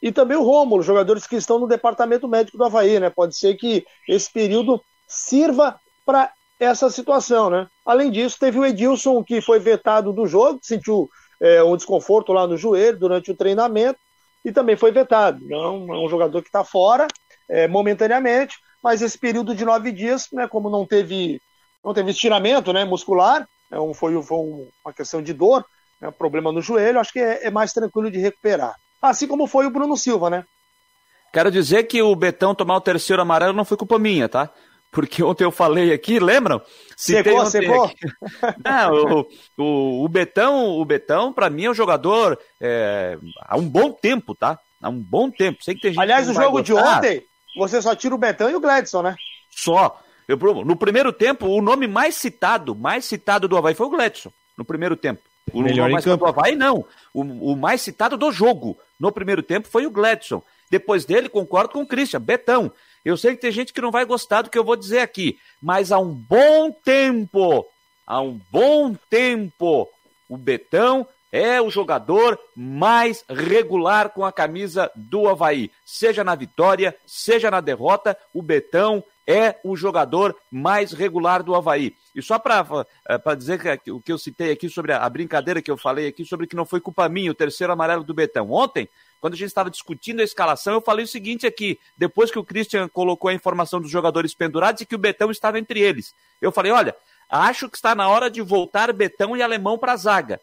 e 0.00 0.12
também 0.12 0.36
o 0.36 0.42
Rômulo, 0.42 0.84
jogadores 0.84 1.26
que 1.26 1.34
estão 1.34 1.58
no 1.58 1.66
departamento 1.66 2.28
médico 2.28 2.56
do 2.56 2.64
Havaí, 2.64 3.00
né? 3.00 3.10
Pode 3.10 3.36
ser 3.36 3.56
que 3.56 3.84
esse 4.08 4.32
período 4.32 4.80
sirva 5.08 5.78
para 6.06 6.32
essa 6.60 6.90
situação, 6.90 7.48
né? 7.48 7.66
Além 7.84 8.10
disso, 8.10 8.38
teve 8.38 8.58
o 8.58 8.64
Edilson 8.64 9.24
que 9.24 9.40
foi 9.40 9.58
vetado 9.58 10.12
do 10.12 10.26
jogo, 10.26 10.60
sentiu 10.62 11.08
é, 11.40 11.64
um 11.64 11.74
desconforto 11.74 12.32
lá 12.32 12.46
no 12.46 12.56
joelho 12.56 12.98
durante 12.98 13.30
o 13.30 13.36
treinamento 13.36 13.98
e 14.44 14.52
também 14.52 14.76
foi 14.76 14.92
vetado. 14.92 15.42
Então, 15.42 15.86
é 15.88 15.98
um 15.98 16.08
jogador 16.08 16.42
que 16.42 16.48
está 16.48 16.62
fora 16.62 17.08
é, 17.48 17.66
momentaneamente, 17.66 18.58
mas 18.82 19.00
esse 19.00 19.18
período 19.18 19.54
de 19.54 19.64
nove 19.64 19.90
dias, 19.90 20.28
né, 20.32 20.46
como 20.46 20.68
não 20.68 20.86
teve, 20.86 21.40
não 21.82 21.94
teve 21.94 22.10
estiramento 22.10 22.72
né, 22.72 22.84
muscular, 22.84 23.48
é 23.70 23.80
um, 23.80 23.94
foi, 23.94 24.20
foi 24.22 24.38
uma 24.84 24.92
questão 24.92 25.22
de 25.22 25.32
dor, 25.32 25.64
né, 26.00 26.10
problema 26.10 26.52
no 26.52 26.60
joelho, 26.60 27.00
acho 27.00 27.12
que 27.12 27.20
é, 27.20 27.46
é 27.46 27.50
mais 27.50 27.72
tranquilo 27.72 28.10
de 28.10 28.18
recuperar. 28.18 28.74
Assim 29.00 29.26
como 29.26 29.46
foi 29.46 29.66
o 29.66 29.70
Bruno 29.70 29.96
Silva, 29.96 30.28
né? 30.28 30.44
Quero 31.32 31.50
dizer 31.50 31.84
que 31.84 32.02
o 32.02 32.14
Betão 32.14 32.54
tomar 32.54 32.76
o 32.76 32.80
terceiro 32.80 33.22
amarelo 33.22 33.52
não 33.52 33.64
foi 33.64 33.76
culpa 33.76 33.98
minha, 33.98 34.28
tá? 34.28 34.50
Porque 34.90 35.22
ontem 35.22 35.44
eu 35.44 35.52
falei 35.52 35.92
aqui, 35.92 36.18
lembram? 36.18 36.60
Secou, 36.96 37.46
secou? 37.46 37.84
Aqui. 37.84 37.96
Não, 38.64 38.92
o, 38.92 39.28
o, 39.56 40.04
o, 40.04 40.08
Betão, 40.08 40.78
o 40.78 40.84
Betão, 40.84 41.32
para 41.32 41.48
mim, 41.48 41.64
é 41.64 41.70
um 41.70 41.74
jogador 41.74 42.38
é, 42.60 43.16
há 43.40 43.56
um 43.56 43.68
bom 43.68 43.92
tempo, 43.92 44.34
tá? 44.34 44.58
Há 44.82 44.88
um 44.88 44.98
bom 44.98 45.30
tempo. 45.30 45.62
Sei 45.62 45.74
que 45.74 45.82
tem 45.82 45.92
gente 45.92 46.02
Aliás, 46.02 46.28
o 46.28 46.34
jogo 46.34 46.60
de 46.62 46.72
ontem, 46.74 47.22
você 47.56 47.80
só 47.80 47.94
tira 47.94 48.14
o 48.14 48.18
Betão 48.18 48.50
e 48.50 48.54
o 48.54 48.60
Gladson, 48.60 49.02
né? 49.02 49.14
Só. 49.50 50.00
Eu, 50.26 50.36
no 50.64 50.76
primeiro 50.76 51.12
tempo, 51.12 51.46
o 51.46 51.62
nome 51.62 51.86
mais 51.86 52.14
citado, 52.16 52.74
mais 52.74 53.04
citado 53.04 53.46
do 53.46 53.56
Havaí 53.56 53.74
foi 53.74 53.86
o 53.86 53.90
Gladson, 53.90 54.32
no 54.56 54.64
primeiro 54.64 54.96
tempo. 54.96 55.20
O 55.52 55.62
Melhor 55.62 55.90
mais 55.90 56.04
citado 56.04 56.18
do 56.18 56.26
Havaí, 56.26 56.54
não. 56.54 56.84
O, 57.12 57.52
o 57.52 57.56
mais 57.56 57.80
citado 57.80 58.16
do 58.16 58.30
jogo, 58.30 58.78
no 58.98 59.12
primeiro 59.12 59.42
tempo, 59.42 59.68
foi 59.68 59.86
o 59.86 59.90
Gladson. 59.90 60.42
Depois 60.70 61.04
dele, 61.04 61.28
concordo 61.28 61.72
com 61.72 61.82
o 61.82 61.86
Christian, 61.86 62.20
Betão. 62.20 62.72
Eu 63.04 63.16
sei 63.16 63.34
que 63.34 63.40
tem 63.40 63.52
gente 63.52 63.72
que 63.72 63.80
não 63.80 63.90
vai 63.90 64.04
gostar 64.04 64.42
do 64.42 64.50
que 64.50 64.58
eu 64.58 64.64
vou 64.64 64.76
dizer 64.76 65.00
aqui, 65.00 65.38
mas 65.60 65.90
há 65.90 65.98
um 65.98 66.12
bom 66.12 66.70
tempo, 66.70 67.66
há 68.06 68.20
um 68.20 68.40
bom 68.50 68.94
tempo, 69.08 69.88
o 70.28 70.36
Betão 70.36 71.06
é 71.32 71.60
o 71.60 71.70
jogador 71.70 72.38
mais 72.56 73.24
regular 73.28 74.10
com 74.10 74.24
a 74.24 74.32
camisa 74.32 74.90
do 74.94 75.28
Havaí. 75.28 75.70
Seja 75.84 76.24
na 76.24 76.34
vitória, 76.34 76.94
seja 77.06 77.50
na 77.50 77.60
derrota, 77.60 78.16
o 78.34 78.42
Betão 78.42 79.02
é 79.26 79.56
o 79.62 79.76
jogador 79.76 80.36
mais 80.50 80.92
regular 80.92 81.42
do 81.42 81.54
Havaí. 81.54 81.94
E 82.14 82.20
só 82.20 82.38
para 82.38 82.66
eh, 83.08 83.36
dizer 83.36 83.78
que, 83.78 83.92
o 83.92 84.00
que 84.00 84.10
eu 84.10 84.18
citei 84.18 84.50
aqui 84.50 84.68
sobre 84.68 84.92
a, 84.92 85.04
a, 85.04 85.08
brincadeira 85.08 85.62
que 85.62 85.70
eu 85.70 85.76
falei 85.76 86.08
aqui, 86.08 86.24
sobre 86.24 86.48
que 86.48 86.56
não 86.56 86.66
foi 86.66 86.80
culpa 86.80 87.08
minha, 87.08 87.30
o 87.30 87.34
terceiro 87.34 87.72
amarelo 87.72 88.02
do 88.02 88.12
Betão. 88.12 88.50
Ontem, 88.50 88.88
quando 89.20 89.34
a 89.34 89.36
gente 89.36 89.48
estava 89.48 89.70
discutindo 89.70 90.20
a 90.20 90.24
escalação, 90.24 90.74
eu 90.74 90.80
falei 90.80 91.04
o 91.04 91.08
seguinte 91.08 91.46
aqui, 91.46 91.78
depois 91.96 92.30
que 92.30 92.38
o 92.38 92.44
Christian 92.44 92.88
colocou 92.88 93.28
a 93.28 93.34
informação 93.34 93.80
dos 93.80 93.90
jogadores 93.90 94.34
pendurados 94.34 94.80
e 94.80 94.86
que 94.86 94.94
o 94.94 94.98
Betão 94.98 95.30
estava 95.30 95.58
entre 95.58 95.80
eles. 95.80 96.14
Eu 96.40 96.50
falei, 96.50 96.72
olha, 96.72 96.96
acho 97.28 97.68
que 97.68 97.76
está 97.76 97.94
na 97.94 98.08
hora 98.08 98.30
de 98.30 98.40
voltar 98.40 98.92
Betão 98.92 99.36
e 99.36 99.42
Alemão 99.42 99.76
para 99.76 99.92
a 99.92 99.96
zaga. 99.96 100.40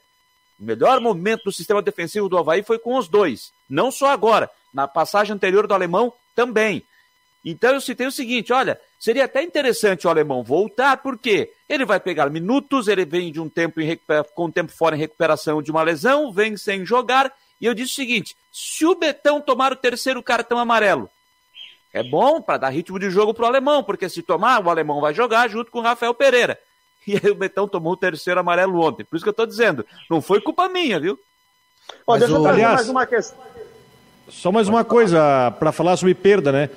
O 0.60 0.64
melhor 0.64 1.00
momento 1.00 1.46
do 1.46 1.52
sistema 1.52 1.82
defensivo 1.82 2.30
do 2.30 2.38
Havaí 2.38 2.64
foi 2.64 2.78
com 2.80 2.98
os 2.98 3.08
dois. 3.08 3.52
Não 3.70 3.92
só 3.92 4.08
agora, 4.08 4.50
na 4.74 4.88
passagem 4.88 5.34
anterior 5.34 5.68
do 5.68 5.74
Alemão 5.74 6.14
também. 6.36 6.84
Então 7.46 7.74
eu 7.74 7.82
citei 7.82 8.06
o 8.06 8.12
seguinte: 8.12 8.52
olha, 8.52 8.80
seria 9.00 9.26
até 9.26 9.42
interessante 9.42 10.06
o 10.06 10.10
alemão 10.10 10.44
voltar, 10.44 10.98
porque 10.98 11.52
ele 11.70 11.86
vai 11.86 12.00
pegar 12.00 12.30
minutos, 12.30 12.88
ele 12.88 13.06
vem 13.06 13.32
de 13.32 13.40
um 13.40 13.48
tempo 13.48 13.80
em, 13.80 13.98
com 14.36 14.46
um 14.46 14.52
tempo 14.52 14.72
fora 14.72 14.96
em 14.96 15.00
recuperação 15.00 15.62
de 15.62 15.72
uma 15.72 15.84
lesão, 15.84 16.32
vem 16.32 16.58
sem 16.58 16.86
jogar. 16.86 17.32
E 17.60 17.66
eu 17.66 17.74
disse 17.74 17.94
o 17.94 17.96
seguinte: 17.96 18.36
se 18.52 18.86
o 18.86 18.96
Betão 18.96 19.42
tomar 19.42 19.72
o 19.72 19.76
terceiro 19.76 20.22
cartão 20.22 20.58
amarelo, 20.58 21.10
é 21.94 22.04
bom 22.04 22.42
para 22.42 22.58
dar 22.58 22.70
ritmo 22.70 23.00
de 23.00 23.10
jogo 23.10 23.34
para 23.34 23.46
o 23.46 23.48
alemão, 23.48 23.84
porque 23.84 24.10
se 24.10 24.22
tomar, 24.22 24.64
o 24.64 24.70
alemão 24.70 25.02
vai 25.02 25.14
jogar 25.14 25.50
junto 25.50 25.72
com 25.72 25.80
o 25.80 25.84
Rafael 25.84 26.14
Pereira. 26.14 26.60
E 27.08 27.14
aí 27.14 27.32
o 27.32 27.36
Betão 27.36 27.70
tomou 27.70 27.94
o 27.94 27.98
terceiro 27.98 28.40
amarelo 28.40 28.82
ontem. 28.82 29.06
Por 29.06 29.16
isso 29.16 29.24
que 29.24 29.30
eu 29.30 29.32
estou 29.32 29.46
dizendo, 29.46 29.86
não 30.10 30.22
foi 30.22 30.42
culpa 30.42 30.68
minha, 30.68 31.00
viu? 31.00 31.18
Mas 32.06 32.20
deixa 32.20 32.36
eu 32.36 32.42
trazer 32.42 32.56
aliás, 32.56 32.76
mais 32.76 32.90
uma 32.90 33.06
questão. 33.06 33.40
Só 34.28 34.52
mais 34.52 34.68
uma 34.68 34.84
coisa 34.84 35.52
para 35.58 35.72
falar 35.72 35.96
sobre 35.96 36.14
perda, 36.14 36.52
né? 36.52 36.70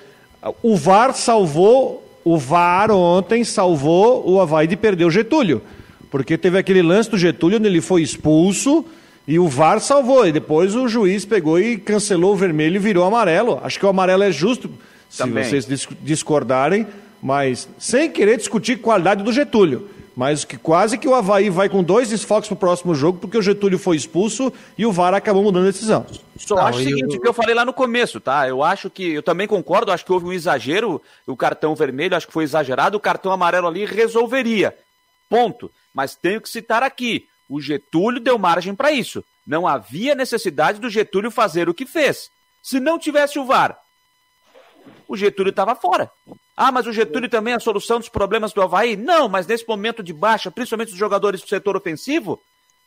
O 0.62 0.76
VAR 0.76 1.14
salvou, 1.14 2.08
o 2.24 2.38
VAR 2.38 2.92
ontem 2.92 3.42
salvou 3.42 4.28
o 4.28 4.40
Havaí 4.40 4.68
de 4.68 4.76
perder 4.76 5.04
o 5.04 5.10
Getúlio. 5.10 5.60
Porque 6.10 6.38
teve 6.38 6.56
aquele 6.56 6.80
lance 6.80 7.10
do 7.10 7.18
Getúlio 7.18 7.58
onde 7.58 7.66
ele 7.66 7.80
foi 7.80 8.02
expulso 8.02 8.86
e 9.30 9.38
o 9.38 9.46
VAR 9.46 9.80
salvou. 9.80 10.26
E 10.26 10.32
depois 10.32 10.74
o 10.74 10.88
juiz 10.88 11.24
pegou 11.24 11.56
e 11.56 11.78
cancelou 11.78 12.32
o 12.32 12.36
vermelho 12.36 12.74
e 12.74 12.78
virou 12.80 13.04
amarelo. 13.04 13.60
Acho 13.62 13.78
que 13.78 13.86
o 13.86 13.88
amarelo 13.88 14.24
é 14.24 14.32
justo, 14.32 14.68
Também. 15.16 15.44
se 15.44 15.50
vocês 15.50 15.88
discordarem, 16.02 16.84
mas 17.22 17.68
sem 17.78 18.10
querer 18.10 18.36
discutir 18.38 18.80
qualidade 18.80 19.22
do 19.22 19.32
Getúlio. 19.32 19.88
Mas 20.16 20.44
que 20.44 20.58
quase 20.58 20.98
que 20.98 21.06
o 21.06 21.14
Havaí 21.14 21.48
vai 21.48 21.68
com 21.68 21.80
dois 21.80 22.08
desfoques 22.08 22.48
para 22.48 22.56
o 22.56 22.58
próximo 22.58 22.92
jogo, 22.92 23.20
porque 23.20 23.38
o 23.38 23.42
Getúlio 23.42 23.78
foi 23.78 23.96
expulso 23.96 24.52
e 24.76 24.84
o 24.84 24.90
VAR 24.90 25.14
acabou 25.14 25.44
mudando 25.44 25.68
a 25.68 25.70
decisão. 25.70 26.04
Só 26.36 26.56
Não, 26.56 26.66
acho 26.66 26.80
o 26.80 26.82
seguinte, 26.82 27.14
eu... 27.14 27.20
que 27.20 27.28
eu 27.28 27.32
falei 27.32 27.54
lá 27.54 27.64
no 27.64 27.72
começo, 27.72 28.18
tá? 28.18 28.48
Eu 28.48 28.64
acho 28.64 28.90
que, 28.90 29.12
eu 29.12 29.22
também 29.22 29.46
concordo, 29.46 29.92
acho 29.92 30.04
que 30.04 30.12
houve 30.12 30.26
um 30.26 30.32
exagero, 30.32 31.00
o 31.24 31.36
cartão 31.36 31.72
vermelho, 31.76 32.16
acho 32.16 32.26
que 32.26 32.32
foi 32.32 32.42
exagerado, 32.42 32.96
o 32.96 33.00
cartão 33.00 33.30
amarelo 33.30 33.68
ali 33.68 33.84
resolveria. 33.84 34.76
Ponto. 35.28 35.70
Mas 35.94 36.16
tenho 36.16 36.40
que 36.40 36.48
citar 36.48 36.82
aqui, 36.82 37.26
o 37.50 37.60
Getúlio 37.60 38.20
deu 38.20 38.38
margem 38.38 38.76
para 38.76 38.92
isso. 38.92 39.24
Não 39.44 39.66
havia 39.66 40.14
necessidade 40.14 40.78
do 40.78 40.88
Getúlio 40.88 41.32
fazer 41.32 41.68
o 41.68 41.74
que 41.74 41.84
fez. 41.84 42.30
Se 42.62 42.78
não 42.78 42.96
tivesse 42.96 43.40
o 43.40 43.44
VAR, 43.44 43.76
o 45.08 45.16
Getúlio 45.16 45.50
estava 45.50 45.74
fora. 45.74 46.08
Ah, 46.56 46.70
mas 46.70 46.86
o 46.86 46.92
Getúlio 46.92 47.28
também 47.28 47.52
é 47.52 47.56
a 47.56 47.60
solução 47.60 47.98
dos 47.98 48.08
problemas 48.08 48.52
do 48.52 48.62
Havaí? 48.62 48.94
Não, 48.96 49.28
mas 49.28 49.48
nesse 49.48 49.66
momento 49.66 50.00
de 50.00 50.12
baixa, 50.12 50.48
principalmente 50.48 50.90
dos 50.90 50.98
jogadores 50.98 51.40
do 51.40 51.48
setor 51.48 51.76
ofensivo, 51.76 52.40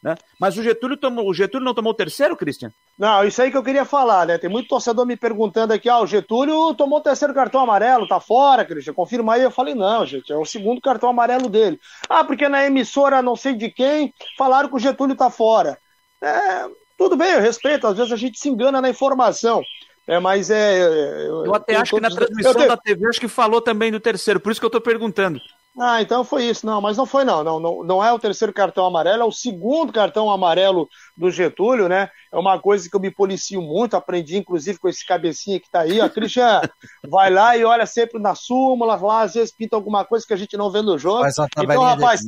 né? 0.03 0.15
Mas 0.37 0.57
o 0.57 0.63
Getúlio, 0.63 0.97
tomou, 0.97 1.29
o 1.29 1.33
Getúlio 1.33 1.63
não 1.63 1.73
tomou 1.73 1.93
o 1.93 1.95
terceiro, 1.95 2.35
Christian? 2.35 2.71
Não, 2.99 3.23
isso 3.23 3.41
aí 3.41 3.49
que 3.49 3.55
eu 3.55 3.63
queria 3.63 3.85
falar, 3.85 4.27
né? 4.27 4.37
Tem 4.37 4.49
muito 4.49 4.67
torcedor 4.67 5.05
me 5.05 5.15
perguntando 5.15 5.71
aqui, 5.71 5.87
ah, 5.87 6.01
o 6.01 6.07
Getúlio 6.07 6.73
tomou 6.75 6.99
o 6.99 7.03
terceiro 7.03 7.33
cartão 7.33 7.61
amarelo, 7.61 8.07
tá 8.07 8.19
fora, 8.19 8.65
Christian, 8.65 8.93
confirma 8.93 9.35
aí. 9.35 9.43
Eu 9.43 9.51
falei, 9.51 9.73
não, 9.73 10.05
gente, 10.05 10.31
é 10.31 10.35
o 10.35 10.45
segundo 10.45 10.81
cartão 10.81 11.09
amarelo 11.09 11.47
dele. 11.47 11.79
Ah, 12.09 12.23
porque 12.23 12.49
na 12.49 12.65
emissora 12.65 13.21
não 13.21 13.35
sei 13.35 13.53
de 13.53 13.69
quem 13.69 14.13
falaram 14.37 14.67
que 14.67 14.75
o 14.75 14.79
Getúlio 14.79 15.15
tá 15.15 15.29
fora. 15.29 15.77
É, 16.21 16.65
tudo 16.97 17.15
bem, 17.15 17.31
eu 17.31 17.41
respeito, 17.41 17.87
às 17.87 17.95
vezes 17.95 18.11
a 18.11 18.17
gente 18.17 18.37
se 18.37 18.49
engana 18.49 18.81
na 18.81 18.89
informação. 18.89 19.63
É, 20.05 20.19
mas 20.19 20.49
é. 20.49 20.81
Eu, 21.27 21.45
eu 21.45 21.55
até 21.55 21.77
acho 21.77 21.95
que 21.95 22.01
na 22.01 22.09
transmissão 22.09 22.53
tenho... 22.53 22.67
da 22.67 22.75
TV 22.75 23.07
acho 23.07 23.21
que 23.21 23.27
falou 23.29 23.61
também 23.61 23.89
do 23.89 24.01
terceiro, 24.01 24.37
por 24.37 24.51
isso 24.51 24.59
que 24.59 24.65
eu 24.65 24.67
estou 24.67 24.81
perguntando. 24.81 25.39
Ah, 25.79 26.01
então 26.01 26.23
foi 26.23 26.45
isso. 26.45 26.65
Não, 26.65 26.79
mas 26.79 26.97
não 26.97 27.05
foi 27.05 27.23
não. 27.25 27.43
não. 27.43 27.59
Não, 27.59 27.83
não 27.83 28.03
é 28.03 28.11
o 28.11 28.19
terceiro 28.19 28.53
cartão 28.53 28.85
amarelo, 28.85 29.23
é 29.23 29.25
o 29.25 29.31
segundo 29.31 29.91
cartão 29.91 30.29
amarelo 30.29 30.87
do 31.17 31.31
Getúlio, 31.31 31.89
né? 31.89 32.09
É 32.31 32.37
uma 32.37 32.59
coisa 32.59 32.87
que 32.87 32.95
eu 32.95 32.99
me 32.99 33.09
policio 33.09 33.61
muito, 33.61 33.95
aprendi 33.95 34.37
inclusive 34.37 34.77
com 34.77 34.87
esse 34.87 35.05
cabecinha 35.05 35.59
que 35.59 35.65
está 35.65 35.81
aí. 35.81 35.99
A 35.99 36.09
Christian 36.09 36.61
vai 37.09 37.31
lá 37.31 37.57
e 37.57 37.65
olha 37.65 37.85
sempre 37.85 38.21
na 38.21 38.35
súmula, 38.35 38.95
lá 38.95 39.21
às 39.23 39.33
vezes 39.33 39.51
pinta 39.51 39.75
alguma 39.75 40.05
coisa 40.05 40.25
que 40.25 40.33
a 40.33 40.37
gente 40.37 40.55
não 40.55 40.69
vê 40.69 40.81
no 40.81 40.97
jogo. 40.97 41.23
Então, 41.57 41.81
rapaz, 41.81 42.21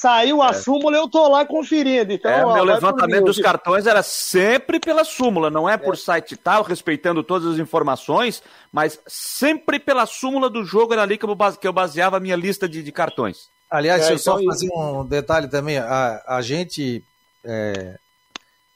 Saiu 0.00 0.40
a 0.40 0.48
é. 0.48 0.52
súmula, 0.54 0.96
eu 0.96 1.06
tô 1.06 1.28
lá 1.28 1.44
conferindo. 1.44 2.10
Então, 2.10 2.30
é, 2.30 2.42
ó, 2.42 2.54
meu 2.54 2.64
levantamento 2.64 3.26
dos 3.26 3.38
cartões 3.38 3.86
era 3.86 4.02
sempre 4.02 4.80
pela 4.80 5.04
súmula, 5.04 5.50
não 5.50 5.68
é 5.68 5.76
por 5.76 5.92
é. 5.92 5.96
site 5.98 6.38
tal, 6.38 6.62
respeitando 6.62 7.22
todas 7.22 7.46
as 7.52 7.58
informações, 7.58 8.42
mas 8.72 8.98
sempre 9.06 9.78
pela 9.78 10.06
súmula 10.06 10.48
do 10.48 10.64
jogo 10.64 10.94
era 10.94 11.02
ali 11.02 11.18
que 11.18 11.26
eu, 11.26 11.34
base, 11.34 11.58
que 11.58 11.68
eu 11.68 11.72
baseava 11.74 12.16
a 12.16 12.20
minha 12.20 12.34
lista 12.34 12.66
de, 12.66 12.82
de 12.82 12.90
cartões. 12.90 13.50
Aliás, 13.70 14.08
é, 14.08 14.14
eu 14.14 14.18
só 14.18 14.40
então, 14.40 14.50
fazer 14.50 14.70
um 14.74 15.04
detalhe 15.04 15.48
também. 15.48 15.76
A, 15.76 16.22
a 16.26 16.40
gente 16.40 17.04
é, 17.44 17.98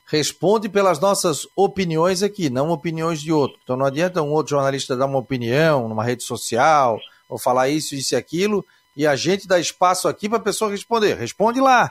responde 0.04 0.68
pelas 0.68 1.00
nossas 1.00 1.48
opiniões 1.56 2.22
aqui, 2.22 2.50
não 2.50 2.68
opiniões 2.68 3.22
de 3.22 3.32
outro. 3.32 3.58
Então 3.64 3.78
não 3.78 3.86
adianta 3.86 4.20
um 4.20 4.30
outro 4.30 4.50
jornalista 4.50 4.94
dar 4.94 5.06
uma 5.06 5.20
opinião 5.20 5.88
numa 5.88 6.04
rede 6.04 6.22
social, 6.22 7.00
ou 7.26 7.38
falar 7.38 7.70
isso, 7.70 7.94
isso 7.94 8.14
e 8.14 8.18
aquilo, 8.18 8.62
e 8.96 9.06
a 9.06 9.16
gente 9.16 9.46
dá 9.48 9.58
espaço 9.58 10.08
aqui 10.08 10.28
para 10.28 10.38
a 10.38 10.42
pessoa 10.42 10.70
responder. 10.70 11.14
Responde 11.14 11.60
lá, 11.60 11.90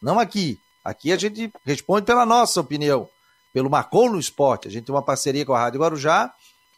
não 0.00 0.18
aqui. 0.18 0.60
Aqui 0.84 1.12
a 1.12 1.16
gente 1.16 1.52
responde 1.64 2.04
pela 2.04 2.26
nossa 2.26 2.60
opinião, 2.60 3.08
pelo 3.52 3.70
Marcou 3.70 4.10
no 4.10 4.18
Esporte. 4.18 4.68
A 4.68 4.70
gente 4.70 4.84
tem 4.84 4.94
uma 4.94 5.02
parceria 5.02 5.46
com 5.46 5.54
a 5.54 5.58
Rádio 5.58 5.80
Guarujá 5.80 6.32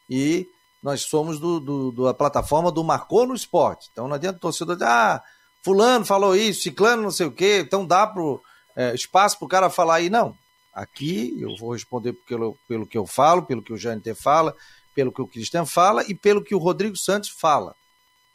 e 0.09 0.49
nós 0.83 1.03
somos 1.03 1.41
do, 1.41 1.59
do, 1.59 2.05
da 2.05 2.13
plataforma 2.13 2.71
do 2.71 2.85
Marcou 2.85 3.27
no 3.27 3.35
Esporte. 3.35 3.89
Então 3.91 4.07
não 4.07 4.15
adianta 4.15 4.37
o 4.37 4.41
torcedor 4.41 4.77
dizer, 4.77 4.89
ah, 4.89 5.23
fulano 5.63 6.05
falou 6.05 6.37
isso, 6.37 6.63
ciclano 6.63 7.03
não 7.03 7.11
sei 7.11 7.27
o 7.27 7.33
quê, 7.33 7.61
então 7.65 7.87
dá 7.87 8.07
pro, 8.07 8.43
é, 8.77 8.95
espaço 8.95 9.39
para 9.39 9.47
o 9.47 9.49
cara 9.49 9.71
falar 9.71 9.97
aí. 9.97 10.11
Não, 10.11 10.37
aqui 10.75 11.35
eu 11.41 11.57
vou 11.57 11.73
responder 11.73 12.13
pelo, 12.29 12.57
pelo 12.69 12.87
que 12.87 12.99
eu 12.99 13.07
falo, 13.07 13.45
pelo 13.45 13.63
que 13.63 13.73
o 13.73 13.79
Jâniter 13.79 14.15
fala, 14.15 14.55
pelo 14.95 15.11
que 15.11 15.23
o 15.23 15.27
Cristian 15.27 15.65
fala 15.65 16.05
e 16.07 16.15
pelo 16.15 16.45
que 16.45 16.55
o 16.55 16.59
Rodrigo 16.59 16.97
Santos 16.97 17.31
fala. 17.31 17.75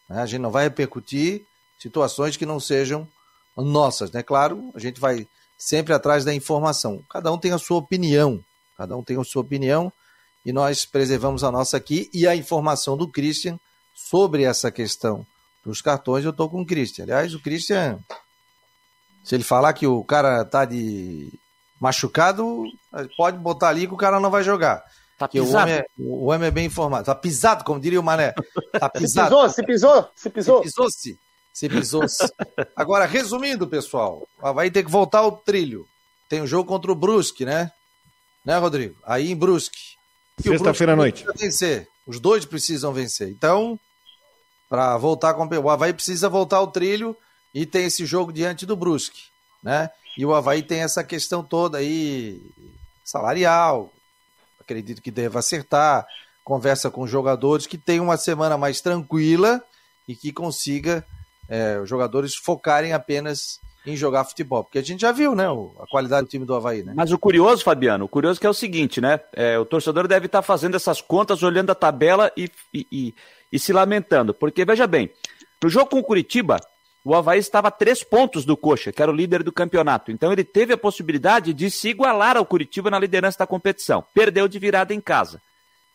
Né? 0.10 0.22
A 0.22 0.26
gente 0.26 0.42
não 0.42 0.52
vai 0.52 0.64
repercutir 0.64 1.46
situações 1.78 2.36
que 2.36 2.46
não 2.46 2.60
sejam 2.60 3.08
nossas, 3.56 4.12
né? 4.12 4.24
Claro, 4.24 4.72
a 4.74 4.80
gente 4.80 5.00
vai 5.00 5.28
sempre 5.58 5.94
atrás 5.94 6.24
da 6.24 6.34
informação. 6.34 7.04
Cada 7.10 7.32
um 7.32 7.38
tem 7.38 7.52
a 7.52 7.58
sua 7.58 7.78
opinião, 7.78 8.44
cada 8.78 8.96
um 8.96 9.04
tem 9.04 9.20
a 9.20 9.24
sua 9.24 9.42
opinião 9.42 9.92
e 10.46 10.54
nós 10.54 10.86
preservamos 10.86 11.44
a 11.44 11.52
nossa 11.52 11.78
aqui 11.78 12.10
e 12.14 12.26
a 12.26 12.36
informação 12.36 12.96
do 12.96 13.08
Christian 13.08 13.60
sobre 13.94 14.44
essa 14.44 14.72
questão 14.72 15.26
dos 15.64 15.82
cartões, 15.82 16.24
eu 16.24 16.32
estou 16.32 16.50
com 16.50 16.62
o 16.62 16.66
Christian. 16.66 17.04
Aliás, 17.04 17.34
o 17.34 17.40
Christian, 17.40 18.00
se 19.24 19.36
ele 19.36 19.44
falar 19.44 19.74
que 19.74 19.86
o 19.86 20.04
cara 20.04 20.46
tá 20.46 20.64
de 20.64 21.32
machucado, 21.80 22.64
pode 23.18 23.38
botar 23.38 23.70
ali 23.70 23.88
que 23.88 23.94
o 23.94 23.98
cara 23.98 24.20
não 24.20 24.32
vai 24.32 24.44
jogar. 24.44 24.84
Tá 25.20 25.28
pisado. 25.28 25.52
O 25.52 25.62
homem, 25.62 25.74
é, 25.74 25.86
o 25.98 26.26
homem 26.28 26.48
é 26.48 26.52
bem 26.52 26.66
informado. 26.66 27.06
Tá 27.06 27.14
pisado, 27.14 27.66
como 27.66 27.78
diria 27.78 28.00
o 28.00 28.04
Mané. 28.04 28.34
Tá 28.80 28.90
pisado. 28.90 29.50
Se 29.50 29.62
pisou, 29.62 30.10
se 30.16 30.30
pisou, 30.30 30.62
se 30.64 30.64
pisou. 30.64 30.64
Se 30.64 30.64
pisou-se. 30.64 31.20
Se 31.54 31.70
pisou-se. 31.70 32.34
Agora, 32.74 33.06
resumindo, 33.06 33.68
pessoal, 33.68 34.26
vai 34.40 34.72
ter 34.72 34.82
que 34.82 34.90
voltar 34.90 35.20
ao 35.20 35.34
trilho. 35.34 35.86
Tem 36.30 36.40
o 36.40 36.44
um 36.44 36.48
jogo 36.48 36.70
contra 36.70 36.90
o 36.90 36.96
Brusque, 36.96 37.44
né? 37.44 37.70
Né, 38.46 38.58
Rodrigo? 38.58 38.96
Aí 39.04 39.30
em 39.30 39.36
Brusque. 39.36 39.98
Sexta-feira 40.42 40.94
à 40.94 40.96
noite. 40.96 41.26
Vencer. 41.38 41.90
Os 42.08 42.18
dois 42.18 42.46
precisam 42.46 42.94
vencer. 42.94 43.28
Então, 43.28 43.78
para 44.70 44.96
voltar 44.98 45.34
com 45.34 45.46
o 45.46 45.70
Havaí 45.70 45.92
precisa 45.92 46.30
voltar 46.30 46.58
ao 46.58 46.68
trilho 46.68 47.14
e 47.54 47.66
tem 47.66 47.88
esse 47.88 48.06
jogo 48.06 48.32
diante 48.32 48.66
do 48.66 48.78
Brusque, 48.78 49.24
né? 49.62 49.90
E 50.18 50.26
o 50.26 50.34
Havaí 50.34 50.64
tem 50.64 50.80
essa 50.80 51.04
questão 51.04 51.44
toda 51.44 51.80
aí 51.80 52.42
salarial. 53.04 53.92
Acredito 54.70 55.02
que 55.02 55.10
deva 55.10 55.40
acertar, 55.40 56.06
conversa 56.44 56.92
com 56.92 57.02
os 57.02 57.10
jogadores 57.10 57.66
que 57.66 57.76
tem 57.76 58.00
uma 58.00 58.18
semana 58.18 58.56
mais 58.56 58.82
tranquila 58.82 59.64
e 60.08 60.16
que 60.16 60.32
consiga 60.32 61.04
é, 61.50 61.80
os 61.80 61.90
jogadores 61.90 62.36
focarem 62.36 62.94
apenas 62.94 63.60
em 63.84 63.96
jogar 63.96 64.26
futebol. 64.26 64.64
Porque 64.64 64.78
a 64.78 64.84
gente 64.84 65.02
já 65.02 65.12
viu, 65.12 65.34
né, 65.34 65.46
a 65.48 65.88
qualidade 65.90 66.28
do 66.28 66.30
time 66.30 66.46
do 66.46 66.54
Havaí, 66.54 66.84
né? 66.84 66.94
Mas 66.96 67.12
o 67.12 67.18
curioso, 67.18 67.64
Fabiano, 67.64 68.06
o 68.06 68.08
curioso 68.08 68.40
que 68.40 68.46
é 68.46 68.50
o 68.50 68.54
seguinte, 68.54 69.02
né? 69.02 69.20
É, 69.34 69.58
o 69.58 69.66
torcedor 69.66 70.08
deve 70.08 70.28
estar 70.28 70.44
fazendo 70.44 70.76
essas 70.76 71.02
contas, 71.02 71.42
olhando 71.42 71.72
a 71.72 71.76
tabela 71.76 72.32
e, 72.38 72.52
e, 72.72 72.86
e, 72.92 73.16
e 73.52 73.58
se 73.58 73.74
lamentando. 73.74 74.36
Porque, 74.36 74.64
veja 74.64 74.86
bem, 74.86 75.10
no 75.64 75.68
jogo 75.68 75.90
com 75.90 75.98
o 75.98 76.04
Curitiba, 76.04 76.60
o 77.04 77.16
Havaí 77.16 77.40
estava 77.40 77.70
a 77.70 77.72
três 77.72 78.04
pontos 78.04 78.46
do 78.46 78.58
Coxa, 78.58 78.92
que 78.92 79.02
era 79.02 79.12
o 79.12 79.16
líder 79.16 79.42
do 79.44 79.52
campeonato. 79.52 80.12
Então 80.12 80.32
ele 80.32 80.44
teve 80.44 80.74
a 80.74 80.78
possibilidade 80.78 81.54
de 81.54 81.72
se 81.72 81.90
igualar 81.90 82.36
ao 82.36 82.46
Curitiba 82.46 82.90
na 82.90 83.00
liderança 83.00 83.40
da 83.40 83.48
competição. 83.48 84.06
Perdeu 84.14 84.48
de 84.48 84.60
virada 84.60 84.94
em 84.94 85.00
casa. 85.00 85.42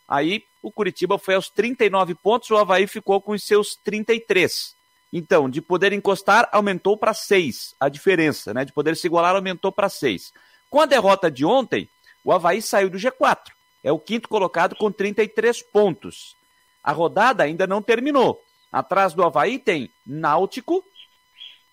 Aí 0.08 0.44
o 0.62 0.70
Curitiba 0.70 1.18
foi 1.18 1.34
aos 1.34 1.48
39 1.48 2.14
pontos, 2.14 2.50
o 2.50 2.56
Havaí 2.56 2.86
ficou 2.86 3.20
com 3.20 3.32
os 3.32 3.44
seus 3.44 3.76
33. 3.76 4.74
Então, 5.12 5.48
de 5.48 5.60
poder 5.60 5.92
encostar, 5.92 6.48
aumentou 6.50 6.96
para 6.96 7.14
6. 7.14 7.74
A 7.78 7.88
diferença, 7.88 8.52
né? 8.52 8.64
De 8.64 8.72
poder 8.72 8.96
se 8.96 9.06
igualar, 9.06 9.36
aumentou 9.36 9.70
para 9.70 9.88
6. 9.88 10.32
Com 10.68 10.80
a 10.80 10.86
derrota 10.86 11.30
de 11.30 11.44
ontem, 11.44 11.88
o 12.24 12.32
Havaí 12.32 12.60
saiu 12.60 12.90
do 12.90 12.98
G4. 12.98 13.52
É 13.82 13.92
o 13.92 13.98
quinto 13.98 14.28
colocado 14.28 14.74
com 14.74 14.90
33 14.90 15.62
pontos. 15.62 16.34
A 16.82 16.90
rodada 16.90 17.44
ainda 17.44 17.66
não 17.66 17.80
terminou. 17.80 18.42
Atrás 18.72 19.14
do 19.14 19.22
Havaí 19.22 19.58
tem 19.58 19.88
Náutico 20.04 20.84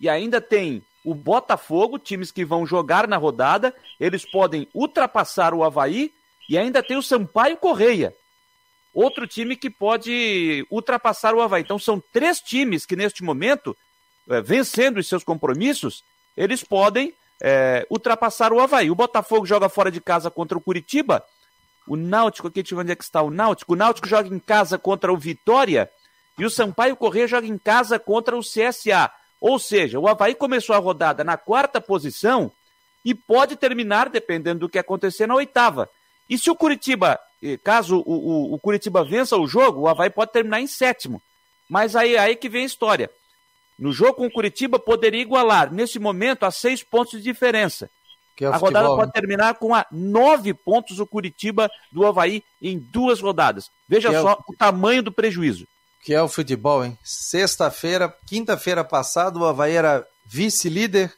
e 0.01 0.09
ainda 0.09 0.41
tem 0.41 0.81
o 1.05 1.13
Botafogo, 1.13 1.99
times 1.99 2.31
que 2.31 2.43
vão 2.43 2.65
jogar 2.65 3.07
na 3.07 3.17
rodada. 3.17 3.73
Eles 3.99 4.25
podem 4.25 4.67
ultrapassar 4.73 5.53
o 5.53 5.63
Havaí 5.63 6.11
e 6.49 6.57
ainda 6.57 6.81
tem 6.81 6.97
o 6.97 7.03
Sampaio 7.03 7.55
Correia, 7.55 8.13
outro 8.93 9.27
time 9.27 9.55
que 9.55 9.69
pode 9.69 10.65
ultrapassar 10.71 11.35
o 11.35 11.41
Havaí. 11.41 11.61
Então 11.61 11.77
são 11.77 12.01
três 12.11 12.39
times 12.39 12.85
que 12.85 12.95
neste 12.95 13.23
momento, 13.23 13.77
é, 14.27 14.41
vencendo 14.41 14.97
os 14.97 15.07
seus 15.07 15.23
compromissos, 15.23 16.03
eles 16.35 16.63
podem 16.63 17.13
é, 17.39 17.85
ultrapassar 17.89 18.51
o 18.51 18.59
Havaí. 18.59 18.89
O 18.89 18.95
Botafogo 18.95 19.45
joga 19.45 19.69
fora 19.69 19.91
de 19.91 20.01
casa 20.01 20.31
contra 20.31 20.57
o 20.57 20.61
Curitiba. 20.61 21.23
O 21.87 21.95
Náutico, 21.95 22.47
aqui 22.47 22.61
deixa 22.61 22.73
eu 22.73 22.77
ver 22.77 22.83
onde 22.83 22.91
é 22.91 22.95
que 22.95 23.03
está 23.03 23.21
o 23.21 23.29
Náutico. 23.29 23.73
O 23.73 23.75
Náutico 23.75 24.07
joga 24.07 24.33
em 24.33 24.39
casa 24.39 24.79
contra 24.79 25.13
o 25.13 25.17
Vitória. 25.17 25.89
E 26.39 26.45
o 26.45 26.49
Sampaio 26.49 26.95
Corrêa 26.95 27.27
joga 27.27 27.45
em 27.45 27.57
casa 27.57 27.99
contra 27.99 28.35
o 28.35 28.41
CSA. 28.41 29.11
Ou 29.41 29.57
seja, 29.57 29.99
o 29.99 30.07
Havaí 30.07 30.35
começou 30.35 30.75
a 30.75 30.79
rodada 30.79 31.23
na 31.23 31.35
quarta 31.35 31.81
posição 31.81 32.51
e 33.03 33.15
pode 33.15 33.55
terminar, 33.55 34.07
dependendo 34.07 34.61
do 34.61 34.69
que 34.69 34.77
acontecer, 34.77 35.25
na 35.25 35.35
oitava. 35.35 35.89
E 36.29 36.37
se 36.37 36.49
o 36.51 36.55
Curitiba 36.55 37.19
caso 37.63 37.97
o, 38.05 38.13
o, 38.13 38.53
o, 38.53 38.59
Curitiba 38.59 39.03
vença 39.03 39.35
o 39.35 39.47
jogo, 39.47 39.81
o 39.81 39.87
Havaí 39.87 40.09
pode 40.09 40.31
terminar 40.31 40.61
em 40.61 40.67
sétimo. 40.67 41.21
Mas 41.67 41.95
aí, 41.95 42.17
aí 42.17 42.35
que 42.35 42.47
vem 42.47 42.63
a 42.63 42.67
história. 42.67 43.09
No 43.79 43.91
jogo 43.91 44.13
com 44.13 44.27
o 44.27 44.31
Curitiba, 44.31 44.77
poderia 44.77 45.21
igualar, 45.21 45.73
nesse 45.73 45.97
momento, 45.97 46.45
a 46.45 46.51
seis 46.51 46.83
pontos 46.83 47.13
de 47.13 47.23
diferença. 47.23 47.89
É 48.39 48.45
a 48.45 48.57
rodada 48.57 48.87
pode 48.87 49.07
né? 49.07 49.11
terminar 49.13 49.55
com 49.55 49.73
a 49.73 49.85
nove 49.91 50.53
pontos 50.53 50.99
o 50.99 51.05
Curitiba 51.05 51.69
do 51.91 52.05
Havaí 52.05 52.43
em 52.61 52.77
duas 52.77 53.19
rodadas. 53.19 53.69
Veja 53.87 54.09
que 54.09 54.19
só 54.19 54.31
é 54.31 54.33
o... 54.33 54.43
o 54.47 54.55
tamanho 54.55 55.03
do 55.03 55.11
prejuízo. 55.11 55.67
Que 56.03 56.13
é 56.13 56.21
o 56.21 56.27
futebol, 56.27 56.83
hein? 56.83 56.97
Sexta-feira, 57.03 58.13
quinta-feira 58.25 58.83
passada, 58.83 59.37
o 59.37 59.45
Havaí 59.45 59.73
era 59.75 60.05
vice-líder, 60.25 61.13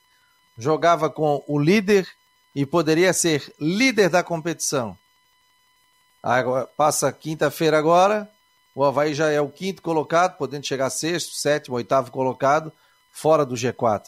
jogava 0.58 1.10
com 1.10 1.44
o 1.48 1.58
líder 1.58 2.08
e 2.56 2.66
poderia 2.66 3.14
ser 3.14 3.54
líder 3.60 4.10
da 4.10 4.22
competição. 4.22 4.98
Agora, 6.22 6.68
passa 6.78 7.12
quinta-feira 7.12 7.78
agora, 7.78 8.30
o 8.76 8.84
Havaí 8.84 9.14
já 9.14 9.30
é 9.30 9.40
o 9.40 9.50
quinto 9.50 9.82
colocado, 9.82 10.38
podendo 10.38 10.66
chegar 10.66 10.90
sexto, 10.90 11.34
sétimo, 11.36 11.76
oitavo 11.76 12.12
colocado, 12.12 12.72
fora 13.12 13.46
do 13.46 13.56
G4. 13.56 14.06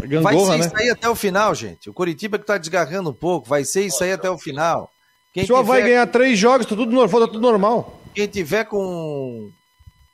Gangorra, 0.00 0.22
vai 0.22 0.38
ser 0.38 0.58
né? 0.58 0.66
isso 0.66 0.76
aí 0.76 0.90
até 0.90 1.08
o 1.08 1.14
final, 1.14 1.54
gente. 1.54 1.90
O 1.90 1.94
Curitiba 1.94 2.38
que 2.38 2.44
está 2.44 2.56
desgarrando 2.56 3.10
um 3.10 3.14
pouco, 3.14 3.48
vai 3.48 3.64
ser 3.64 3.84
isso 3.84 4.02
aí 4.02 4.12
até 4.12 4.30
o 4.30 4.38
final. 4.38 4.90
Quem 5.32 5.46
Só 5.46 5.58
tiver... 5.58 5.68
vai 5.68 5.82
ganhar 5.82 6.06
três 6.06 6.38
jogos, 6.38 6.66
tá 6.66 6.74
tudo, 6.74 7.08
tá 7.08 7.26
tudo 7.26 7.40
normal. 7.40 8.00
Quem 8.14 8.26
tiver 8.26 8.64
com, 8.64 9.50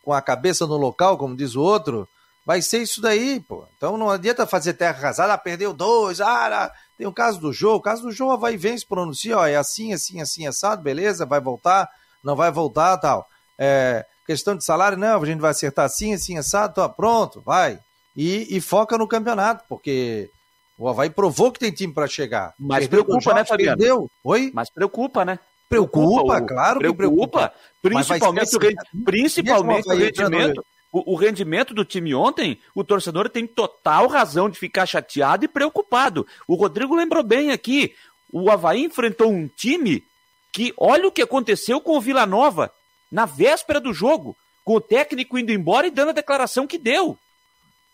com 0.09 0.14
a 0.14 0.22
cabeça 0.22 0.66
no 0.66 0.78
local, 0.78 1.18
como 1.18 1.36
diz 1.36 1.54
o 1.54 1.61
outro, 1.61 2.09
vai 2.46 2.62
ser 2.62 2.78
isso 2.78 2.98
daí, 2.98 3.40
pô. 3.40 3.66
Então 3.76 3.98
não 3.98 4.09
adianta 4.09 4.46
fazer 4.46 4.72
terra 4.72 4.96
arrasada, 4.96 5.34
ah, 5.34 5.36
perdeu 5.36 5.74
dois, 5.74 6.18
ah, 6.18 6.72
tem 6.96 7.06
o 7.06 7.12
caso 7.12 7.38
do 7.38 7.52
jogo, 7.52 7.76
o 7.76 7.82
caso 7.82 8.04
do 8.04 8.11
jogo 8.11 8.38
vai 8.38 8.56
vem 8.56 8.78
se 8.78 8.86
pronuncia, 8.86 9.36
ó, 9.36 9.46
é 9.46 9.56
assim, 9.56 9.92
assim, 9.92 10.22
assim, 10.22 10.46
assado, 10.46 10.80
beleza, 10.80 11.26
vai 11.26 11.42
voltar, 11.42 11.86
não 12.24 12.34
vai 12.34 12.50
voltar, 12.50 12.96
tal. 12.96 13.28
É, 13.59 14.06
questão 14.26 14.56
de 14.56 14.64
salário, 14.64 14.96
não, 14.96 15.22
a 15.22 15.26
gente 15.26 15.40
vai 15.40 15.50
acertar 15.50 15.84
assim, 15.84 16.14
assim, 16.14 16.38
assado, 16.38 16.76
tá, 16.76 16.88
pronto, 16.88 17.42
vai. 17.44 17.78
E, 18.16 18.56
e 18.56 18.62
foca 18.62 18.96
no 18.96 19.06
campeonato, 19.06 19.64
porque 19.68 20.30
o 20.78 20.88
Havaí 20.88 21.11
provou 21.11 21.52
que 21.52 21.61
tem 21.61 21.70
time 21.70 21.92
para 21.92 22.06
chegar. 22.06 22.54
Mas 22.59 22.88
perdeu 22.88 23.04
preocupa, 23.04 23.34
né, 23.34 23.44
Fabiano? 23.44 23.76
Perdeu. 23.76 24.11
Oi? 24.24 24.50
Mas 24.54 24.70
preocupa, 24.70 25.22
né? 25.22 25.38
Preocupa, 25.68 26.40
claro 26.40 26.78
preocupa, 26.78 27.04
que 27.04 27.08
preocupa. 27.08 27.52
Principalmente, 27.82 28.56
o, 28.56 29.04
principalmente 29.04 29.88
o 29.88 29.96
rendimento 29.96 30.64
o, 30.90 31.12
o, 31.12 31.16
rendimento 31.16 31.74
do 31.74 31.84
time 31.84 32.14
ontem, 32.14 32.58
o 32.74 32.82
torcedor 32.82 33.28
tem 33.28 33.46
total 33.46 34.06
razão 34.06 34.48
de 34.48 34.58
ficar 34.58 34.86
chateado 34.86 35.44
e 35.44 35.48
preocupado. 35.48 36.26
O 36.46 36.54
Rodrigo 36.54 36.94
lembrou 36.94 37.22
bem 37.22 37.50
aqui: 37.50 37.94
o 38.32 38.50
Havaí 38.50 38.84
enfrentou 38.84 39.30
um 39.30 39.46
time 39.48 40.02
que, 40.50 40.72
olha 40.76 41.06
o 41.06 41.12
que 41.12 41.22
aconteceu 41.22 41.80
com 41.80 41.96
o 41.96 42.00
Vila 42.00 42.24
Nova 42.24 42.72
na 43.12 43.26
véspera 43.26 43.80
do 43.80 43.92
jogo, 43.92 44.36
com 44.64 44.76
o 44.76 44.80
técnico 44.80 45.38
indo 45.38 45.52
embora 45.52 45.86
e 45.86 45.90
dando 45.90 46.10
a 46.10 46.14
declaração 46.14 46.66
que 46.66 46.78
deu. 46.78 47.18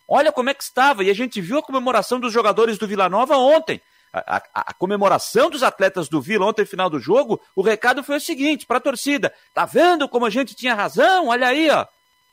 Olha 0.07 0.31
como 0.31 0.51
é 0.51 0.55
que 0.55 0.63
estava, 0.63 1.03
e 1.03 1.11
a 1.11 1.15
gente 1.15 1.41
viu 1.41 1.59
a 1.59 1.63
comemoração 1.63 2.21
dos 2.21 2.33
jogadores 2.33 2.79
do 2.79 2.87
Vila 2.87 3.09
Nova 3.09 3.37
ontem. 3.37 3.81
A, 4.15 4.37
a, 4.37 4.71
a, 4.71 4.75
comemoração 4.75 5.51
dos 5.51 5.65
atletas 5.65 6.09
do 6.09 6.23
Vila 6.23 6.47
ontem, 6.47 6.65
final 6.65 6.89
do 6.89 7.01
jogo, 7.01 7.41
o 7.57 7.63
recado 7.63 8.05
foi 8.05 8.19
o 8.19 8.21
seguinte 8.21 8.65
para 8.65 8.79
a 8.79 8.81
torcida: 8.81 9.35
tá 9.53 9.67
vendo 9.67 10.09
como 10.09 10.25
a 10.25 10.31
gente 10.31 10.55
tinha 10.55 10.73
razão? 10.73 11.27
Olha 11.29 11.49
aí, 11.49 11.69
ó. 11.69 11.85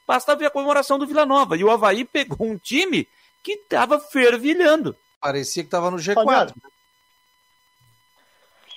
Basta 0.07 0.35
ver 0.35 0.45
a 0.45 0.51
comemoração 0.51 0.99
do 0.99 1.07
Vila 1.07 1.25
Nova. 1.25 1.57
E 1.57 1.63
o 1.63 1.71
Havaí 1.71 2.05
pegou 2.05 2.47
um 2.47 2.55
time 2.55 3.07
que 3.41 3.53
estava 3.53 3.99
fervilhando. 3.99 4.95
Parecia 5.19 5.63
que 5.63 5.67
estava 5.67 5.89
no 5.89 5.97
G4. 5.97 6.53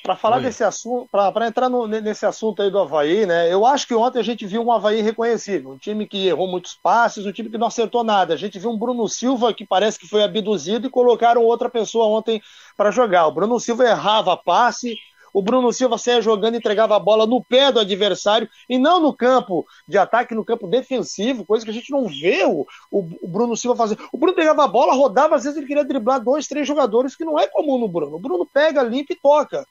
Para 0.04 0.16
falar 0.16 0.36
Oi. 0.36 0.42
desse 0.42 0.62
assunto, 0.62 1.08
para 1.10 1.46
entrar 1.46 1.70
no, 1.70 1.86
nesse 1.86 2.26
assunto 2.26 2.60
aí 2.60 2.70
do 2.70 2.78
Havaí, 2.78 3.24
né? 3.24 3.50
Eu 3.50 3.64
acho 3.64 3.86
que 3.86 3.94
ontem 3.94 4.18
a 4.18 4.22
gente 4.22 4.46
viu 4.46 4.62
um 4.62 4.70
Havaí 4.70 5.00
reconhecível, 5.00 5.70
um 5.70 5.78
time 5.78 6.06
que 6.06 6.26
errou 6.26 6.46
muitos 6.46 6.74
passes, 6.74 7.24
um 7.24 7.32
time 7.32 7.48
que 7.48 7.56
não 7.56 7.68
acertou 7.68 8.04
nada. 8.04 8.34
A 8.34 8.36
gente 8.36 8.58
viu 8.58 8.68
um 8.68 8.76
Bruno 8.76 9.08
Silva 9.08 9.54
que 9.54 9.64
parece 9.66 9.98
que 9.98 10.06
foi 10.06 10.22
abduzido 10.22 10.86
e 10.86 10.90
colocaram 10.90 11.42
outra 11.42 11.70
pessoa 11.70 12.04
ontem 12.04 12.42
para 12.76 12.90
jogar. 12.90 13.26
O 13.28 13.32
Bruno 13.32 13.58
Silva 13.58 13.82
errava 13.88 14.36
passe, 14.36 14.94
o 15.32 15.40
Bruno 15.40 15.72
Silva 15.72 15.96
saia 15.96 16.20
jogando 16.20 16.52
e 16.52 16.58
entregava 16.58 16.94
a 16.94 17.00
bola 17.00 17.26
no 17.26 17.42
pé 17.42 17.72
do 17.72 17.80
adversário 17.80 18.46
e 18.68 18.76
não 18.76 19.00
no 19.00 19.16
campo 19.16 19.66
de 19.88 19.96
ataque, 19.96 20.34
no 20.34 20.44
campo 20.44 20.68
defensivo, 20.68 21.46
coisa 21.46 21.64
que 21.64 21.70
a 21.70 21.74
gente 21.74 21.90
não 21.90 22.08
vê 22.08 22.44
o, 22.44 22.66
o, 22.90 23.08
o 23.22 23.26
Bruno 23.26 23.56
Silva 23.56 23.74
fazer. 23.74 23.96
O 24.12 24.18
Bruno 24.18 24.36
pegava 24.36 24.64
a 24.64 24.68
bola, 24.68 24.92
rodava, 24.92 25.34
às 25.34 25.44
vezes 25.44 25.56
ele 25.56 25.66
queria 25.66 25.82
driblar 25.82 26.22
dois, 26.22 26.46
três 26.46 26.68
jogadores, 26.68 27.16
que 27.16 27.24
não 27.24 27.38
é 27.38 27.46
comum 27.46 27.78
no 27.78 27.88
Bruno. 27.88 28.16
O 28.16 28.20
Bruno 28.20 28.46
pega, 28.46 28.82
limpa 28.82 29.14
e 29.14 29.16
toca. 29.16 29.66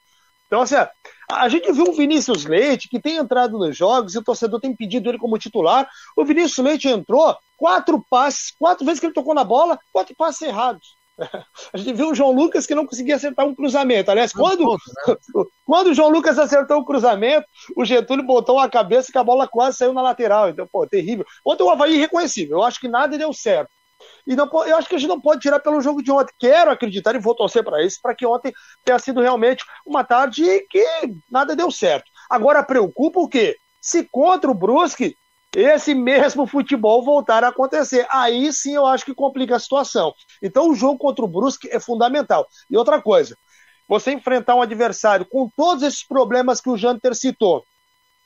Então, 0.54 0.62
assim, 0.62 0.76
a 1.32 1.50
gente 1.50 1.72
viu 1.72 1.86
o 1.86 1.94
Vinícius 1.94 2.46
Leite, 2.46 2.88
que 2.88 3.02
tem 3.02 3.16
entrado 3.16 3.58
nos 3.58 3.76
jogos, 3.76 4.14
e 4.14 4.20
o 4.20 4.24
torcedor 4.24 4.60
tem 4.60 4.76
pedido 4.76 5.10
ele 5.10 5.18
como 5.18 5.36
titular. 5.40 5.90
O 6.16 6.24
Vinícius 6.24 6.64
Leite 6.64 6.88
entrou, 6.88 7.36
quatro 7.58 8.06
passes, 8.08 8.54
quatro 8.60 8.86
vezes 8.86 9.00
que 9.00 9.08
ele 9.08 9.16
tocou 9.16 9.34
na 9.34 9.44
bola, 9.44 9.80
quatro 9.92 10.16
passes 10.16 10.44
errados. 10.44 10.96
A 11.74 11.78
gente 11.78 11.94
viu 11.94 12.12
o 12.12 12.14
João 12.14 12.32
Lucas 12.32 12.68
que 12.68 12.76
não 12.76 12.86
conseguia 12.86 13.16
acertar 13.16 13.48
um 13.48 13.56
cruzamento. 13.56 14.12
Aliás, 14.12 14.32
quando, 14.32 14.74
né? 14.74 14.78
quando 15.66 15.88
o 15.88 15.94
João 15.96 16.10
Lucas 16.10 16.38
acertou 16.38 16.78
o 16.78 16.86
cruzamento, 16.86 17.48
o 17.76 17.84
Getúlio 17.84 18.24
botou 18.24 18.60
a 18.60 18.70
cabeça 18.70 19.12
que 19.12 19.18
a 19.18 19.24
bola 19.24 19.48
quase 19.48 19.78
saiu 19.78 19.92
na 19.92 20.04
lateral. 20.04 20.50
Então, 20.50 20.68
pô, 20.72 20.86
terrível. 20.86 21.26
Ontem 21.44 21.64
o 21.64 21.70
Havaí 21.72 21.96
irreconhecível. 21.96 22.60
Eu 22.60 22.64
acho 22.64 22.80
que 22.80 22.88
nada 22.88 23.18
deu 23.18 23.34
certo. 23.34 23.72
E 24.26 24.36
não, 24.36 24.50
eu 24.66 24.78
acho 24.78 24.88
que 24.88 24.96
a 24.96 24.98
gente 24.98 25.10
não 25.10 25.20
pode 25.20 25.42
tirar 25.42 25.60
pelo 25.60 25.82
jogo 25.82 26.02
de 26.02 26.12
ontem. 26.12 26.34
Quero 26.40 26.72
acreditar 26.72 27.14
e 27.16 27.20
vou 27.20 27.36
torcer 27.36 27.64
para 27.64 27.84
isso, 27.84 28.00
para 28.02 28.16
que 28.16 28.26
ontem 28.26 28.54
tenha 28.84 28.98
sido 29.00 29.22
realmente 29.22 29.64
uma 29.86 30.04
tarde 30.04 30.66
que 30.70 30.86
nada 31.30 31.56
deu 31.56 31.70
certo. 31.70 32.10
Agora 32.30 32.64
preocupa 32.64 33.20
o 33.20 33.28
quê? 33.28 33.58
Se 33.82 34.08
contra 34.12 34.50
o 34.50 34.54
Brusque 34.54 35.16
esse 35.56 35.94
mesmo 35.94 36.48
futebol 36.48 37.04
voltar 37.04 37.44
a 37.44 37.50
acontecer. 37.50 38.08
Aí 38.10 38.52
sim 38.52 38.74
eu 38.74 38.86
acho 38.86 39.06
que 39.06 39.14
complica 39.14 39.56
a 39.56 39.60
situação. 39.60 40.14
Então 40.42 40.70
o 40.70 40.76
jogo 40.76 40.98
contra 40.98 41.24
o 41.24 41.28
Brusque 41.28 41.70
é 41.70 41.80
fundamental. 41.80 42.48
E 42.70 42.78
outra 42.78 43.02
coisa, 43.02 43.38
você 43.88 44.14
enfrentar 44.14 44.56
um 44.56 44.62
adversário 44.62 45.26
com 45.26 45.50
todos 45.56 45.84
esses 45.84 46.06
problemas 46.06 46.60
que 46.60 46.70
o 46.70 46.78
Janter 46.78 47.14
citou, 47.14 47.64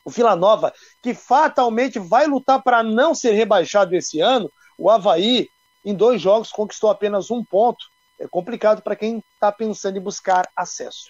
o 0.05 0.09
Vila 0.09 0.35
Nova, 0.35 0.73
que 1.01 1.13
fatalmente 1.13 1.99
vai 1.99 2.27
lutar 2.27 2.61
para 2.63 2.81
não 2.81 3.13
ser 3.13 3.31
rebaixado 3.31 3.93
esse 3.95 4.21
ano, 4.21 4.49
o 4.77 4.89
Havaí, 4.89 5.49
em 5.87 5.95
dois 5.95 6.21
jogos, 6.21 6.51
conquistou 6.51 6.89
apenas 6.89 7.31
um 7.31 7.41
ponto. 7.41 7.85
É 8.19 8.27
complicado 8.27 8.81
para 8.81 8.95
quem 8.95 9.23
está 9.33 9.53
pensando 9.53 9.97
em 9.97 10.01
buscar 10.01 10.49
acesso. 10.53 11.07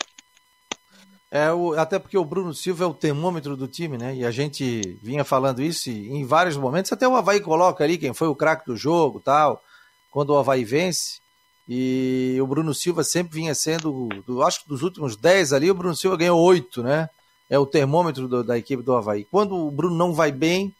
É, 1.31 1.51
o, 1.51 1.73
até 1.73 1.97
porque 1.97 2.17
o 2.17 2.23
Bruno 2.23 2.53
Silva 2.53 2.83
é 2.83 2.87
o 2.87 2.93
termômetro 2.93 3.57
do 3.57 3.67
time, 3.67 3.97
né? 3.97 4.15
E 4.15 4.23
a 4.23 4.29
gente 4.29 4.99
vinha 5.01 5.25
falando 5.25 5.63
isso 5.63 5.89
em 5.89 6.23
vários 6.23 6.55
momentos. 6.55 6.93
Até 6.93 7.07
o 7.07 7.15
Havaí 7.15 7.41
coloca 7.41 7.83
ali 7.83 7.97
quem 7.97 8.13
foi 8.13 8.27
o 8.27 8.35
craque 8.35 8.67
do 8.67 8.77
jogo 8.77 9.19
tal, 9.19 9.63
quando 10.11 10.29
o 10.29 10.37
Havaí 10.37 10.63
vence. 10.63 11.19
E 11.67 12.37
o 12.39 12.45
Bruno 12.45 12.71
Silva 12.73 13.03
sempre 13.03 13.33
vinha 13.33 13.55
sendo, 13.55 14.07
do, 14.27 14.43
acho 14.43 14.61
que 14.61 14.69
dos 14.69 14.83
últimos 14.83 15.17
10 15.17 15.53
ali, 15.53 15.71
o 15.71 15.75
Bruno 15.75 15.95
Silva 15.95 16.15
ganhou 16.15 16.39
8, 16.39 16.83
né? 16.83 17.09
É 17.49 17.57
o 17.57 17.65
termômetro 17.65 18.27
do, 18.27 18.43
da 18.43 18.59
equipe 18.59 18.83
do 18.83 18.95
Havaí. 18.95 19.25
Quando 19.25 19.55
o 19.55 19.71
Bruno 19.71 19.95
não 19.95 20.13
vai 20.13 20.31
bem, 20.31 20.73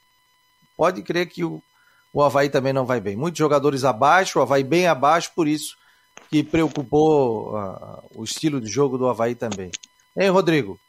pode 0.77 1.01
crer 1.01 1.27
que 1.27 1.43
o, 1.43 1.61
o 2.17 2.23
Havaí 2.23 2.49
também 2.49 2.73
não 2.73 2.83
vai 2.83 2.99
bem. 2.99 3.15
Muitos 3.15 3.37
jogadores 3.37 3.83
abaixo, 3.83 4.39
o 4.39 4.41
Havaí 4.41 4.63
bem 4.63 4.87
abaixo, 4.87 5.31
por 5.35 5.47
isso 5.47 5.75
que 6.31 6.43
preocupou 6.43 7.55
uh, 7.55 8.01
o 8.15 8.23
estilo 8.23 8.59
de 8.59 8.67
jogo 8.67 8.97
do 8.97 9.07
Havaí 9.07 9.35
também. 9.35 9.69
Hein, 10.17 10.29
Rodrigo? 10.29 10.79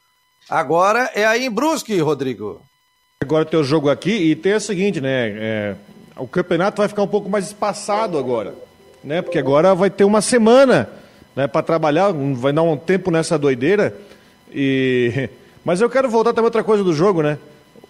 Agora 0.48 1.10
é 1.14 1.26
aí 1.26 1.44
em 1.44 1.50
Brusque, 1.50 1.98
Rodrigo. 2.00 2.62
Agora 3.20 3.44
tem 3.44 3.60
o 3.60 3.64
jogo 3.64 3.90
aqui 3.90 4.10
e 4.10 4.34
tem 4.34 4.54
o 4.54 4.60
seguinte, 4.60 5.02
né? 5.02 5.28
É, 5.38 5.76
o 6.16 6.26
campeonato 6.26 6.80
vai 6.80 6.88
ficar 6.88 7.02
um 7.02 7.08
pouco 7.08 7.28
mais 7.28 7.48
espaçado 7.48 8.16
agora, 8.16 8.54
né? 9.04 9.20
Porque 9.20 9.38
agora 9.38 9.74
vai 9.74 9.90
ter 9.90 10.04
uma 10.04 10.22
semana, 10.22 10.88
né, 11.36 11.46
para 11.46 11.62
trabalhar, 11.62 12.10
vai 12.10 12.54
dar 12.54 12.62
um 12.62 12.74
tempo 12.74 13.10
nessa 13.10 13.38
doideira. 13.38 13.94
E 14.50 15.28
mas 15.62 15.82
eu 15.82 15.90
quero 15.90 16.08
voltar 16.08 16.30
também 16.30 16.46
outra 16.46 16.64
coisa 16.64 16.82
do 16.82 16.94
jogo, 16.94 17.20
né? 17.20 17.38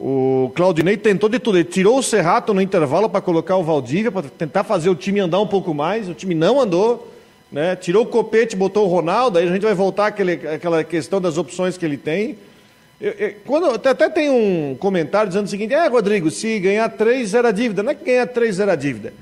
O 0.00 0.52
Claudinei 0.54 0.96
tentou 0.96 1.28
de 1.28 1.38
tudo, 1.38 1.58
ele 1.58 1.64
tirou 1.64 1.98
o 1.98 2.02
Serrato 2.02 2.54
no 2.54 2.62
intervalo 2.62 3.08
para 3.08 3.20
colocar 3.20 3.56
o 3.56 3.64
Valdívia 3.64 4.12
para 4.12 4.22
tentar 4.22 4.62
fazer 4.62 4.88
o 4.88 4.94
time 4.94 5.18
andar 5.18 5.40
um 5.40 5.46
pouco 5.46 5.74
mais, 5.74 6.08
o 6.08 6.14
time 6.14 6.34
não 6.34 6.60
andou 6.60 7.08
né? 7.50 7.74
Tirou 7.76 8.04
o 8.04 8.06
copete, 8.06 8.54
botou 8.54 8.86
o 8.86 8.88
Ronaldo, 8.88 9.38
aí 9.38 9.48
a 9.48 9.52
gente 9.52 9.62
vai 9.62 9.74
voltar 9.74 10.08
àquele, 10.08 10.32
àquela 10.32 10.84
questão 10.84 11.20
das 11.20 11.38
opções 11.38 11.76
que 11.76 11.84
ele 11.84 11.96
tem. 11.96 12.38
Eu, 13.00 13.12
eu, 13.12 13.34
quando, 13.46 13.88
até 13.88 14.08
tem 14.08 14.28
um 14.28 14.76
comentário 14.78 15.28
dizendo 15.28 15.46
o 15.46 15.48
seguinte: 15.48 15.72
é, 15.72 15.86
Rodrigo, 15.86 16.30
se 16.30 16.58
ganhar 16.58 16.88
três 16.90 17.34
era 17.34 17.50
dívida. 17.52 17.82
Não 17.82 17.92
é 17.92 17.94
que 17.94 18.04
ganhar 18.04 18.26
três 18.26 18.60
era 18.60 18.76
dívida. 18.76 19.12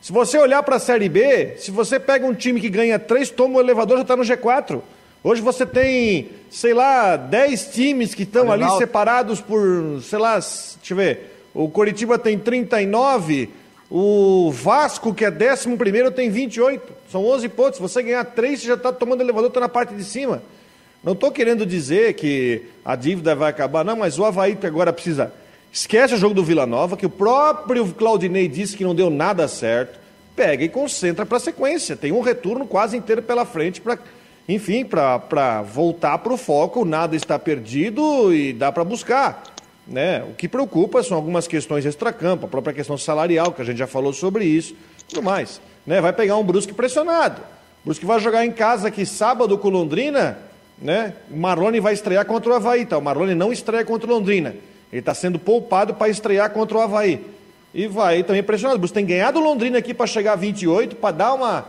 Se 0.00 0.12
você 0.12 0.38
olhar 0.38 0.62
para 0.62 0.76
a 0.76 0.80
Série 0.80 1.08
B, 1.08 1.56
se 1.58 1.70
você 1.70 2.00
pega 2.00 2.26
um 2.26 2.34
time 2.34 2.60
que 2.60 2.70
ganha 2.70 2.98
três, 2.98 3.28
toma 3.28 3.58
o 3.58 3.60
elevador, 3.60 3.98
já 3.98 4.02
está 4.02 4.16
no 4.16 4.22
G4. 4.22 4.80
Hoje 5.22 5.42
você 5.42 5.66
tem, 5.66 6.30
sei 6.50 6.72
lá, 6.72 7.16
dez 7.16 7.68
times 7.72 8.14
que 8.14 8.22
estão 8.22 8.50
ali 8.50 8.68
separados 8.78 9.40
por, 9.40 10.00
sei 10.02 10.18
lá, 10.18 10.34
deixa 10.34 10.78
eu 10.90 10.96
ver. 10.96 11.46
O 11.52 11.68
Coritiba 11.68 12.18
tem 12.18 12.38
39, 12.38 13.50
o 13.90 14.50
Vasco, 14.50 15.12
que 15.12 15.24
é 15.24 15.30
11 15.30 15.76
primeiro, 15.76 16.10
tem 16.10 16.30
28. 16.30 16.92
São 17.10 17.26
11 17.26 17.48
pontos. 17.50 17.76
Se 17.76 17.82
você 17.82 18.02
ganhar 18.02 18.24
3, 18.24 18.60
você 18.60 18.66
já 18.68 18.74
está 18.74 18.92
tomando 18.92 19.20
elevador, 19.20 19.48
está 19.48 19.60
na 19.60 19.68
parte 19.68 19.94
de 19.94 20.04
cima. 20.04 20.42
Não 21.02 21.12
estou 21.12 21.30
querendo 21.32 21.66
dizer 21.66 22.14
que 22.14 22.62
a 22.84 22.94
dívida 22.94 23.34
vai 23.34 23.50
acabar, 23.50 23.84
não, 23.84 23.96
mas 23.96 24.18
o 24.18 24.24
Havaí 24.24 24.56
agora 24.62 24.92
precisa. 24.92 25.32
Esquece 25.72 26.14
o 26.14 26.18
jogo 26.18 26.34
do 26.34 26.44
Vila 26.44 26.66
Nova, 26.66 26.96
que 26.96 27.06
o 27.06 27.10
próprio 27.10 27.86
Claudinei 27.92 28.48
disse 28.48 28.76
que 28.76 28.84
não 28.84 28.94
deu 28.94 29.10
nada 29.10 29.46
certo. 29.48 29.98
Pega 30.36 30.64
e 30.64 30.68
concentra 30.68 31.26
para 31.26 31.36
a 31.36 31.40
sequência. 31.40 31.96
Tem 31.96 32.12
um 32.12 32.20
retorno 32.20 32.66
quase 32.66 32.96
inteiro 32.96 33.22
pela 33.22 33.44
frente 33.44 33.80
para, 33.80 33.98
enfim, 34.48 34.84
para 34.84 35.62
voltar 35.62 36.18
para 36.18 36.32
o 36.32 36.36
foco. 36.36 36.84
Nada 36.84 37.14
está 37.16 37.38
perdido 37.38 38.34
e 38.34 38.52
dá 38.52 38.72
para 38.72 38.84
buscar. 38.84 39.44
Né? 39.86 40.22
O 40.22 40.34
que 40.34 40.48
preocupa 40.48 41.02
são 41.02 41.16
algumas 41.16 41.48
questões 41.48 41.84
extracampo, 41.84 42.46
a 42.46 42.48
própria 42.48 42.74
questão 42.74 42.96
salarial, 42.96 43.52
que 43.52 43.62
a 43.62 43.64
gente 43.64 43.78
já 43.78 43.86
falou 43.86 44.12
sobre 44.12 44.44
isso, 44.44 44.74
tudo 45.08 45.22
mais. 45.22 45.60
Né? 45.86 46.00
Vai 46.00 46.12
pegar 46.12 46.36
um 46.36 46.44
Brusque 46.44 46.72
pressionado. 46.72 47.42
Brusque 47.84 48.04
vai 48.04 48.20
jogar 48.20 48.44
em 48.44 48.52
casa 48.52 48.88
aqui 48.88 49.06
sábado 49.06 49.56
com 49.56 49.68
Londrina, 49.68 50.38
né? 50.80 51.14
O 51.30 51.36
Marlone 51.36 51.80
vai 51.80 51.94
estrear 51.94 52.24
contra 52.24 52.52
o 52.52 52.54
Havaí, 52.54 52.84
tá? 52.84 52.98
O 52.98 53.02
Marlone 53.02 53.34
não 53.34 53.52
estreia 53.52 53.84
contra 53.84 54.10
o 54.10 54.14
Londrina. 54.14 54.54
Ele 54.92 55.00
está 55.00 55.14
sendo 55.14 55.38
poupado 55.38 55.94
para 55.94 56.08
estrear 56.08 56.50
contra 56.50 56.76
o 56.76 56.80
Havaí. 56.80 57.24
E 57.72 57.86
vai 57.86 58.22
também 58.22 58.42
pressionado. 58.42 58.76
O 58.76 58.78
Brusque 58.80 58.94
tem 58.94 59.06
ganhado 59.06 59.40
Londrina 59.40 59.78
aqui 59.78 59.94
para 59.94 60.06
chegar 60.06 60.32
a 60.32 60.36
28, 60.36 60.96
para 60.96 61.16
dar 61.16 61.34
uma, 61.34 61.66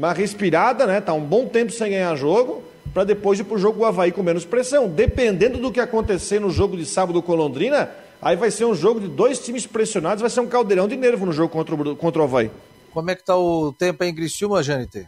uma 0.00 0.14
respirada, 0.14 0.86
né? 0.86 0.98
Tá 0.98 1.12
um 1.12 1.20
bom 1.20 1.46
tempo 1.46 1.70
sem 1.70 1.90
ganhar 1.90 2.16
jogo 2.16 2.62
para 2.94 3.04
depois 3.04 3.38
ir 3.38 3.44
para 3.44 3.54
o 3.54 3.58
jogo 3.58 3.78
do 3.78 3.84
Havaí 3.84 4.10
com 4.10 4.22
menos 4.22 4.46
pressão. 4.46 4.88
Dependendo 4.88 5.58
do 5.58 5.70
que 5.70 5.78
acontecer 5.78 6.40
no 6.40 6.48
jogo 6.48 6.74
de 6.74 6.86
sábado 6.86 7.22
com 7.22 7.34
Londrina, 7.34 7.90
aí 8.20 8.34
vai 8.34 8.50
ser 8.50 8.64
um 8.64 8.74
jogo 8.74 8.98
de 8.98 9.08
dois 9.08 9.38
times 9.38 9.66
pressionados, 9.66 10.22
vai 10.22 10.30
ser 10.30 10.40
um 10.40 10.48
caldeirão 10.48 10.88
de 10.88 10.96
nervo 10.96 11.26
no 11.26 11.32
jogo 11.32 11.50
contra 11.50 11.74
o, 11.74 11.96
contra 11.96 12.22
o 12.22 12.24
Havaí. 12.24 12.50
Como 12.90 13.10
é 13.10 13.14
que 13.14 13.22
tá 13.22 13.36
o 13.36 13.74
tempo 13.74 14.02
aí 14.02 14.08
em 14.08 14.14
Criciúma, 14.14 14.62
Janete? 14.62 15.06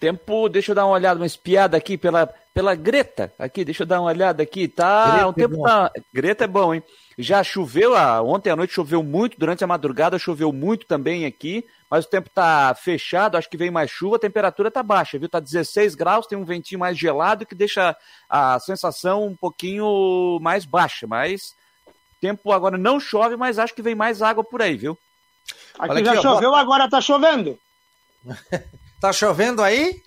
Tempo, 0.00 0.48
deixa 0.48 0.72
eu 0.72 0.74
dar 0.74 0.84
uma 0.84 0.94
olhada, 0.94 1.20
uma 1.20 1.26
espiada 1.26 1.76
aqui 1.76 1.96
pela, 1.96 2.28
pela 2.52 2.74
Greta. 2.74 3.32
Aqui, 3.38 3.64
deixa 3.64 3.84
eu 3.84 3.86
dar 3.86 4.00
uma 4.00 4.10
olhada 4.10 4.42
aqui. 4.42 4.66
Tá, 4.66 5.12
Greta 5.12 5.28
o 5.28 5.32
tempo 5.32 5.54
é 5.54 5.70
tá. 5.70 5.92
Greta 6.12 6.44
é 6.44 6.48
bom, 6.48 6.74
hein? 6.74 6.82
Já 7.16 7.44
choveu, 7.44 7.94
ah, 7.94 8.20
ontem 8.22 8.50
à 8.50 8.56
noite 8.56 8.74
choveu 8.74 9.04
muito, 9.04 9.38
durante 9.38 9.62
a 9.62 9.68
madrugada 9.68 10.18
choveu 10.18 10.52
muito 10.52 10.84
também 10.84 11.24
aqui 11.24 11.64
mas 11.92 12.06
o 12.06 12.08
tempo 12.08 12.28
está 12.28 12.74
fechado, 12.74 13.36
acho 13.36 13.50
que 13.50 13.56
vem 13.58 13.70
mais 13.70 13.90
chuva, 13.90 14.16
a 14.16 14.18
temperatura 14.18 14.68
está 14.68 14.82
baixa, 14.82 15.18
viu? 15.18 15.26
Está 15.26 15.38
16 15.38 15.94
graus, 15.94 16.26
tem 16.26 16.38
um 16.38 16.44
ventinho 16.44 16.78
mais 16.78 16.96
gelado 16.96 17.44
que 17.44 17.54
deixa 17.54 17.94
a 18.30 18.58
sensação 18.60 19.26
um 19.26 19.36
pouquinho 19.36 20.38
mais 20.40 20.64
baixa, 20.64 21.06
mas 21.06 21.54
tempo 22.18 22.50
agora 22.50 22.78
não 22.78 22.98
chove, 22.98 23.36
mas 23.36 23.58
acho 23.58 23.74
que 23.74 23.82
vem 23.82 23.94
mais 23.94 24.22
água 24.22 24.42
por 24.42 24.62
aí, 24.62 24.74
viu? 24.74 24.98
Aqui, 25.78 25.92
aqui 25.98 26.04
já 26.06 26.12
ó, 26.14 26.22
choveu, 26.22 26.54
agora 26.54 26.86
está 26.86 26.98
chovendo. 26.98 27.58
tá 28.98 29.12
chovendo 29.12 29.62
aí? 29.62 30.02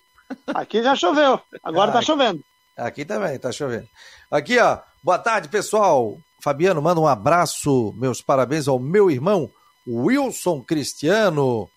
Aqui 0.48 0.82
já 0.82 0.96
choveu, 0.96 1.40
agora 1.62 1.90
está 1.90 2.00
ah, 2.00 2.02
chovendo. 2.02 2.44
Aqui 2.76 3.04
também 3.04 3.36
está 3.36 3.52
chovendo. 3.52 3.86
Aqui, 4.28 4.58
ó, 4.58 4.80
boa 5.04 5.20
tarde, 5.20 5.48
pessoal. 5.48 6.18
Fabiano, 6.42 6.82
manda 6.82 7.00
um 7.00 7.06
abraço, 7.06 7.94
meus 7.96 8.20
parabéns 8.20 8.66
ao 8.66 8.80
meu 8.80 9.08
irmão 9.08 9.48
Wilson 9.86 10.62
Cristiano 10.62 11.70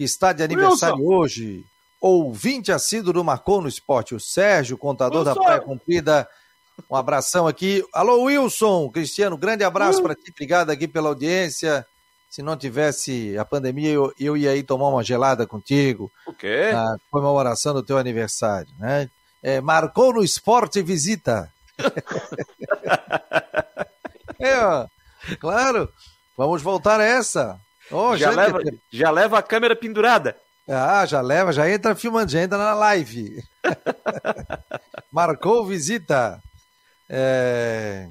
que 0.00 0.04
está 0.04 0.32
de 0.32 0.42
aniversário 0.42 0.96
Wilson. 0.96 1.14
hoje, 1.14 1.66
ouvinte 2.00 2.72
assíduo 2.72 3.12
do 3.12 3.22
Marcou 3.22 3.60
no 3.60 3.68
Esporte, 3.68 4.14
o 4.14 4.18
Sérgio, 4.18 4.78
contador 4.78 5.18
Wilson. 5.18 5.34
da 5.34 5.44
Praia 5.44 5.60
Cumprida. 5.60 6.26
Um 6.90 6.96
abração 6.96 7.46
aqui. 7.46 7.84
Alô, 7.92 8.22
Wilson, 8.22 8.88
Cristiano, 8.88 9.36
grande 9.36 9.62
abraço 9.62 10.02
para 10.02 10.14
ti, 10.14 10.30
obrigado 10.30 10.70
aqui 10.70 10.88
pela 10.88 11.10
audiência. 11.10 11.84
Se 12.30 12.40
não 12.40 12.56
tivesse 12.56 13.36
a 13.36 13.44
pandemia, 13.44 13.90
eu, 13.90 14.10
eu 14.18 14.38
ia 14.38 14.52
aí 14.52 14.62
tomar 14.62 14.88
uma 14.88 15.04
gelada 15.04 15.46
contigo. 15.46 16.10
O 16.26 16.32
quê? 16.32 16.70
Na 16.72 16.96
comemoração 17.10 17.74
do 17.74 17.82
teu 17.82 17.98
aniversário, 17.98 18.72
né? 18.78 19.10
É, 19.42 19.60
marcou 19.60 20.14
no 20.14 20.24
esporte 20.24 20.80
visita. 20.80 21.52
é, 24.40 24.64
ó, 24.64 24.86
claro. 25.38 25.92
Vamos 26.38 26.62
voltar 26.62 27.00
a 27.00 27.04
essa. 27.04 27.60
Oh, 27.90 28.16
já, 28.16 28.30
leva, 28.30 28.60
já 28.92 29.10
leva 29.10 29.38
a 29.38 29.42
câmera 29.42 29.74
pendurada. 29.74 30.36
Ah, 30.68 31.04
já 31.04 31.20
leva, 31.20 31.52
já 31.52 31.68
entra 31.68 31.96
filmando, 31.96 32.30
já 32.30 32.40
entra 32.40 32.56
na 32.56 32.74
live. 32.74 33.42
Marcou 35.10 35.66
visita. 35.66 36.40
É... 37.08 38.08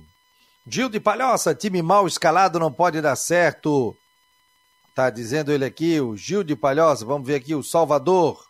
Gil 0.67 0.89
de 0.89 0.99
Palhoça, 0.99 1.55
time 1.55 1.81
mal 1.81 2.05
escalado 2.05 2.59
não 2.59 2.71
pode 2.71 3.01
dar 3.01 3.15
certo. 3.15 3.95
Tá 4.93 5.09
dizendo 5.09 5.53
ele 5.53 5.63
aqui, 5.63 6.01
o 6.01 6.17
Gil 6.17 6.43
de 6.43 6.55
Palhoça. 6.55 7.05
Vamos 7.05 7.25
ver 7.25 7.35
aqui 7.35 7.55
o 7.55 7.63
Salvador. 7.63 8.45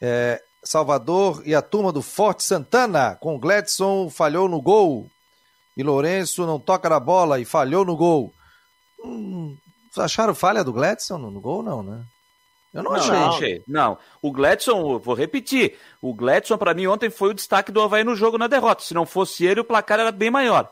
É, 0.00 0.40
Salvador 0.62 1.42
e 1.44 1.54
a 1.54 1.60
turma 1.60 1.90
do 1.90 2.00
Forte 2.00 2.44
Santana, 2.44 3.16
com 3.16 3.38
Gladson 3.38 4.08
falhou 4.08 4.48
no 4.48 4.62
gol. 4.62 5.10
E 5.76 5.82
Lourenço 5.82 6.46
não 6.46 6.60
toca 6.60 6.88
na 6.88 7.00
bola 7.00 7.40
e 7.40 7.44
falhou 7.44 7.84
no 7.84 7.96
gol. 7.96 8.32
Hum, 9.04 9.56
acharam 9.96 10.34
falha 10.34 10.62
do 10.62 10.72
Gladson 10.72 11.18
no, 11.18 11.30
no 11.30 11.40
gol, 11.40 11.62
não, 11.62 11.82
né? 11.82 12.02
Eu 12.72 12.82
não, 12.82 12.92
não 12.92 12.98
achei. 12.98 13.12
Não, 13.12 13.28
achei. 13.28 13.62
não, 13.66 13.98
o 14.22 14.30
Gladson, 14.30 14.98
vou 14.98 15.14
repetir, 15.14 15.76
o 16.00 16.14
Gladson 16.14 16.56
para 16.56 16.74
mim 16.74 16.86
ontem 16.86 17.10
foi 17.10 17.30
o 17.30 17.34
destaque 17.34 17.72
do 17.72 17.80
Havaí 17.80 18.04
no 18.04 18.14
jogo 18.14 18.38
na 18.38 18.46
derrota. 18.46 18.82
Se 18.82 18.94
não 18.94 19.04
fosse 19.04 19.44
ele, 19.44 19.60
o 19.60 19.64
placar 19.64 19.98
era 19.98 20.12
bem 20.12 20.30
maior. 20.30 20.70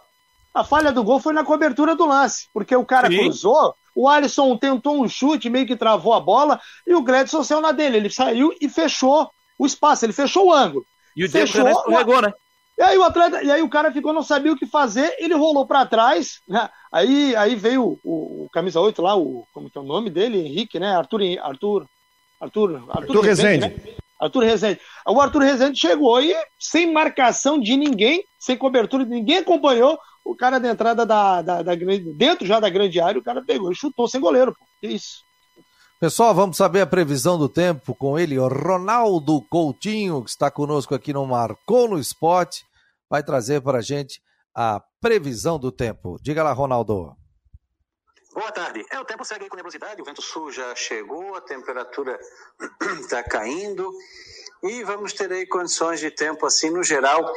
A 0.55 0.65
falha 0.65 0.93
do 0.93 1.03
gol 1.03 1.21
foi 1.21 1.33
na 1.33 1.45
cobertura 1.45 1.95
do 1.95 2.07
lance, 2.07 2.49
porque 2.53 2.75
o 2.75 2.85
cara 2.85 3.09
Sim. 3.09 3.19
cruzou, 3.19 3.75
o 3.95 4.09
Alisson 4.09 4.57
tentou 4.57 5.03
um 5.03 5.09
chute, 5.09 5.51
meio 5.51 5.67
que 5.67 5.77
travou 5.77 6.15
a 6.15 6.21
bola, 6.21 6.61
e 6.87 6.95
o 6.95 7.03
Gladson 7.03 7.43
saiu 7.43 7.61
na 7.61 7.73
dele. 7.73 7.97
Ele 7.97 8.11
saiu 8.11 8.55
e 8.61 8.69
fechou 8.69 9.31
o 9.59 9.67
espaço, 9.67 10.05
ele 10.05 10.13
fechou 10.13 10.47
o 10.47 10.53
ângulo. 10.53 10.85
E 11.17 11.25
o 11.25 11.29
Diego 11.29 11.49
Fechou, 11.49 11.69
escorregou, 11.69 12.23
né? 12.23 12.33
E 12.79 12.83
aí 12.83 12.97
o 12.97 13.03
atleta, 13.03 13.43
e 13.43 13.51
aí 13.51 13.61
o 13.61 13.69
cara 13.69 13.91
ficou, 13.91 14.13
não 14.13 14.23
sabia 14.23 14.53
o 14.53 14.57
que 14.57 14.65
fazer, 14.65 15.13
ele 15.19 15.35
rolou 15.35 15.67
para 15.67 15.85
trás, 15.85 16.41
né? 16.47 16.71
Aí, 16.93 17.35
aí 17.35 17.57
veio 17.57 17.99
o, 18.05 18.45
o, 18.45 18.49
camisa 18.53 18.81
8 18.81 19.03
lá, 19.03 19.17
o 19.17 19.45
como 19.53 19.69
que 19.69 19.77
é 19.77 19.81
o 19.81 19.85
nome 19.85 20.09
dele, 20.09 20.39
Henrique, 20.39 20.79
né? 20.79 20.95
Arthur, 20.95 21.23
Arthur, 21.43 21.87
Arthur, 22.41 22.77
Arthur, 22.77 22.93
Arthur 22.97 23.21
Rezende. 23.25 23.67
Né? 23.67 23.75
Arthur 24.21 24.45
Rezende. 24.45 24.81
O 25.09 25.21
Arthur 25.21 25.43
Rezende 25.43 25.77
chegou 25.77 26.23
e 26.23 26.33
sem 26.57 26.93
marcação 26.93 27.59
de 27.59 27.77
ninguém, 27.77 28.25
sem 28.39 28.57
cobertura 28.57 29.05
de 29.05 29.11
ninguém 29.11 29.39
acompanhou. 29.39 29.99
O 30.25 30.37
cara 30.37 30.61
da 30.61 30.71
entrada 30.71 31.05
da, 31.05 31.43
da, 31.43 31.63
da 31.63 31.75
dentro 31.75 32.47
já 32.47 32.61
da 32.61 32.71
grande 32.71 33.01
área, 33.01 33.19
o 33.19 33.25
cara 33.25 33.43
pegou 33.45 33.73
e 33.73 33.75
chutou 33.75 34.07
sem 34.07 34.21
goleiro. 34.21 34.53
Pô. 34.53 34.65
Que 34.81 34.87
isso. 34.87 35.25
Pessoal, 35.99 36.33
vamos 36.33 36.57
saber 36.57 36.81
a 36.81 36.87
previsão 36.87 37.37
do 37.37 37.49
tempo 37.49 37.93
com 37.93 38.17
ele, 38.17 38.39
o 38.39 38.47
Ronaldo 38.47 39.43
Coutinho, 39.51 40.23
que 40.23 40.31
está 40.31 40.49
conosco 40.49 40.95
aqui 40.95 41.13
no 41.13 41.27
Marcou 41.27 41.89
no 41.89 41.99
Esporte, 41.99 42.65
vai 43.09 43.23
trazer 43.23 43.61
para 43.63 43.79
a 43.79 43.83
gente 43.83 44.23
a 44.55 44.83
previsão 45.01 45.59
do 45.59 45.71
tempo. 45.71 46.17
Diga 46.21 46.43
lá, 46.43 46.53
Ronaldo. 46.53 47.17
Boa 48.35 48.53
tarde. 48.53 48.85
É, 48.91 49.01
o 49.01 49.05
tempo 49.05 49.25
segue 49.25 49.49
com 49.49 49.57
nebulosidade, 49.57 50.01
o 50.01 50.05
vento 50.05 50.23
sul 50.23 50.53
já 50.53 50.75
chegou, 50.75 51.35
a 51.35 51.41
temperatura 51.41 52.19
está 53.01 53.23
caindo 53.25 53.91
e 54.63 54.83
vamos 54.85 55.13
ter 55.13 55.33
aí 55.33 55.47
condições 55.47 56.01
de 56.01 56.11
tempo 56.11 56.47
assim 56.47 56.71
no 56.71 56.83
geral 56.83 57.33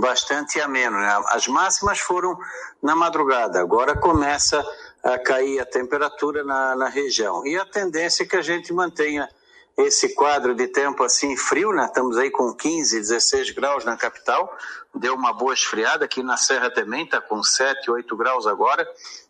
bastante 0.00 0.60
ameno. 0.60 0.98
Né? 0.98 1.22
As 1.28 1.46
máximas 1.46 1.98
foram 1.98 2.36
na 2.82 2.94
madrugada, 2.94 3.60
agora 3.60 3.96
começa 3.96 4.64
a 5.02 5.18
cair 5.18 5.60
a 5.60 5.66
temperatura 5.66 6.42
na, 6.44 6.74
na 6.74 6.88
região. 6.88 7.46
E 7.46 7.56
a 7.56 7.64
tendência 7.64 8.24
é 8.24 8.26
que 8.26 8.36
a 8.36 8.42
gente 8.42 8.72
mantenha 8.72 9.28
esse 9.76 10.14
quadro 10.14 10.54
de 10.54 10.68
tempo 10.68 11.04
assim 11.04 11.36
frio, 11.36 11.72
né? 11.72 11.84
Estamos 11.84 12.16
aí 12.16 12.30
com 12.30 12.54
15, 12.54 12.98
16 12.98 13.50
graus 13.50 13.84
na 13.84 13.96
capital, 13.96 14.56
deu 14.94 15.14
uma 15.14 15.32
boa 15.32 15.52
esfriada, 15.52 16.06
aqui 16.06 16.22
na 16.22 16.36
Serra 16.36 16.70
também 16.70 17.04
está 17.04 17.20
com 17.20 17.42
7, 17.42 17.90
8 17.90 18.16
graus 18.16 18.46
agora, 18.46 18.88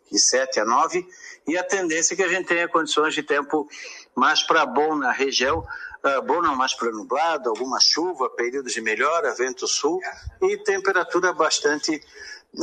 de 0.09 0.17
7 0.17 0.61
a 0.61 0.65
9, 0.65 1.05
e 1.45 1.57
a 1.57 1.63
tendência 1.63 2.13
é 2.13 2.17
que 2.17 2.23
a 2.23 2.29
gente 2.29 2.47
tenha 2.47 2.67
condições 2.67 3.13
de 3.13 3.23
tempo 3.23 3.67
mais 4.15 4.41
para 4.41 4.65
bom 4.65 4.95
na 4.95 5.11
região, 5.11 5.59
uh, 5.59 6.21
bom 6.21 6.41
não 6.41 6.55
mais 6.55 6.73
para 6.73 6.91
nublado, 6.91 7.49
alguma 7.49 7.79
chuva, 7.81 8.29
períodos 8.29 8.71
de 8.71 8.81
melhora, 8.81 9.35
vento 9.35 9.67
sul 9.67 9.99
e 10.41 10.57
temperatura 10.57 11.33
bastante 11.33 12.01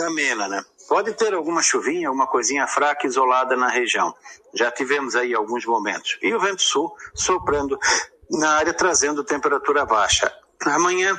amena, 0.00 0.48
né? 0.48 0.64
Pode 0.88 1.12
ter 1.14 1.34
alguma 1.34 1.62
chuvinha, 1.62 2.08
alguma 2.08 2.26
coisinha 2.26 2.66
fraca 2.66 3.06
isolada 3.06 3.56
na 3.56 3.68
região. 3.68 4.14
Já 4.54 4.70
tivemos 4.70 5.16
aí 5.16 5.34
alguns 5.34 5.64
momentos. 5.64 6.18
E 6.22 6.32
o 6.34 6.40
vento 6.40 6.62
sul 6.62 6.94
soprando 7.14 7.78
na 8.30 8.50
área, 8.50 8.74
trazendo 8.74 9.24
temperatura 9.24 9.84
baixa. 9.84 10.32
Amanhã, 10.66 11.18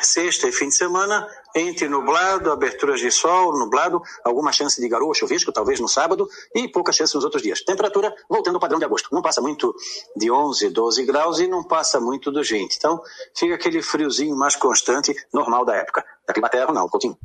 sexta 0.00 0.46
e 0.48 0.52
fim 0.52 0.68
de 0.68 0.74
semana, 0.74 1.26
entre 1.54 1.88
nublado, 1.88 2.52
aberturas 2.52 3.00
de 3.00 3.10
sol, 3.10 3.58
nublado, 3.58 4.02
alguma 4.24 4.52
chance 4.52 4.80
de 4.80 4.88
garoa, 4.88 5.14
chuvisco, 5.14 5.52
talvez 5.52 5.80
no 5.80 5.88
sábado, 5.88 6.28
e 6.54 6.68
pouca 6.68 6.92
chance 6.92 7.14
nos 7.14 7.24
outros 7.24 7.42
dias. 7.42 7.62
Temperatura 7.62 8.14
voltando 8.28 8.56
ao 8.56 8.60
padrão 8.60 8.78
de 8.78 8.84
agosto. 8.84 9.08
Não 9.12 9.22
passa 9.22 9.40
muito 9.40 9.74
de 10.16 10.30
11, 10.30 10.70
12 10.70 11.04
graus 11.04 11.38
e 11.38 11.46
não 11.46 11.64
passa 11.64 12.00
muito 12.00 12.30
dos 12.30 12.48
20. 12.48 12.76
Então, 12.76 13.00
fica 13.34 13.54
aquele 13.54 13.82
friozinho 13.82 14.36
mais 14.36 14.54
constante, 14.56 15.14
normal 15.32 15.64
da 15.64 15.74
época. 15.76 16.04
Da 16.26 16.34
Climaterra, 16.34 16.72
não, 16.72 16.88
Coutinho. 16.88 17.16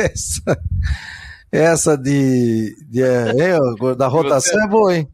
Essa, 0.00 0.62
essa 1.50 1.96
de, 1.96 2.76
de 2.88 3.02
é, 3.02 3.58
da 3.96 4.06
rotação 4.06 4.58
Você... 4.58 4.64
é 4.64 4.68
boa, 4.68 4.96
hein? 4.96 5.08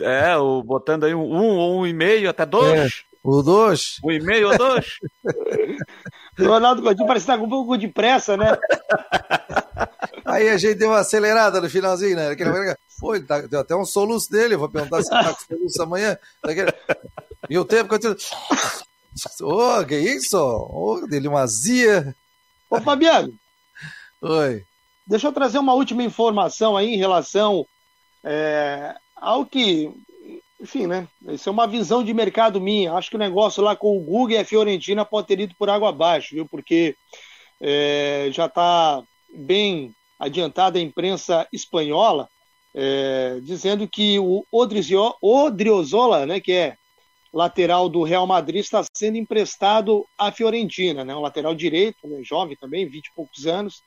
É, 0.00 0.36
o, 0.36 0.62
botando 0.62 1.04
aí 1.04 1.14
um, 1.14 1.22
um, 1.22 1.78
um 1.78 1.86
e 1.86 1.92
meio 1.92 2.28
até 2.28 2.44
dois. 2.44 2.80
É, 2.80 2.88
o 3.24 3.42
dois. 3.42 3.96
Um 4.04 4.10
e 4.10 4.20
meio 4.20 4.50
ou 4.50 4.58
dois. 4.58 4.86
Ronaldo 6.38 6.82
Coutinho 6.82 7.06
parece 7.06 7.24
que 7.24 7.32
tá 7.32 7.38
com 7.38 7.46
um 7.46 7.48
pouco 7.48 7.78
de 7.78 7.88
pressa, 7.88 8.36
né? 8.36 8.56
Aí 10.24 10.48
a 10.48 10.58
gente 10.58 10.74
deu 10.74 10.90
uma 10.90 10.98
acelerada 10.98 11.60
no 11.60 11.70
finalzinho, 11.70 12.16
né? 12.16 12.36
Pô, 13.00 13.14
ele 13.14 13.24
tá, 13.24 13.40
deu 13.40 13.60
até 13.60 13.74
um 13.74 13.84
soluço 13.84 14.30
dele, 14.30 14.54
eu 14.54 14.58
vou 14.58 14.68
perguntar 14.68 15.02
se 15.02 15.14
ele 15.14 15.24
tá 15.24 15.34
com 15.34 15.54
soluço 15.54 15.82
amanhã. 15.82 16.18
E 17.48 17.58
o 17.58 17.64
tempo 17.64 17.88
continua. 17.88 18.16
Ô, 19.40 19.80
oh, 19.80 19.86
que 19.86 19.96
isso? 19.96 20.36
Ô, 20.36 21.00
oh, 21.02 21.06
dele 21.06 21.28
uma 21.28 21.40
azia. 21.40 22.14
Ô, 22.68 22.80
Fabiano, 22.80 23.32
Oi. 24.22 24.64
Deixa 25.06 25.28
eu 25.28 25.32
trazer 25.32 25.58
uma 25.58 25.74
última 25.74 26.02
informação 26.02 26.76
aí 26.76 26.94
em 26.94 26.96
relação 26.96 27.66
é, 28.24 28.94
ao 29.14 29.46
que, 29.46 29.90
enfim, 30.60 30.86
né? 30.86 31.06
Isso 31.28 31.48
é 31.48 31.52
uma 31.52 31.66
visão 31.66 32.02
de 32.02 32.12
mercado 32.12 32.60
minha. 32.60 32.94
Acho 32.94 33.10
que 33.10 33.16
o 33.16 33.20
negócio 33.20 33.62
lá 33.62 33.76
com 33.76 33.96
o 33.96 34.00
Google 34.00 34.32
e 34.32 34.38
a 34.38 34.44
Fiorentina 34.44 35.04
pode 35.04 35.28
ter 35.28 35.38
ido 35.38 35.54
por 35.56 35.70
água 35.70 35.90
abaixo, 35.90 36.34
viu? 36.34 36.46
Porque 36.46 36.96
é, 37.60 38.28
já 38.32 38.46
está 38.46 39.02
bem 39.34 39.94
adiantada 40.18 40.78
a 40.78 40.82
imprensa 40.82 41.46
espanhola 41.52 42.28
é, 42.76 43.40
dizendo 43.42 43.88
que 43.88 44.18
o 44.18 44.44
Odriozola, 44.52 46.26
né, 46.26 46.40
que 46.40 46.52
é 46.52 46.76
lateral 47.32 47.88
do 47.88 48.02
Real 48.02 48.26
Madrid, 48.26 48.60
está 48.60 48.84
sendo 48.92 49.16
emprestado 49.16 50.06
à 50.16 50.30
Fiorentina, 50.30 51.04
né? 51.04 51.14
Um 51.14 51.20
lateral 51.20 51.54
direito, 51.54 52.06
né, 52.06 52.22
jovem 52.22 52.56
também, 52.56 52.86
20 52.86 53.06
e 53.06 53.14
poucos 53.14 53.46
anos. 53.46 53.82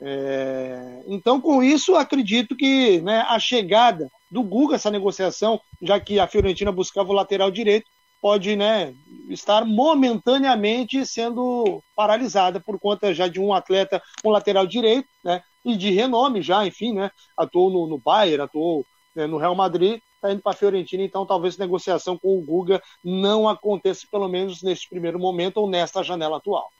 É, 0.00 1.02
então, 1.06 1.40
com 1.40 1.62
isso, 1.62 1.94
acredito 1.94 2.54
que 2.54 3.00
né, 3.00 3.24
a 3.28 3.38
chegada 3.38 4.10
do 4.30 4.42
Guga, 4.42 4.74
essa 4.74 4.90
negociação, 4.90 5.60
já 5.80 5.98
que 5.98 6.18
a 6.18 6.26
Fiorentina 6.26 6.70
buscava 6.70 7.10
o 7.10 7.14
lateral 7.14 7.50
direito, 7.50 7.88
pode 8.20 8.56
né, 8.56 8.94
estar 9.28 9.64
momentaneamente 9.64 11.04
sendo 11.06 11.82
paralisada 11.94 12.60
por 12.60 12.78
conta 12.78 13.14
já 13.14 13.28
de 13.28 13.40
um 13.40 13.52
atleta, 13.54 14.02
um 14.24 14.30
lateral 14.30 14.66
direito, 14.66 15.08
né, 15.24 15.42
e 15.64 15.76
de 15.76 15.90
renome 15.90 16.42
já, 16.42 16.66
enfim, 16.66 16.92
né, 16.92 17.10
atuou 17.36 17.70
no, 17.70 17.86
no 17.86 17.98
Bayern, 17.98 18.42
atuou 18.42 18.84
né, 19.14 19.26
no 19.26 19.38
Real 19.38 19.54
Madrid, 19.54 20.00
está 20.14 20.32
indo 20.32 20.42
para 20.42 20.52
a 20.52 20.56
Fiorentina, 20.56 21.02
então 21.02 21.24
talvez 21.24 21.56
negociação 21.56 22.18
com 22.18 22.36
o 22.36 22.42
Guga 22.42 22.82
não 23.02 23.48
aconteça, 23.48 24.06
pelo 24.10 24.28
menos 24.28 24.62
neste 24.62 24.88
primeiro 24.88 25.18
momento 25.18 25.58
ou 25.58 25.70
nesta 25.70 26.02
janela 26.02 26.36
atual. 26.36 26.70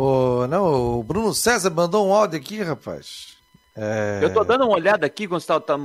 Oh, 0.00 0.46
não, 0.46 1.00
o 1.00 1.02
Bruno 1.02 1.34
César 1.34 1.70
mandou 1.70 2.06
um 2.06 2.14
áudio 2.14 2.38
aqui, 2.38 2.62
rapaz. 2.62 3.36
É... 3.74 4.20
Eu 4.22 4.32
tô 4.32 4.44
dando 4.44 4.64
uma 4.64 4.76
olhada 4.76 5.04
aqui, 5.04 5.26
quando 5.26 5.40
você 5.40 5.48
tá, 5.48 5.58
tá 5.58 5.76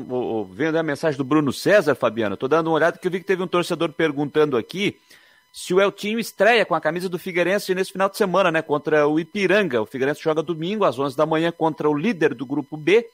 vendo 0.51 0.77
a 0.77 0.83
mensagem 0.83 1.17
do 1.17 1.23
Bruno 1.23 1.51
César, 1.51 1.95
Fabiano. 1.95 2.37
Tô 2.37 2.47
dando 2.47 2.67
uma 2.67 2.75
olhada 2.75 2.95
que 2.95 3.07
eu 3.07 3.11
vi 3.11 3.19
que 3.19 3.25
teve 3.25 3.41
um 3.41 3.47
torcedor 3.47 3.91
perguntando 3.91 4.55
aqui 4.55 4.99
se 5.51 5.73
o 5.73 5.81
Eltinho 5.81 6.19
estreia 6.19 6.63
com 6.63 6.75
a 6.75 6.79
camisa 6.79 7.09
do 7.09 7.17
Figueirense 7.17 7.73
nesse 7.73 7.91
final 7.91 8.07
de 8.07 8.15
semana, 8.15 8.51
né? 8.51 8.61
Contra 8.61 9.07
o 9.07 9.19
Ipiranga. 9.19 9.81
O 9.81 9.87
Figueirense 9.87 10.21
joga 10.21 10.43
domingo 10.43 10.85
às 10.85 10.99
11 10.99 11.17
da 11.17 11.25
manhã 11.25 11.51
contra 11.51 11.89
o 11.89 11.97
líder 11.97 12.35
do 12.35 12.45
grupo 12.45 12.77
B, 12.77 13.09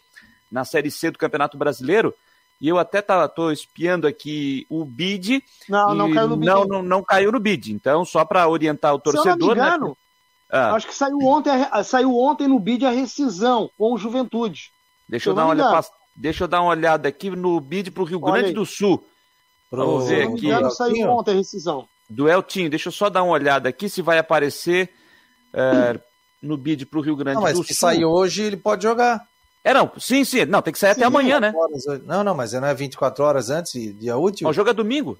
na 0.51 0.65
Série 0.65 0.91
C 0.91 1.11
do 1.11 1.17
Campeonato 1.17 1.57
Brasileiro. 1.57 2.13
E 2.59 2.67
eu 2.67 2.77
até 2.77 3.01
tá, 3.01 3.25
tô 3.29 3.51
espiando 3.51 4.05
aqui 4.05 4.67
o 4.69 4.83
bid. 4.83 5.41
Não, 5.69 5.95
não 5.95 6.13
caiu 6.13 6.27
no 6.27 6.35
bid. 6.35 6.45
Não, 6.45 6.65
não, 6.65 6.83
não, 6.83 7.01
caiu 7.01 7.31
no 7.31 7.39
bid. 7.39 7.71
Então, 7.71 8.03
só 8.03 8.25
para 8.25 8.49
orientar 8.49 8.93
o 8.93 8.99
torcedor. 8.99 9.23
Se 9.23 9.29
eu 9.29 9.47
não 9.47 9.55
me 9.55 9.61
né? 9.61 9.67
engano, 9.67 9.87
né? 9.87 9.93
Ah. 10.51 10.73
Acho 10.73 10.87
que 10.87 10.95
saiu 10.95 11.19
ontem, 11.19 11.51
saiu 11.83 12.17
ontem 12.17 12.47
no 12.47 12.59
bid 12.59 12.85
a 12.85 12.89
rescisão 12.89 13.69
com 13.77 13.93
o 13.93 13.97
Juventude. 13.97 14.71
Deixa 15.07 15.29
eu, 15.29 15.33
dar 15.33 15.43
uma 15.43 15.51
olhada, 15.51 15.87
deixa 16.15 16.43
eu 16.43 16.47
dar 16.47 16.61
uma 16.61 16.71
olhada 16.71 17.07
aqui 17.07 17.29
no 17.29 17.59
bid 17.59 17.91
para 17.91 18.03
o 18.03 18.05
Rio 18.05 18.19
Grande 18.19 18.51
do 18.53 18.65
Sul. 18.65 19.03
Vamos 19.71 20.07
ver 20.07 20.27
aqui. 20.27 20.47
Engano, 20.47 20.71
saiu 20.71 21.09
ontem 21.09 21.31
a 21.31 21.35
rescisão. 21.35 21.87
Do 22.09 22.27
Eltinho, 22.27 22.69
deixa 22.69 22.89
eu 22.89 22.91
só 22.91 23.09
dar 23.09 23.21
uma 23.21 23.33
olhada 23.33 23.69
aqui 23.69 23.87
se 23.87 24.01
vai 24.01 24.17
aparecer 24.17 24.89
é, 25.53 25.99
no 26.41 26.57
bid 26.57 26.85
para 26.87 26.99
o 26.99 27.01
Rio 27.01 27.15
Grande 27.15 27.35
não, 27.35 27.43
do 27.43 27.49
Sul. 27.49 27.59
Mas 27.59 27.67
se 27.67 27.75
sair 27.75 28.05
hoje, 28.05 28.43
ele 28.43 28.57
pode 28.57 28.83
jogar. 28.83 29.23
É, 29.63 29.73
não, 29.73 29.91
sim, 29.99 30.23
sim. 30.23 30.45
Não, 30.45 30.61
tem 30.61 30.73
que 30.73 30.79
sair 30.79 30.95
sim, 30.95 31.01
até 31.01 31.05
amanhã, 31.05 31.39
né? 31.39 31.53
Horas, 31.55 32.03
não, 32.05 32.23
não, 32.23 32.33
mas 32.33 32.53
não 32.53 32.65
é 32.65 32.73
24 32.73 33.23
horas 33.23 33.51
antes, 33.51 33.73
dia 33.99 34.17
útil? 34.17 34.47
O 34.47 34.53
jogo 34.53 34.71
é 34.71 34.73
domingo. 34.73 35.19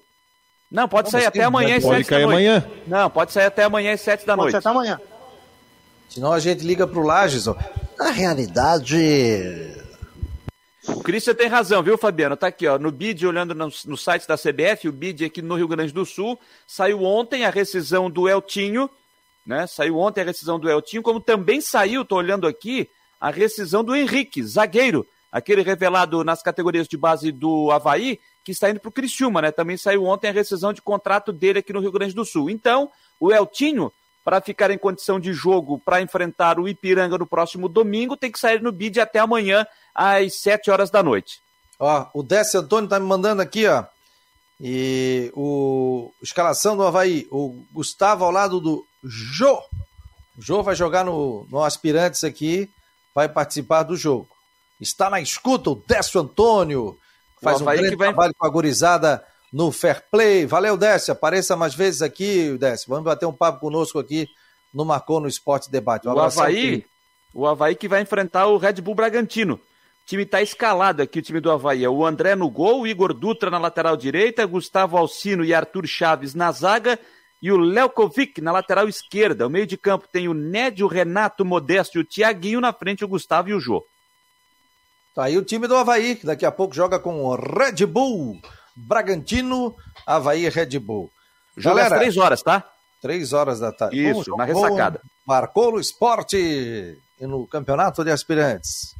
Não, 0.70 0.88
pode 0.88 1.06
não, 1.06 1.10
sair 1.10 1.26
até 1.26 1.42
amanhã 1.42 1.76
às 1.76 1.82
7 1.82 2.10
da 2.10 2.18
noite. 2.18 2.24
Amanhã. 2.24 2.70
Não, 2.86 3.10
pode 3.10 3.32
sair 3.32 3.46
até 3.46 3.64
amanhã 3.64 3.92
às 3.92 4.00
7 4.00 4.24
da 4.24 4.36
pode 4.36 4.52
noite. 4.52 4.52
Pode 4.52 4.62
sair 4.62 4.70
até 4.70 4.78
amanhã. 4.78 5.00
Senão 6.10 6.32
a 6.32 6.40
gente 6.40 6.66
liga 6.66 6.88
pro 6.88 7.02
Lages, 7.02 7.46
ó. 7.46 7.56
Na 7.96 8.10
realidade. 8.10 8.96
O 10.88 11.00
Christian 11.02 11.34
tem 11.34 11.46
razão, 11.46 11.82
viu, 11.84 11.96
Fabiano? 11.96 12.36
Tá 12.36 12.48
aqui, 12.48 12.66
ó, 12.66 12.78
no 12.78 12.90
BID, 12.90 13.26
olhando 13.26 13.54
no, 13.54 13.70
no 13.86 13.96
site 13.96 14.26
da 14.26 14.36
CBF, 14.36 14.88
o 14.88 14.92
BID 14.92 15.26
aqui 15.26 15.40
no 15.40 15.54
Rio 15.54 15.68
Grande 15.68 15.92
do 15.92 16.04
Sul, 16.04 16.38
saiu 16.66 17.04
ontem 17.04 17.44
a 17.44 17.50
rescisão 17.50 18.10
do 18.10 18.28
Eltinho, 18.28 18.90
né? 19.46 19.68
Saiu 19.68 19.98
ontem 19.98 20.22
a 20.22 20.24
rescisão 20.24 20.58
do 20.58 20.68
Eltinho, 20.68 21.02
como 21.02 21.20
também 21.20 21.60
saiu, 21.60 22.04
tô 22.04 22.16
olhando 22.16 22.46
aqui, 22.46 22.90
a 23.20 23.30
rescisão 23.30 23.84
do 23.84 23.94
Henrique, 23.94 24.42
zagueiro, 24.42 25.06
aquele 25.30 25.62
revelado 25.62 26.24
nas 26.24 26.42
categorias 26.42 26.88
de 26.88 26.96
base 26.96 27.30
do 27.30 27.70
Havaí, 27.70 28.18
que 28.42 28.50
está 28.50 28.68
indo 28.68 28.80
pro 28.80 28.90
Criciúma, 28.90 29.42
né? 29.42 29.52
Também 29.52 29.76
saiu 29.76 30.04
ontem 30.04 30.28
a 30.28 30.32
rescisão 30.32 30.72
de 30.72 30.82
contrato 30.82 31.32
dele 31.32 31.60
aqui 31.60 31.72
no 31.72 31.80
Rio 31.80 31.92
Grande 31.92 32.14
do 32.14 32.24
Sul. 32.24 32.50
Então, 32.50 32.90
o 33.20 33.30
Eltinho 33.30 33.92
para 34.30 34.40
ficar 34.40 34.70
em 34.70 34.78
condição 34.78 35.18
de 35.18 35.32
jogo 35.32 35.76
para 35.84 36.00
enfrentar 36.00 36.60
o 36.60 36.68
Ipiranga 36.68 37.18
no 37.18 37.26
próximo 37.26 37.68
domingo, 37.68 38.16
tem 38.16 38.30
que 38.30 38.38
sair 38.38 38.62
no 38.62 38.70
bid 38.70 39.00
até 39.00 39.18
amanhã, 39.18 39.66
às 39.92 40.36
7 40.40 40.70
horas 40.70 40.88
da 40.88 41.02
noite. 41.02 41.40
Ó, 41.80 42.06
o 42.14 42.22
Décio 42.22 42.60
Antônio 42.60 42.88
tá 42.88 43.00
me 43.00 43.06
mandando 43.06 43.42
aqui, 43.42 43.66
ó. 43.66 43.82
E 44.60 45.32
o 45.34 46.12
escalação 46.22 46.76
do 46.76 46.84
Havaí, 46.84 47.26
o 47.28 47.60
Gustavo 47.72 48.24
ao 48.24 48.30
lado 48.30 48.60
do 48.60 48.86
Jô. 49.02 49.56
O 50.38 50.40
Jô 50.40 50.62
vai 50.62 50.76
jogar 50.76 51.04
no, 51.04 51.44
no 51.50 51.64
Aspirantes 51.64 52.22
aqui, 52.22 52.70
vai 53.12 53.28
participar 53.28 53.82
do 53.82 53.96
jogo. 53.96 54.28
está 54.80 55.10
na 55.10 55.20
escuta, 55.20 55.70
o 55.70 55.82
Décio 55.88 56.20
Antônio, 56.20 56.96
faz 57.42 57.60
um 57.60 57.64
grande 57.64 57.96
vai... 57.96 58.06
trabalho 58.10 58.34
com 58.38 58.46
a 58.46 58.50
gurizada 58.50 59.26
no 59.52 59.72
Fair 59.72 60.04
Play. 60.10 60.46
Valeu, 60.46 60.76
Décio, 60.76 61.12
apareça 61.12 61.56
mais 61.56 61.74
vezes 61.74 62.02
aqui, 62.02 62.56
Décio, 62.58 62.88
vamos 62.88 63.04
bater 63.04 63.26
um 63.26 63.32
papo 63.32 63.60
conosco 63.60 63.98
aqui 63.98 64.28
no 64.72 64.84
Marcou 64.84 65.20
no 65.20 65.28
Esporte 65.28 65.70
Debate. 65.70 66.08
Um 66.08 66.12
o 66.12 66.20
Havaí, 66.20 66.84
o 67.34 67.46
Havaí 67.46 67.74
que 67.74 67.88
vai 67.88 68.02
enfrentar 68.02 68.46
o 68.46 68.56
Red 68.56 68.74
Bull 68.74 68.94
Bragantino. 68.94 69.54
O 69.54 69.60
time 70.06 70.22
está 70.22 70.42
escalado 70.42 71.02
aqui, 71.02 71.18
o 71.18 71.22
time 71.22 71.40
do 71.40 71.50
Havaí. 71.50 71.84
É 71.84 71.88
o 71.88 72.04
André 72.04 72.34
no 72.34 72.50
gol, 72.50 72.80
o 72.80 72.86
Igor 72.86 73.12
Dutra 73.12 73.50
na 73.50 73.58
lateral 73.58 73.96
direita, 73.96 74.46
Gustavo 74.46 74.96
Alcino 74.96 75.44
e 75.44 75.54
Arthur 75.54 75.86
Chaves 75.86 76.34
na 76.34 76.50
zaga 76.50 76.98
e 77.42 77.50
o 77.50 77.56
Lelkovic 77.56 78.40
na 78.40 78.52
lateral 78.52 78.88
esquerda. 78.88 79.46
O 79.46 79.50
meio 79.50 79.66
de 79.66 79.76
campo 79.76 80.06
tem 80.10 80.28
o 80.28 80.34
Nédio, 80.34 80.86
o 80.86 80.88
Renato, 80.88 81.42
o 81.42 81.46
Modesto 81.46 81.98
e 81.98 82.00
o 82.00 82.04
Tiaguinho. 82.04 82.60
Na 82.60 82.72
frente, 82.72 83.04
o 83.04 83.08
Gustavo 83.08 83.48
e 83.48 83.54
o 83.54 83.60
Jô. 83.60 83.84
Tá 85.14 85.24
aí 85.24 85.38
o 85.38 85.44
time 85.44 85.66
do 85.66 85.76
Havaí, 85.76 86.16
que 86.16 86.26
daqui 86.26 86.44
a 86.44 86.52
pouco 86.52 86.74
joga 86.74 86.98
com 86.98 87.24
o 87.24 87.34
Red 87.34 87.86
Bull. 87.86 88.40
Bragantino, 88.86 89.74
Havaí 90.06 90.48
Red 90.48 90.78
Bull. 90.78 91.10
Joga 91.56 91.76
Galera, 91.76 91.94
às 91.94 92.00
três 92.00 92.16
horas, 92.16 92.42
tá? 92.42 92.64
Três 93.00 93.32
horas 93.32 93.60
da 93.60 93.72
tarde. 93.72 94.08
Isso, 94.08 94.36
na 94.36 94.44
ressacada. 94.44 95.00
Marcou 95.26 95.72
no 95.72 95.80
esporte 95.80 96.36
e 97.20 97.26
no 97.26 97.46
campeonato 97.46 98.04
de 98.04 98.10
aspirantes. 98.10 98.94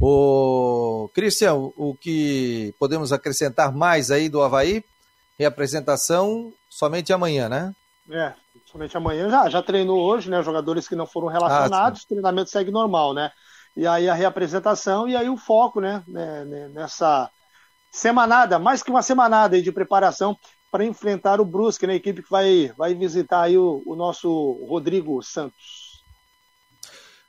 O 0.00 1.08
Cristian, 1.14 1.54
o 1.54 1.96
que 2.00 2.74
podemos 2.78 3.12
acrescentar 3.12 3.72
mais 3.72 4.10
aí 4.10 4.28
do 4.28 4.42
Havaí? 4.42 4.84
Reapresentação 5.38 6.52
somente 6.68 7.12
amanhã, 7.12 7.48
né? 7.48 7.74
É, 8.10 8.32
somente 8.70 8.96
amanhã. 8.96 9.30
Já, 9.30 9.48
já 9.48 9.62
treinou 9.62 10.00
hoje, 10.00 10.30
né? 10.30 10.42
Jogadores 10.42 10.88
que 10.88 10.96
não 10.96 11.06
foram 11.06 11.28
relacionados, 11.28 12.00
ah, 12.00 12.04
o 12.04 12.08
treinamento 12.08 12.50
segue 12.50 12.70
normal, 12.70 13.14
né? 13.14 13.30
E 13.76 13.86
aí 13.86 14.08
a 14.08 14.14
reapresentação 14.14 15.08
e 15.08 15.16
aí 15.16 15.28
o 15.28 15.36
foco, 15.36 15.80
né? 15.80 16.02
né, 16.06 16.44
né 16.44 16.68
nessa 16.68 17.30
semanada, 17.94 18.58
mais 18.58 18.82
que 18.82 18.90
uma 18.90 19.02
semanada 19.02 19.54
aí 19.54 19.62
de 19.62 19.70
preparação 19.70 20.36
para 20.70 20.84
enfrentar 20.84 21.40
o 21.40 21.44
Brusque, 21.44 21.86
né? 21.86 21.92
A 21.92 21.96
equipe 21.96 22.24
que 22.24 22.30
vai, 22.30 22.72
vai 22.76 22.92
visitar 22.92 23.42
aí 23.42 23.56
o, 23.56 23.82
o 23.86 23.94
nosso 23.94 24.66
Rodrigo 24.68 25.22
Santos. 25.22 26.02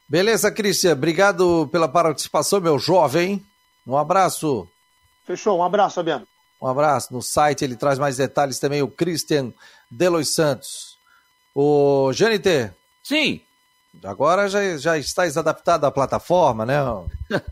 Beleza, 0.10 0.52
Cristian. 0.52 0.94
Obrigado 0.94 1.70
pela 1.72 1.88
participação, 1.88 2.60
meu 2.60 2.80
jovem. 2.80 3.46
Um 3.86 3.96
abraço. 3.96 4.68
Fechou, 5.24 5.60
um 5.60 5.64
abraço, 5.64 5.96
Fabiano. 5.96 6.28
Um 6.60 6.68
abraço. 6.68 7.14
No 7.14 7.22
site 7.22 7.64
ele 7.64 7.76
traz 7.76 8.00
mais 8.00 8.18
detalhes 8.18 8.58
também, 8.58 8.82
o 8.82 8.88
Christian 8.88 9.54
Delois 9.90 10.30
Santos. 10.30 10.98
O 11.54 12.12
Janiter. 12.12 12.74
Sim. 13.04 13.40
Agora 14.04 14.50
já, 14.50 14.78
já 14.78 14.98
estás 14.98 15.38
adaptado 15.38 15.86
à 15.86 15.92
plataforma, 15.92 16.66
né? 16.66 16.78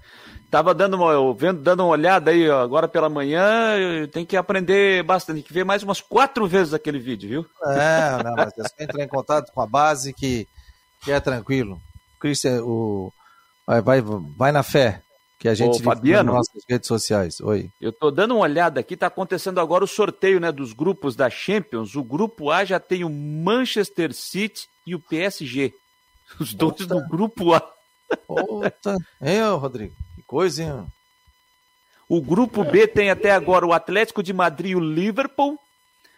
Tava 0.53 0.71
dando 0.71 0.93
uma, 0.97 1.33
vendo, 1.33 1.63
dando 1.63 1.79
uma 1.79 1.89
olhada 1.89 2.29
aí 2.29 2.47
agora 2.47 2.87
pela 2.87 3.09
manhã, 3.09 4.07
tem 4.11 4.23
que 4.23 4.37
aprender 4.37 5.01
bastante, 5.01 5.37
tem 5.37 5.43
que 5.43 5.51
ver 5.51 5.65
mais 5.65 5.81
umas 5.81 5.99
quatro 5.99 6.45
vezes 6.45 6.75
aquele 6.75 6.99
vídeo, 6.99 7.27
viu? 7.27 7.45
É, 7.71 8.21
não, 8.23 8.35
mas 8.35 8.53
é 8.59 8.61
só 8.61 8.75
entrar 8.79 9.03
em 9.03 9.07
contato 9.07 9.51
com 9.51 9.61
a 9.61 9.65
base 9.65 10.13
que, 10.13 10.47
que 11.01 11.11
é 11.11 11.19
tranquilo. 11.19 11.81
Christian, 12.19 12.61
o, 12.61 13.11
vai, 13.65 13.81
vai, 13.81 14.01
vai 14.37 14.51
na 14.51 14.61
fé 14.61 15.01
que 15.39 15.49
a 15.49 15.55
gente 15.55 15.81
Ô, 15.81 15.83
Fabiano, 15.83 16.31
nas 16.31 16.35
nossas 16.35 16.63
redes 16.69 16.87
sociais. 16.87 17.39
Oi. 17.39 17.71
Eu 17.81 17.91
tô 17.91 18.11
dando 18.11 18.35
uma 18.35 18.43
olhada 18.43 18.79
aqui, 18.79 18.95
tá 18.95 19.07
acontecendo 19.07 19.59
agora 19.59 19.83
o 19.83 19.87
sorteio, 19.87 20.39
né, 20.39 20.51
dos 20.51 20.71
grupos 20.71 21.15
da 21.15 21.31
Champions. 21.31 21.95
O 21.95 22.03
grupo 22.03 22.51
A 22.51 22.63
já 22.63 22.79
tem 22.79 23.03
o 23.03 23.09
Manchester 23.09 24.13
City 24.13 24.67
e 24.85 24.93
o 24.93 24.99
PSG. 24.99 25.73
Os 26.39 26.53
dois 26.53 26.75
Puta. 26.75 26.93
do 26.93 27.07
grupo 27.07 27.55
A. 27.55 27.73
Puta. 28.27 28.95
É, 29.19 29.41
Rodrigo, 29.49 29.95
coisa, 30.33 30.63
hein? 30.63 30.87
O 32.09 32.19
grupo 32.19 32.63
B 32.63 32.87
tem 32.87 33.11
até 33.11 33.29
agora 33.29 33.67
o 33.67 33.71
Atlético 33.71 34.23
de 34.23 34.33
Madrid 34.33 34.71
e 34.71 34.75
o 34.75 34.79
Liverpool. 34.79 35.59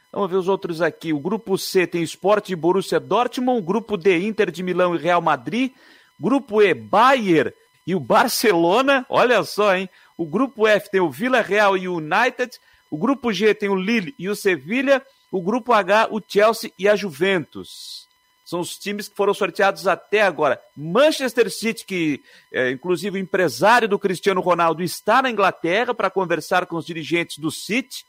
Vamos 0.09 0.31
ver 0.31 0.37
os 0.37 0.47
outros 0.47 0.81
aqui. 0.81 1.11
O 1.11 1.19
grupo 1.19 1.57
C 1.57 1.85
tem 1.85 2.01
Sport 2.01 2.49
e 2.49 2.55
Borussia 2.55 2.97
Dortmund. 2.97 3.59
O 3.59 3.61
grupo 3.61 3.97
D, 3.97 4.25
Inter 4.25 4.49
de 4.51 4.63
Milão 4.63 4.95
e 4.95 4.97
Real 4.97 5.21
Madrid. 5.21 5.73
Grupo 6.17 6.61
E, 6.61 6.73
Bayern 6.73 7.51
e 7.85 7.93
o 7.93 7.99
Barcelona. 7.99 9.05
Olha 9.09 9.43
só, 9.43 9.75
hein? 9.75 9.89
O 10.17 10.25
grupo 10.25 10.65
F 10.65 10.89
tem 10.89 11.01
o 11.01 11.11
Vila 11.11 11.41
Real 11.41 11.75
e 11.75 11.89
o 11.89 11.97
United. 11.97 12.57
O 12.89 12.97
grupo 12.97 13.33
G 13.33 13.53
tem 13.53 13.67
o 13.67 13.75
Lille 13.75 14.15
e 14.17 14.29
o 14.29 14.35
Sevilha. 14.35 15.05
O 15.29 15.41
grupo 15.41 15.73
H, 15.73 16.07
o 16.09 16.21
Chelsea 16.25 16.71
e 16.79 16.87
a 16.87 16.95
Juventus. 16.95 18.07
São 18.45 18.59
os 18.59 18.77
times 18.77 19.07
que 19.07 19.15
foram 19.15 19.33
sorteados 19.33 19.87
até 19.87 20.21
agora. 20.21 20.61
Manchester 20.77 21.51
City, 21.51 21.83
que 21.83 22.23
é, 22.53 22.69
inclusive 22.69 23.17
o 23.17 23.21
empresário 23.21 23.87
do 23.87 23.97
Cristiano 23.97 24.39
Ronaldo 24.39 24.83
está 24.83 25.19
na 25.19 25.31
Inglaterra 25.31 25.95
para 25.95 26.11
conversar 26.11 26.67
com 26.67 26.75
os 26.75 26.85
dirigentes 26.85 27.39
do 27.39 27.49
City. 27.49 28.05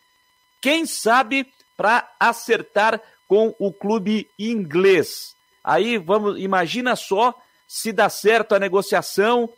Quem 0.61 0.85
sabe 0.85 1.51
para 1.75 2.07
acertar 2.21 3.01
com 3.27 3.55
o 3.59 3.73
clube 3.73 4.29
inglês. 4.39 5.35
Aí 5.65 5.99
vamos, 5.99 6.39
imagina 6.39 6.95
só 6.95 7.35
se 7.67 7.91
dá 7.91 8.09
certo 8.09 8.55
a 8.55 8.59
negociação. 8.59 9.49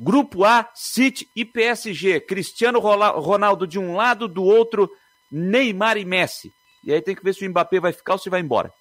Grupo 0.00 0.44
A, 0.44 0.68
City 0.74 1.28
e 1.36 1.44
PSG. 1.44 2.20
Cristiano 2.20 2.78
Ronaldo 2.78 3.66
de 3.66 3.78
um 3.78 3.94
lado, 3.94 4.26
do 4.26 4.42
outro, 4.42 4.90
Neymar 5.30 5.96
e 5.96 6.04
Messi. 6.04 6.52
E 6.82 6.92
aí 6.92 7.02
tem 7.02 7.14
que 7.14 7.22
ver 7.22 7.34
se 7.34 7.44
o 7.44 7.50
Mbappé 7.50 7.78
vai 7.78 7.92
ficar 7.92 8.14
ou 8.14 8.18
se 8.18 8.30
vai 8.30 8.40
embora. 8.40 8.72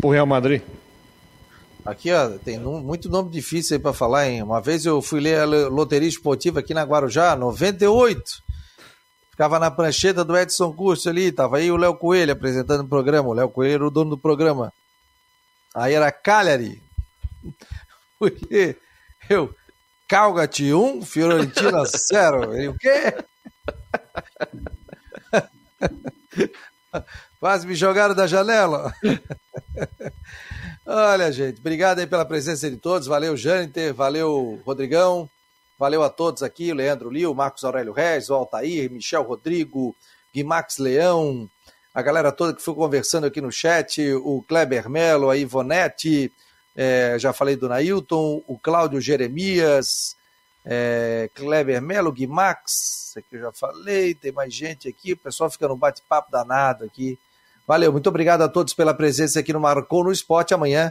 Pro 0.00 0.10
Real 0.10 0.26
Madrid. 0.26 0.62
Aqui, 1.84 2.12
ó, 2.12 2.28
tem 2.38 2.56
muito 2.58 3.08
nome 3.08 3.30
difícil 3.30 3.76
aí 3.76 3.82
para 3.82 3.92
falar, 3.92 4.28
hein? 4.28 4.42
Uma 4.44 4.60
vez 4.60 4.86
eu 4.86 5.02
fui 5.02 5.18
ler 5.18 5.40
a 5.40 5.44
loteria 5.44 6.08
esportiva 6.08 6.60
aqui 6.60 6.72
na 6.72 6.84
Guarujá, 6.84 7.34
98. 7.34 8.22
Ficava 9.32 9.58
na 9.58 9.72
prancheta 9.72 10.24
do 10.24 10.36
Edson 10.36 10.72
Curso 10.72 11.08
ali, 11.08 11.32
tava 11.32 11.56
aí 11.56 11.72
o 11.72 11.76
Léo 11.76 11.96
Coelho 11.96 12.32
apresentando 12.32 12.84
o 12.84 12.88
programa. 12.88 13.28
O 13.28 13.32
Léo 13.32 13.48
Coelho 13.48 13.74
era 13.74 13.86
o 13.86 13.90
dono 13.90 14.10
do 14.10 14.18
programa. 14.18 14.72
Aí 15.74 15.94
era 15.94 16.12
Cagliari. 16.12 16.80
Porque 18.20 18.76
eu, 19.28 19.52
Calgate 20.06 20.72
1, 20.72 21.02
Fiorentina 21.02 21.82
0. 21.90 22.54
Ele, 22.54 22.68
o 22.68 22.78
quê? 22.78 23.14
Quase 27.40 27.66
me 27.66 27.74
jogaram 27.74 28.14
da 28.14 28.26
janela. 28.26 28.92
Olha, 30.84 31.30
gente, 31.30 31.60
obrigado 31.60 32.00
aí 32.00 32.06
pela 32.06 32.24
presença 32.24 32.68
de 32.70 32.76
todos. 32.76 33.06
Valeu, 33.06 33.36
Jâniter, 33.36 33.94
valeu, 33.94 34.60
Rodrigão. 34.64 35.28
Valeu 35.78 36.02
a 36.02 36.10
todos 36.10 36.42
aqui, 36.42 36.72
Leandro 36.72 37.08
Lio, 37.08 37.32
Marcos 37.32 37.62
Aurélio 37.62 37.92
Reis, 37.92 38.28
o 38.28 38.34
Altair, 38.34 38.90
Michel 38.90 39.22
Rodrigo, 39.22 39.94
Guimax 40.34 40.78
Leão, 40.78 41.48
a 41.94 42.02
galera 42.02 42.32
toda 42.32 42.52
que 42.52 42.60
foi 42.60 42.74
conversando 42.74 43.28
aqui 43.28 43.40
no 43.40 43.52
chat, 43.52 44.02
o 44.14 44.42
Kleber 44.42 44.88
Melo, 44.88 45.30
a 45.30 45.36
Ivonete, 45.36 46.32
é, 46.74 47.16
já 47.16 47.32
falei 47.32 47.54
do 47.54 47.68
Nailton, 47.68 48.42
o 48.48 48.58
Cláudio 48.58 49.00
Jeremias, 49.00 50.16
é, 50.64 51.30
Kleber 51.32 51.80
Melo, 51.80 52.10
Guimax, 52.10 53.14
aqui 53.16 53.36
eu 53.36 53.40
já 53.42 53.52
falei, 53.52 54.14
tem 54.14 54.32
mais 54.32 54.52
gente 54.52 54.88
aqui, 54.88 55.12
o 55.12 55.16
pessoal 55.16 55.48
fica 55.48 55.68
no 55.68 55.76
bate-papo 55.76 56.28
danado 56.30 56.84
aqui. 56.84 57.16
Valeu, 57.68 57.92
muito 57.92 58.08
obrigado 58.08 58.40
a 58.42 58.48
todos 58.48 58.72
pela 58.72 58.94
presença 58.94 59.38
aqui 59.38 59.52
no 59.52 59.60
Marcou 59.60 60.02
no 60.02 60.10
Esporte. 60.10 60.54
Amanhã 60.54 60.90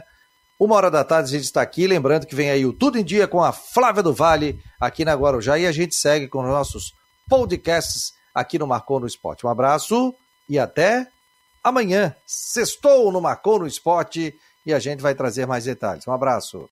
uma 0.58 0.74
hora 0.74 0.90
da 0.90 1.04
tarde 1.04 1.28
a 1.28 1.38
gente 1.38 1.44
está 1.44 1.62
aqui, 1.62 1.86
lembrando 1.86 2.26
que 2.26 2.34
vem 2.34 2.50
aí 2.50 2.66
o 2.66 2.72
Tudo 2.72 2.98
em 2.98 3.04
Dia 3.04 3.28
com 3.28 3.42
a 3.42 3.52
Flávia 3.52 4.02
do 4.02 4.12
Vale, 4.12 4.60
aqui 4.80 5.04
na 5.04 5.14
Guarujá, 5.14 5.56
e 5.56 5.66
a 5.66 5.72
gente 5.72 5.94
segue 5.94 6.26
com 6.26 6.40
os 6.40 6.48
nossos 6.48 6.94
podcasts 7.28 8.12
aqui 8.34 8.58
no 8.58 8.66
Marcou 8.66 8.98
no 8.98 9.06
Esporte. 9.06 9.46
Um 9.46 9.50
abraço 9.50 10.12
e 10.48 10.58
até 10.58 11.06
amanhã. 11.62 12.12
Sextou 12.26 13.12
no 13.12 13.20
Marcou 13.20 13.60
no 13.60 13.68
Esporte 13.68 14.34
e 14.66 14.74
a 14.74 14.80
gente 14.80 15.00
vai 15.00 15.14
trazer 15.14 15.46
mais 15.46 15.64
detalhes. 15.64 16.08
Um 16.08 16.12
abraço. 16.12 16.66